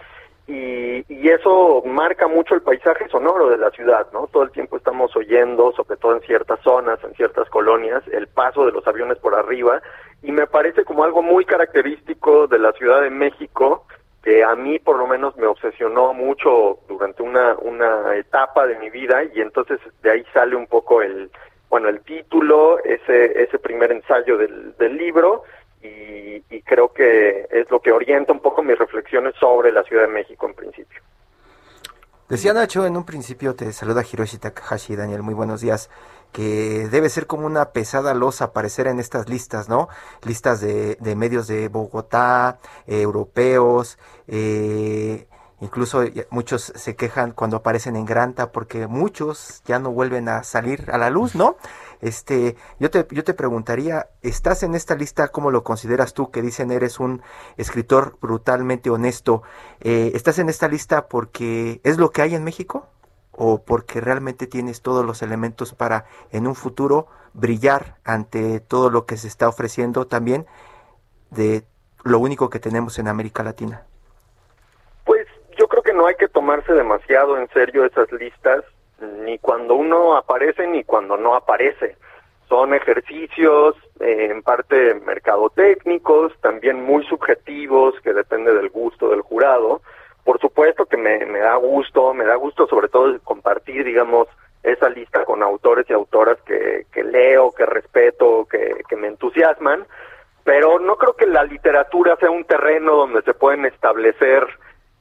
Y, 0.49 1.05
y, 1.09 1.28
eso 1.28 1.83
marca 1.87 2.26
mucho 2.26 2.57
el 2.57 2.62
paisaje 2.62 3.09
sonoro 3.09 3.51
de 3.51 3.59
la 3.59 3.70
ciudad, 3.70 4.09
¿no? 4.12 4.26
Todo 4.33 4.43
el 4.43 4.51
tiempo 4.51 4.76
estamos 4.76 5.14
oyendo, 5.14 5.70
sobre 5.76 5.97
todo 5.97 6.16
en 6.16 6.22
ciertas 6.22 6.59
zonas, 6.64 6.99
en 7.05 7.14
ciertas 7.14 7.49
colonias, 7.51 8.03
el 8.11 8.26
paso 8.26 8.66
de 8.66 8.72
los 8.72 8.85
aviones 8.89 9.18
por 9.18 9.37
arriba, 9.37 9.81
y 10.22 10.33
me 10.33 10.49
parece 10.49 10.85
como 10.85 11.05
algo 11.05 11.22
muy 11.22 11.45
característico 11.45 12.49
de 12.49 12.59
la 12.59 12.72
Ciudad 12.72 13.03
de 13.03 13.11
México, 13.11 13.87
que 14.22 14.44
a 14.44 14.54
mí 14.54 14.78
por 14.78 14.98
lo 14.98 15.06
menos 15.06 15.36
me 15.36 15.46
obsesionó 15.46 16.12
mucho 16.12 16.78
durante 16.88 17.22
una, 17.22 17.56
una 17.56 18.16
etapa 18.16 18.66
de 18.66 18.78
mi 18.78 18.90
vida 18.90 19.24
y 19.24 19.40
entonces 19.40 19.80
de 20.02 20.10
ahí 20.10 20.24
sale 20.34 20.56
un 20.56 20.66
poco 20.66 21.02
el, 21.02 21.30
bueno, 21.70 21.88
el 21.88 22.00
título, 22.02 22.82
ese, 22.84 23.42
ese 23.42 23.58
primer 23.58 23.92
ensayo 23.92 24.36
del, 24.36 24.76
del 24.76 24.96
libro 24.96 25.44
y, 25.82 26.42
y 26.50 26.62
creo 26.62 26.92
que 26.92 27.46
es 27.50 27.70
lo 27.70 27.80
que 27.80 27.92
orienta 27.92 28.32
un 28.32 28.40
poco 28.40 28.62
mis 28.62 28.78
reflexiones 28.78 29.34
sobre 29.40 29.72
la 29.72 29.82
Ciudad 29.84 30.02
de 30.02 30.12
México 30.12 30.46
en 30.46 30.54
principio. 30.54 31.00
Decía 32.28 32.52
Nacho 32.52 32.86
en 32.86 32.96
un 32.96 33.04
principio, 33.04 33.56
te 33.56 33.72
saluda 33.72 34.04
Hiroshi 34.04 34.38
Takahashi, 34.38 34.94
Daniel, 34.94 35.22
muy 35.22 35.34
buenos 35.34 35.62
días, 35.62 35.90
que 36.33 36.89
debe 36.91 37.09
ser 37.09 37.26
como 37.26 37.47
una 37.47 37.70
pesada 37.70 38.14
losa 38.14 38.47
aparecer 38.47 38.87
en 38.87 39.01
estas 39.01 39.28
listas, 39.28 39.68
¿no? 39.68 39.89
Listas 40.22 40.61
de, 40.61 40.97
medios 41.16 41.47
de 41.47 41.68
Bogotá, 41.68 42.59
eh, 42.87 43.01
europeos, 43.01 43.99
eh, 44.28 45.26
incluso 45.61 46.03
muchos 46.31 46.72
se 46.74 46.97
quejan 46.97 47.33
cuando 47.33 47.59
aparecen 47.59 47.97
en 47.97 48.07
Granta 48.07 48.53
porque 48.53 48.87
muchos 48.87 49.62
ya 49.66 49.78
no 49.78 49.91
vuelven 49.91 50.28
a 50.28 50.43
salir 50.43 50.91
a 50.91 50.99
la 50.99 51.11
luz, 51.11 51.35
¿no? 51.35 51.57
Este, 52.01 52.57
yo 52.78 52.91
te, 52.91 53.07
yo 53.11 53.24
te 53.24 53.35
preguntaría, 53.35 54.09
¿estás 54.22 54.62
en 54.62 54.74
esta 54.74 54.95
lista? 54.95 55.28
¿Cómo 55.28 55.51
lo 55.51 55.62
consideras 55.64 56.14
tú? 56.14 56.31
Que 56.31 56.41
dicen 56.43 56.70
eres 56.70 56.99
un 56.99 57.22
escritor 57.57 58.16
brutalmente 58.20 58.89
honesto. 58.91 59.43
Eh, 59.81 60.12
¿Estás 60.14 60.39
en 60.39 60.49
esta 60.49 60.68
lista 60.68 61.09
porque 61.09 61.81
es 61.85 61.99
lo 61.99 62.11
que 62.11 62.22
hay 62.22 62.35
en 62.35 62.45
México? 62.45 62.87
¿O 63.43 63.64
porque 63.64 64.03
realmente 64.03 64.47
tienes 64.47 64.82
todos 64.82 65.03
los 65.03 65.22
elementos 65.22 65.72
para 65.72 66.05
en 66.30 66.47
un 66.47 66.55
futuro 66.55 67.07
brillar 67.32 67.95
ante 68.05 68.61
todo 68.61 68.91
lo 68.91 69.07
que 69.07 69.16
se 69.16 69.28
está 69.28 69.49
ofreciendo 69.49 70.07
también 70.07 70.45
de 71.30 71.62
lo 72.05 72.18
único 72.18 72.51
que 72.51 72.59
tenemos 72.59 72.99
en 72.99 73.09
América 73.09 73.43
Latina? 73.43 73.86
Pues 75.07 75.26
yo 75.59 75.68
creo 75.68 75.82
que 75.82 75.95
no 75.95 76.07
hay 76.07 76.16
que 76.16 76.28
tomarse 76.28 76.74
demasiado 76.74 77.38
en 77.38 77.49
serio 77.49 77.86
esas 77.86 78.12
listas 78.12 78.62
ni 79.24 79.38
cuando 79.38 79.74
uno 79.74 80.18
aparece 80.18 80.66
ni 80.66 80.84
cuando 80.84 81.16
no 81.16 81.34
aparece. 81.34 81.97
Son 82.47 82.74
ejercicios 82.74 83.74
eh, 84.01 84.28
en 84.30 84.43
parte 84.43 84.97
mercadotécnicos, 85.07 86.38
también 86.43 86.84
muy 86.84 87.07
subjetivos, 87.07 87.95
que 88.03 88.12
depende 88.12 88.53
del 88.53 88.68
gusto 88.68 89.09
del 89.09 89.22
jurado. 89.22 89.80
Por 90.31 90.39
supuesto 90.41 90.87
que 90.87 90.97
me, 90.97 91.18
da 91.41 91.57
gusto, 91.57 92.14
me 92.14 92.24
da 92.24 92.37
gusto 92.37 92.68
sobre 92.68 92.87
todo 92.87 93.18
compartir, 93.24 93.85
digamos, 93.85 94.28
esa 94.62 94.89
lista 94.89 95.24
con 95.24 95.43
autores 95.43 95.91
y 95.91 95.93
autoras 95.93 96.39
que, 96.43 97.03
leo, 97.03 97.51
que 97.51 97.66
respeto, 97.66 98.47
que, 98.49 98.97
me 98.97 99.09
entusiasman, 99.09 99.85
pero 100.45 100.78
no 100.78 100.95
creo 100.95 101.16
que 101.16 101.26
la 101.26 101.43
literatura 101.43 102.14
sea 102.14 102.31
un 102.31 102.45
terreno 102.45 102.95
donde 102.95 103.22
se 103.22 103.35
pueden 103.35 103.64
establecer 103.64 104.47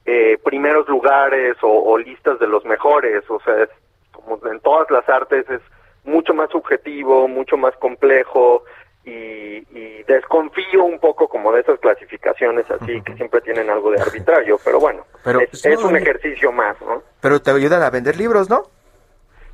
eh, 0.04 0.36
primeros 0.42 0.88
lugares 0.88 1.56
o, 1.62 1.96
listas 1.96 2.40
de 2.40 2.48
los 2.48 2.64
mejores, 2.64 3.22
o 3.30 3.38
sea, 3.42 3.68
como 4.10 4.36
en 4.50 4.58
todas 4.58 4.90
las 4.90 5.08
artes 5.08 5.48
es 5.48 5.60
mucho 6.02 6.34
más 6.34 6.50
subjetivo, 6.50 7.28
mucho 7.28 7.56
más 7.56 7.76
complejo 7.76 8.64
y, 9.04 10.02
desconfío 10.06 10.84
un 10.84 10.98
poco 10.98 11.28
como 11.28 11.52
de 11.52 11.60
esas 11.60 11.78
clasificaciones 11.78 12.64
así 12.68 13.00
que 13.02 13.14
siempre 13.14 13.40
tienen 13.42 13.70
algo 13.70 13.92
de 13.92 14.00
arbitrario, 14.00 14.58
pero 14.64 14.80
bueno, 14.80 15.04
pero, 15.22 15.40
es, 15.40 15.64
es 15.64 15.78
un 15.84 15.94
ejercicio 15.94 16.50
más, 16.50 16.80
¿no? 16.80 17.02
Pero 17.20 17.40
te 17.40 17.52
ayudan 17.52 17.82
a 17.82 17.90
vender 17.90 18.16
libros, 18.16 18.50
¿no? 18.50 18.64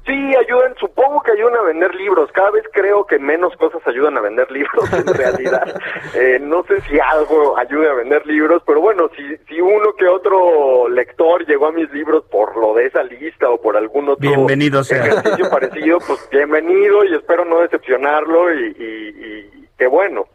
Sí, 0.06 0.36
ayudan, 0.36 0.74
supongo 0.78 1.20
que 1.22 1.32
ayudan 1.32 1.56
a 1.56 1.62
vender 1.62 1.92
libros. 1.96 2.30
Cada 2.32 2.52
vez 2.52 2.62
creo 2.72 3.04
que 3.06 3.18
menos 3.18 3.56
cosas 3.56 3.84
ayudan 3.86 4.16
a 4.16 4.20
vender 4.20 4.48
libros 4.52 4.92
en 4.92 5.06
realidad. 5.14 5.64
Eh, 6.14 6.38
no 6.40 6.62
sé 6.64 6.80
si 6.82 6.98
algo 6.98 7.58
ayude 7.58 7.90
a 7.90 7.94
vender 7.94 8.24
libros, 8.26 8.62
pero 8.66 8.80
bueno, 8.80 9.10
si, 9.16 9.36
si 9.48 9.60
uno 9.60 9.92
que 9.98 10.06
otro 10.06 10.88
lector 10.88 11.44
llegó 11.46 11.66
a 11.66 11.72
mis 11.72 11.90
libros 11.90 12.24
por 12.30 12.56
lo 12.56 12.74
de 12.74 12.86
esa 12.86 13.02
lista 13.02 13.50
o 13.50 13.60
por 13.60 13.76
algún 13.76 14.08
otro 14.08 14.30
bienvenido 14.30 14.80
ejercicio 14.80 15.50
parecido, 15.50 15.98
pues 16.06 16.26
bienvenido 16.30 17.04
y 17.04 17.14
espero 17.14 17.44
no 17.44 17.60
decepcionarlo 17.60 18.54
y, 18.54 18.66
y, 18.78 19.68
qué 19.76 19.86
bueno. 19.86 20.26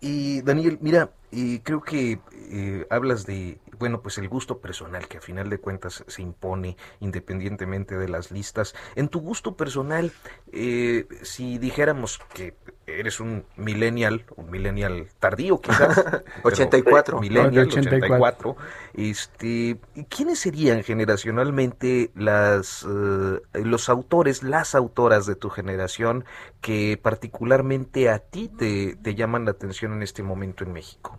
y 0.00 0.42
Daniel, 0.42 0.78
mira, 0.80 1.08
y 1.30 1.60
creo 1.60 1.82
que 1.82 2.20
eh, 2.50 2.86
hablas 2.90 3.26
de 3.26 3.58
bueno, 3.80 4.02
pues 4.02 4.18
el 4.18 4.28
gusto 4.28 4.58
personal 4.58 5.08
que 5.08 5.16
a 5.16 5.20
final 5.22 5.48
de 5.48 5.58
cuentas 5.58 6.04
se 6.06 6.20
impone 6.20 6.76
independientemente 7.00 7.96
de 7.96 8.08
las 8.08 8.30
listas. 8.30 8.74
En 8.94 9.08
tu 9.08 9.20
gusto 9.20 9.56
personal, 9.56 10.12
eh, 10.52 11.08
si 11.22 11.56
dijéramos 11.56 12.20
que 12.34 12.54
eres 12.98 13.20
un 13.20 13.44
millennial, 13.56 14.24
un 14.36 14.50
millennial 14.50 15.06
tardío 15.18 15.60
quizás. 15.60 16.04
84. 16.42 17.20
millennial, 17.20 17.68
84. 17.68 18.56
Este, 18.94 19.76
¿Quiénes 20.08 20.38
serían 20.38 20.82
generacionalmente 20.82 22.10
las, 22.14 22.84
eh, 22.84 23.40
los 23.64 23.88
autores, 23.88 24.42
las 24.42 24.74
autoras 24.74 25.26
de 25.26 25.36
tu 25.36 25.50
generación 25.50 26.24
que 26.60 26.98
particularmente 27.00 28.08
a 28.08 28.18
ti 28.18 28.48
te, 28.48 28.96
te 28.96 29.14
llaman 29.14 29.44
la 29.44 29.52
atención 29.52 29.92
en 29.92 30.02
este 30.02 30.22
momento 30.22 30.64
en 30.64 30.72
México? 30.72 31.18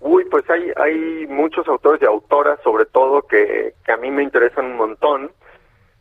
Uy, 0.00 0.24
pues 0.26 0.48
hay, 0.48 0.70
hay 0.76 1.26
muchos 1.26 1.66
autores 1.66 2.00
y 2.00 2.04
autoras, 2.04 2.60
sobre 2.62 2.86
todo, 2.86 3.22
que, 3.22 3.74
que 3.84 3.92
a 3.92 3.96
mí 3.96 4.10
me 4.10 4.22
interesan 4.22 4.66
un 4.66 4.76
montón. 4.76 5.30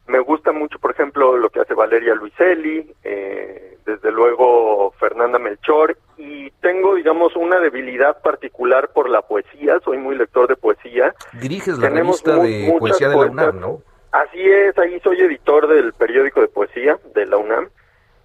Me 0.08 0.20
gusta 0.20 0.52
mucho, 0.52 0.80
por 0.80 0.92
ejemplo, 0.92 1.38
lo 1.38 1.50
que 1.50 1.60
hace 1.60 1.74
Valeria 1.74 2.16
Luiselli, 2.16 2.94
eh, 3.04 3.78
desde 3.86 4.12
luego 4.12 4.92
Fernanda 5.00 5.38
Melchor, 5.38 5.98
y 6.18 6.50
tengo, 6.62 6.96
digamos, 6.96 7.36
una 7.36 7.60
debilidad 7.60 8.22
particular 8.22 8.90
por 8.94 9.10
la 9.10 9.22
poesía, 9.22 9.80
soy 9.84 9.98
muy 9.98 10.18
lector 10.18 10.48
de 10.48 10.56
poesía. 10.56 11.14
Diriges 11.34 11.78
la 11.78 11.90
revista 11.90 12.38
de 12.38 12.76
poesía 12.80 13.10
de 13.10 13.16
la 13.16 13.26
UNAM, 13.26 13.60
¿no? 13.60 13.82
Así 14.12 14.42
es, 14.42 14.78
ahí 14.78 15.00
soy 15.02 15.20
editor 15.20 15.68
del 15.68 15.94
periódico 15.94 16.42
de 16.42 16.48
poesía 16.48 16.98
de 17.14 17.26
la 17.26 17.38
UNAM 17.38 17.70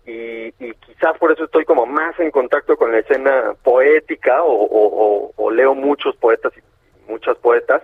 y, 0.06 0.46
y, 0.58 0.74
quizás 0.84 1.16
por 1.18 1.32
eso 1.32 1.44
estoy 1.44 1.64
como 1.64 1.86
más 1.86 2.18
en 2.18 2.30
contacto 2.30 2.76
con 2.76 2.90
la 2.90 2.98
escena 2.98 3.54
poética 3.62 4.42
o, 4.42 5.50
leo 5.52 5.74
muchos 5.74 6.16
poetas 6.16 6.52
y 6.56 7.10
muchas 7.10 7.36
poetas 7.36 7.82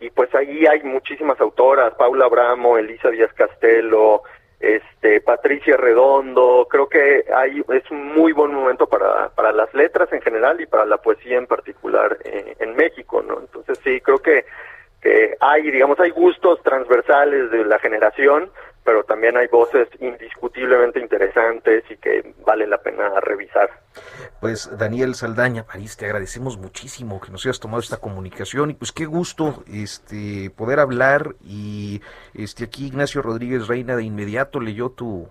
y 0.00 0.10
pues 0.10 0.34
ahí 0.34 0.66
hay 0.66 0.82
muchísimas 0.82 1.40
autoras, 1.40 1.94
Paula 1.94 2.26
Abramo, 2.26 2.78
Elisa 2.78 3.10
Díaz 3.10 3.32
Castelo, 3.34 4.22
este 4.60 5.20
Patricia 5.20 5.76
Redondo, 5.76 6.66
creo 6.70 6.88
que 6.88 7.24
hay 7.34 7.62
es 7.68 7.90
un 7.90 8.14
muy 8.14 8.32
buen 8.32 8.52
momento 8.52 8.86
para, 8.86 9.28
para 9.30 9.52
las 9.52 9.72
letras 9.74 10.12
en 10.12 10.22
general 10.22 10.60
y 10.60 10.66
para 10.66 10.86
la 10.86 10.98
poesía 10.98 11.36
en 11.36 11.46
particular 11.46 12.16
eh, 12.24 12.56
en 12.58 12.74
México, 12.76 13.22
¿no? 13.22 13.40
Entonces 13.40 13.78
sí, 13.84 14.00
creo 14.00 14.18
que, 14.18 14.44
que 15.04 15.36
hay, 15.38 15.70
digamos, 15.70 16.00
hay 16.00 16.10
gustos 16.10 16.62
transversales 16.62 17.50
de 17.50 17.62
la 17.66 17.78
generación, 17.78 18.50
pero 18.84 19.04
también 19.04 19.36
hay 19.36 19.48
voces 19.48 19.86
indiscutiblemente 20.00 20.98
interesantes 20.98 21.84
y 21.90 21.96
que 21.98 22.34
vale 22.46 22.66
la 22.66 22.78
pena 22.78 23.20
revisar. 23.20 23.68
Pues 24.40 24.70
Daniel 24.78 25.14
Saldaña, 25.14 25.64
París, 25.64 25.98
te 25.98 26.06
agradecemos 26.06 26.56
muchísimo 26.56 27.20
que 27.20 27.30
nos 27.30 27.44
hayas 27.44 27.60
tomado 27.60 27.80
esta 27.80 27.98
comunicación 27.98 28.70
y 28.70 28.74
pues 28.74 28.92
qué 28.92 29.04
gusto 29.04 29.62
este 29.70 30.50
poder 30.56 30.80
hablar 30.80 31.34
y 31.42 32.00
este 32.32 32.64
aquí 32.64 32.86
Ignacio 32.86 33.20
Rodríguez 33.20 33.68
Reina 33.68 33.96
de 33.96 34.04
inmediato 34.04 34.58
leyó 34.58 34.88
tu, 34.88 35.28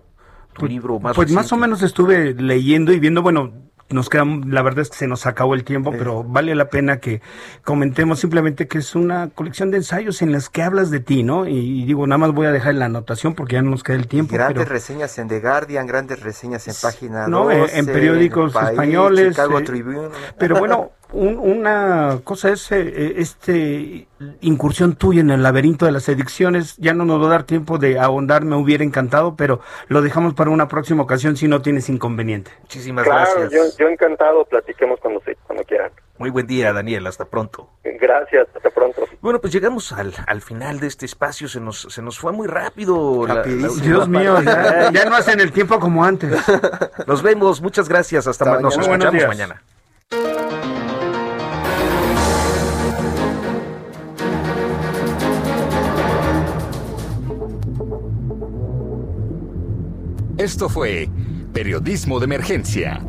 tu 0.53 0.59
pues, 0.59 0.71
libro 0.71 0.99
más 0.99 1.15
Pues 1.15 1.31
más 1.31 1.51
o 1.51 1.57
menos 1.57 1.81
estuve 1.81 2.35
leyendo 2.35 2.93
y 2.93 2.99
viendo, 2.99 3.23
bueno, 3.23 3.51
nos 3.89 4.09
queda, 4.09 4.25
la 4.25 4.61
verdad 4.61 4.81
es 4.81 4.89
que 4.89 4.97
se 4.97 5.07
nos 5.07 5.25
acabó 5.25 5.53
el 5.53 5.63
tiempo, 5.63 5.91
pero 5.91 6.23
vale 6.23 6.55
la 6.55 6.69
pena 6.69 6.97
que 6.97 7.21
comentemos 7.63 8.19
simplemente 8.19 8.67
que 8.67 8.79
es 8.79 8.95
una 8.95 9.29
colección 9.29 9.71
de 9.71 9.77
ensayos 9.77 10.21
en 10.21 10.31
las 10.31 10.49
que 10.49 10.63
hablas 10.63 10.89
de 10.89 10.99
ti, 10.99 11.23
¿no? 11.23 11.47
Y, 11.47 11.85
digo, 11.85 12.07
nada 12.07 12.17
más 12.17 12.31
voy 12.31 12.47
a 12.47 12.51
dejar 12.51 12.75
la 12.75 12.85
anotación 12.85 13.35
porque 13.35 13.53
ya 13.55 13.61
no 13.61 13.71
nos 13.71 13.83
queda 13.83 13.97
el 13.97 14.07
tiempo. 14.07 14.33
grandes 14.33 14.67
reseñas 14.67 15.17
en 15.19 15.27
The 15.27 15.39
Guardian, 15.39 15.85
grandes 15.85 16.21
reseñas 16.21 16.67
en 16.67 16.75
página 16.81 17.27
no, 17.27 17.51
en, 17.51 17.85
periódicos 17.85 18.55
españoles. 18.55 19.29
Chicago 19.29 19.59
eh, 19.59 19.63
Tribune. 19.63 20.09
Pero 20.37 20.59
bueno, 20.59 20.91
una 21.13 22.19
cosa 22.23 22.49
es 22.49 22.71
eh, 22.71 23.15
este 23.17 24.07
incursión 24.41 24.95
tuya 24.95 25.21
en 25.21 25.29
el 25.29 25.43
laberinto 25.43 25.85
de 25.85 25.91
las 25.91 26.09
adicciones. 26.09 26.75
Ya 26.77 26.93
no 26.93 27.05
nos 27.05 27.21
va 27.21 27.27
a 27.27 27.29
dar 27.29 27.43
tiempo 27.43 27.77
de 27.77 27.99
ahondar, 27.99 28.43
me 28.43 28.55
hubiera 28.55 28.83
encantado, 28.83 29.35
pero 29.35 29.59
lo 29.87 30.01
dejamos 30.01 30.33
para 30.33 30.49
una 30.49 30.67
próxima 30.67 31.03
ocasión 31.03 31.37
si 31.37 31.47
no 31.47 31.61
tienes 31.61 31.89
inconveniente. 31.89 32.51
Muchísimas 32.61 33.05
gracias. 33.05 33.51
Yo, 33.51 33.61
yo 33.77 33.87
encantado, 33.87 34.43
platiquemos 34.45 34.99
cuando, 34.99 35.21
se, 35.21 35.35
cuando 35.47 35.63
quieran. 35.63 35.91
Muy 36.17 36.29
buen 36.29 36.47
día, 36.47 36.73
Daniel. 36.73 37.05
Hasta 37.07 37.25
pronto. 37.25 37.69
Gracias, 37.83 38.47
hasta 38.55 38.69
pronto. 38.69 39.03
Bueno, 39.21 39.39
pues 39.39 39.51
llegamos 39.51 39.91
al, 39.91 40.13
al 40.27 40.41
final 40.41 40.79
de 40.79 40.87
este 40.87 41.05
espacio. 41.05 41.47
Se 41.47 41.59
nos, 41.59 41.81
se 41.81 42.01
nos 42.01 42.19
fue 42.19 42.31
muy 42.31 42.47
rápido. 42.47 43.25
Dios 43.81 44.07
mío, 44.07 44.41
ya, 44.41 44.91
ya, 44.91 45.05
no 45.05 45.15
hacen 45.15 45.39
el 45.39 45.51
tiempo 45.51 45.79
como 45.79 46.03
antes. 46.03 46.31
Nos 47.07 47.23
vemos. 47.23 47.61
Muchas 47.61 47.89
gracias. 47.89 48.27
Hasta, 48.27 48.45
mañana. 48.45 48.61
Nos 48.61 48.77
escuchamos 48.77 49.27
mañana. 49.27 49.61
Esto 60.43 60.67
fue 60.67 61.07
Periodismo 61.53 62.19
de 62.19 62.25
Emergencia. 62.25 62.99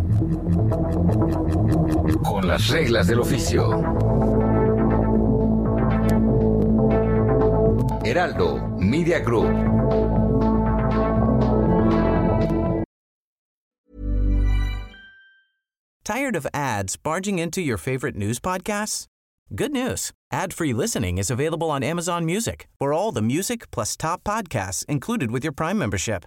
Con 2.23 2.47
las 2.47 2.69
reglas 2.69 3.09
del 3.09 3.19
oficio. 3.19 3.73
Heraldo 8.05 8.61
Media 8.79 9.19
Group. 9.19 9.51
Tired 16.05 16.37
of 16.37 16.47
ads 16.55 16.97
barging 16.97 17.41
into 17.41 17.61
your 17.61 17.79
favorite 17.79 18.15
news 18.15 18.39
podcasts? 18.39 19.07
Good 19.57 19.73
news. 19.73 20.13
Ad-free 20.31 20.73
listening 20.73 21.19
is 21.19 21.33
available 21.33 21.73
on 21.73 21.83
Amazon 21.83 22.25
Music 22.25 22.69
for 22.79 22.93
all 22.93 23.11
the 23.11 23.23
music 23.23 23.73
plus 23.73 23.97
top 23.97 24.23
podcasts 24.23 24.85
included 24.89 25.33
with 25.33 25.43
your 25.43 25.53
Prime 25.53 25.77
membership. 25.79 26.27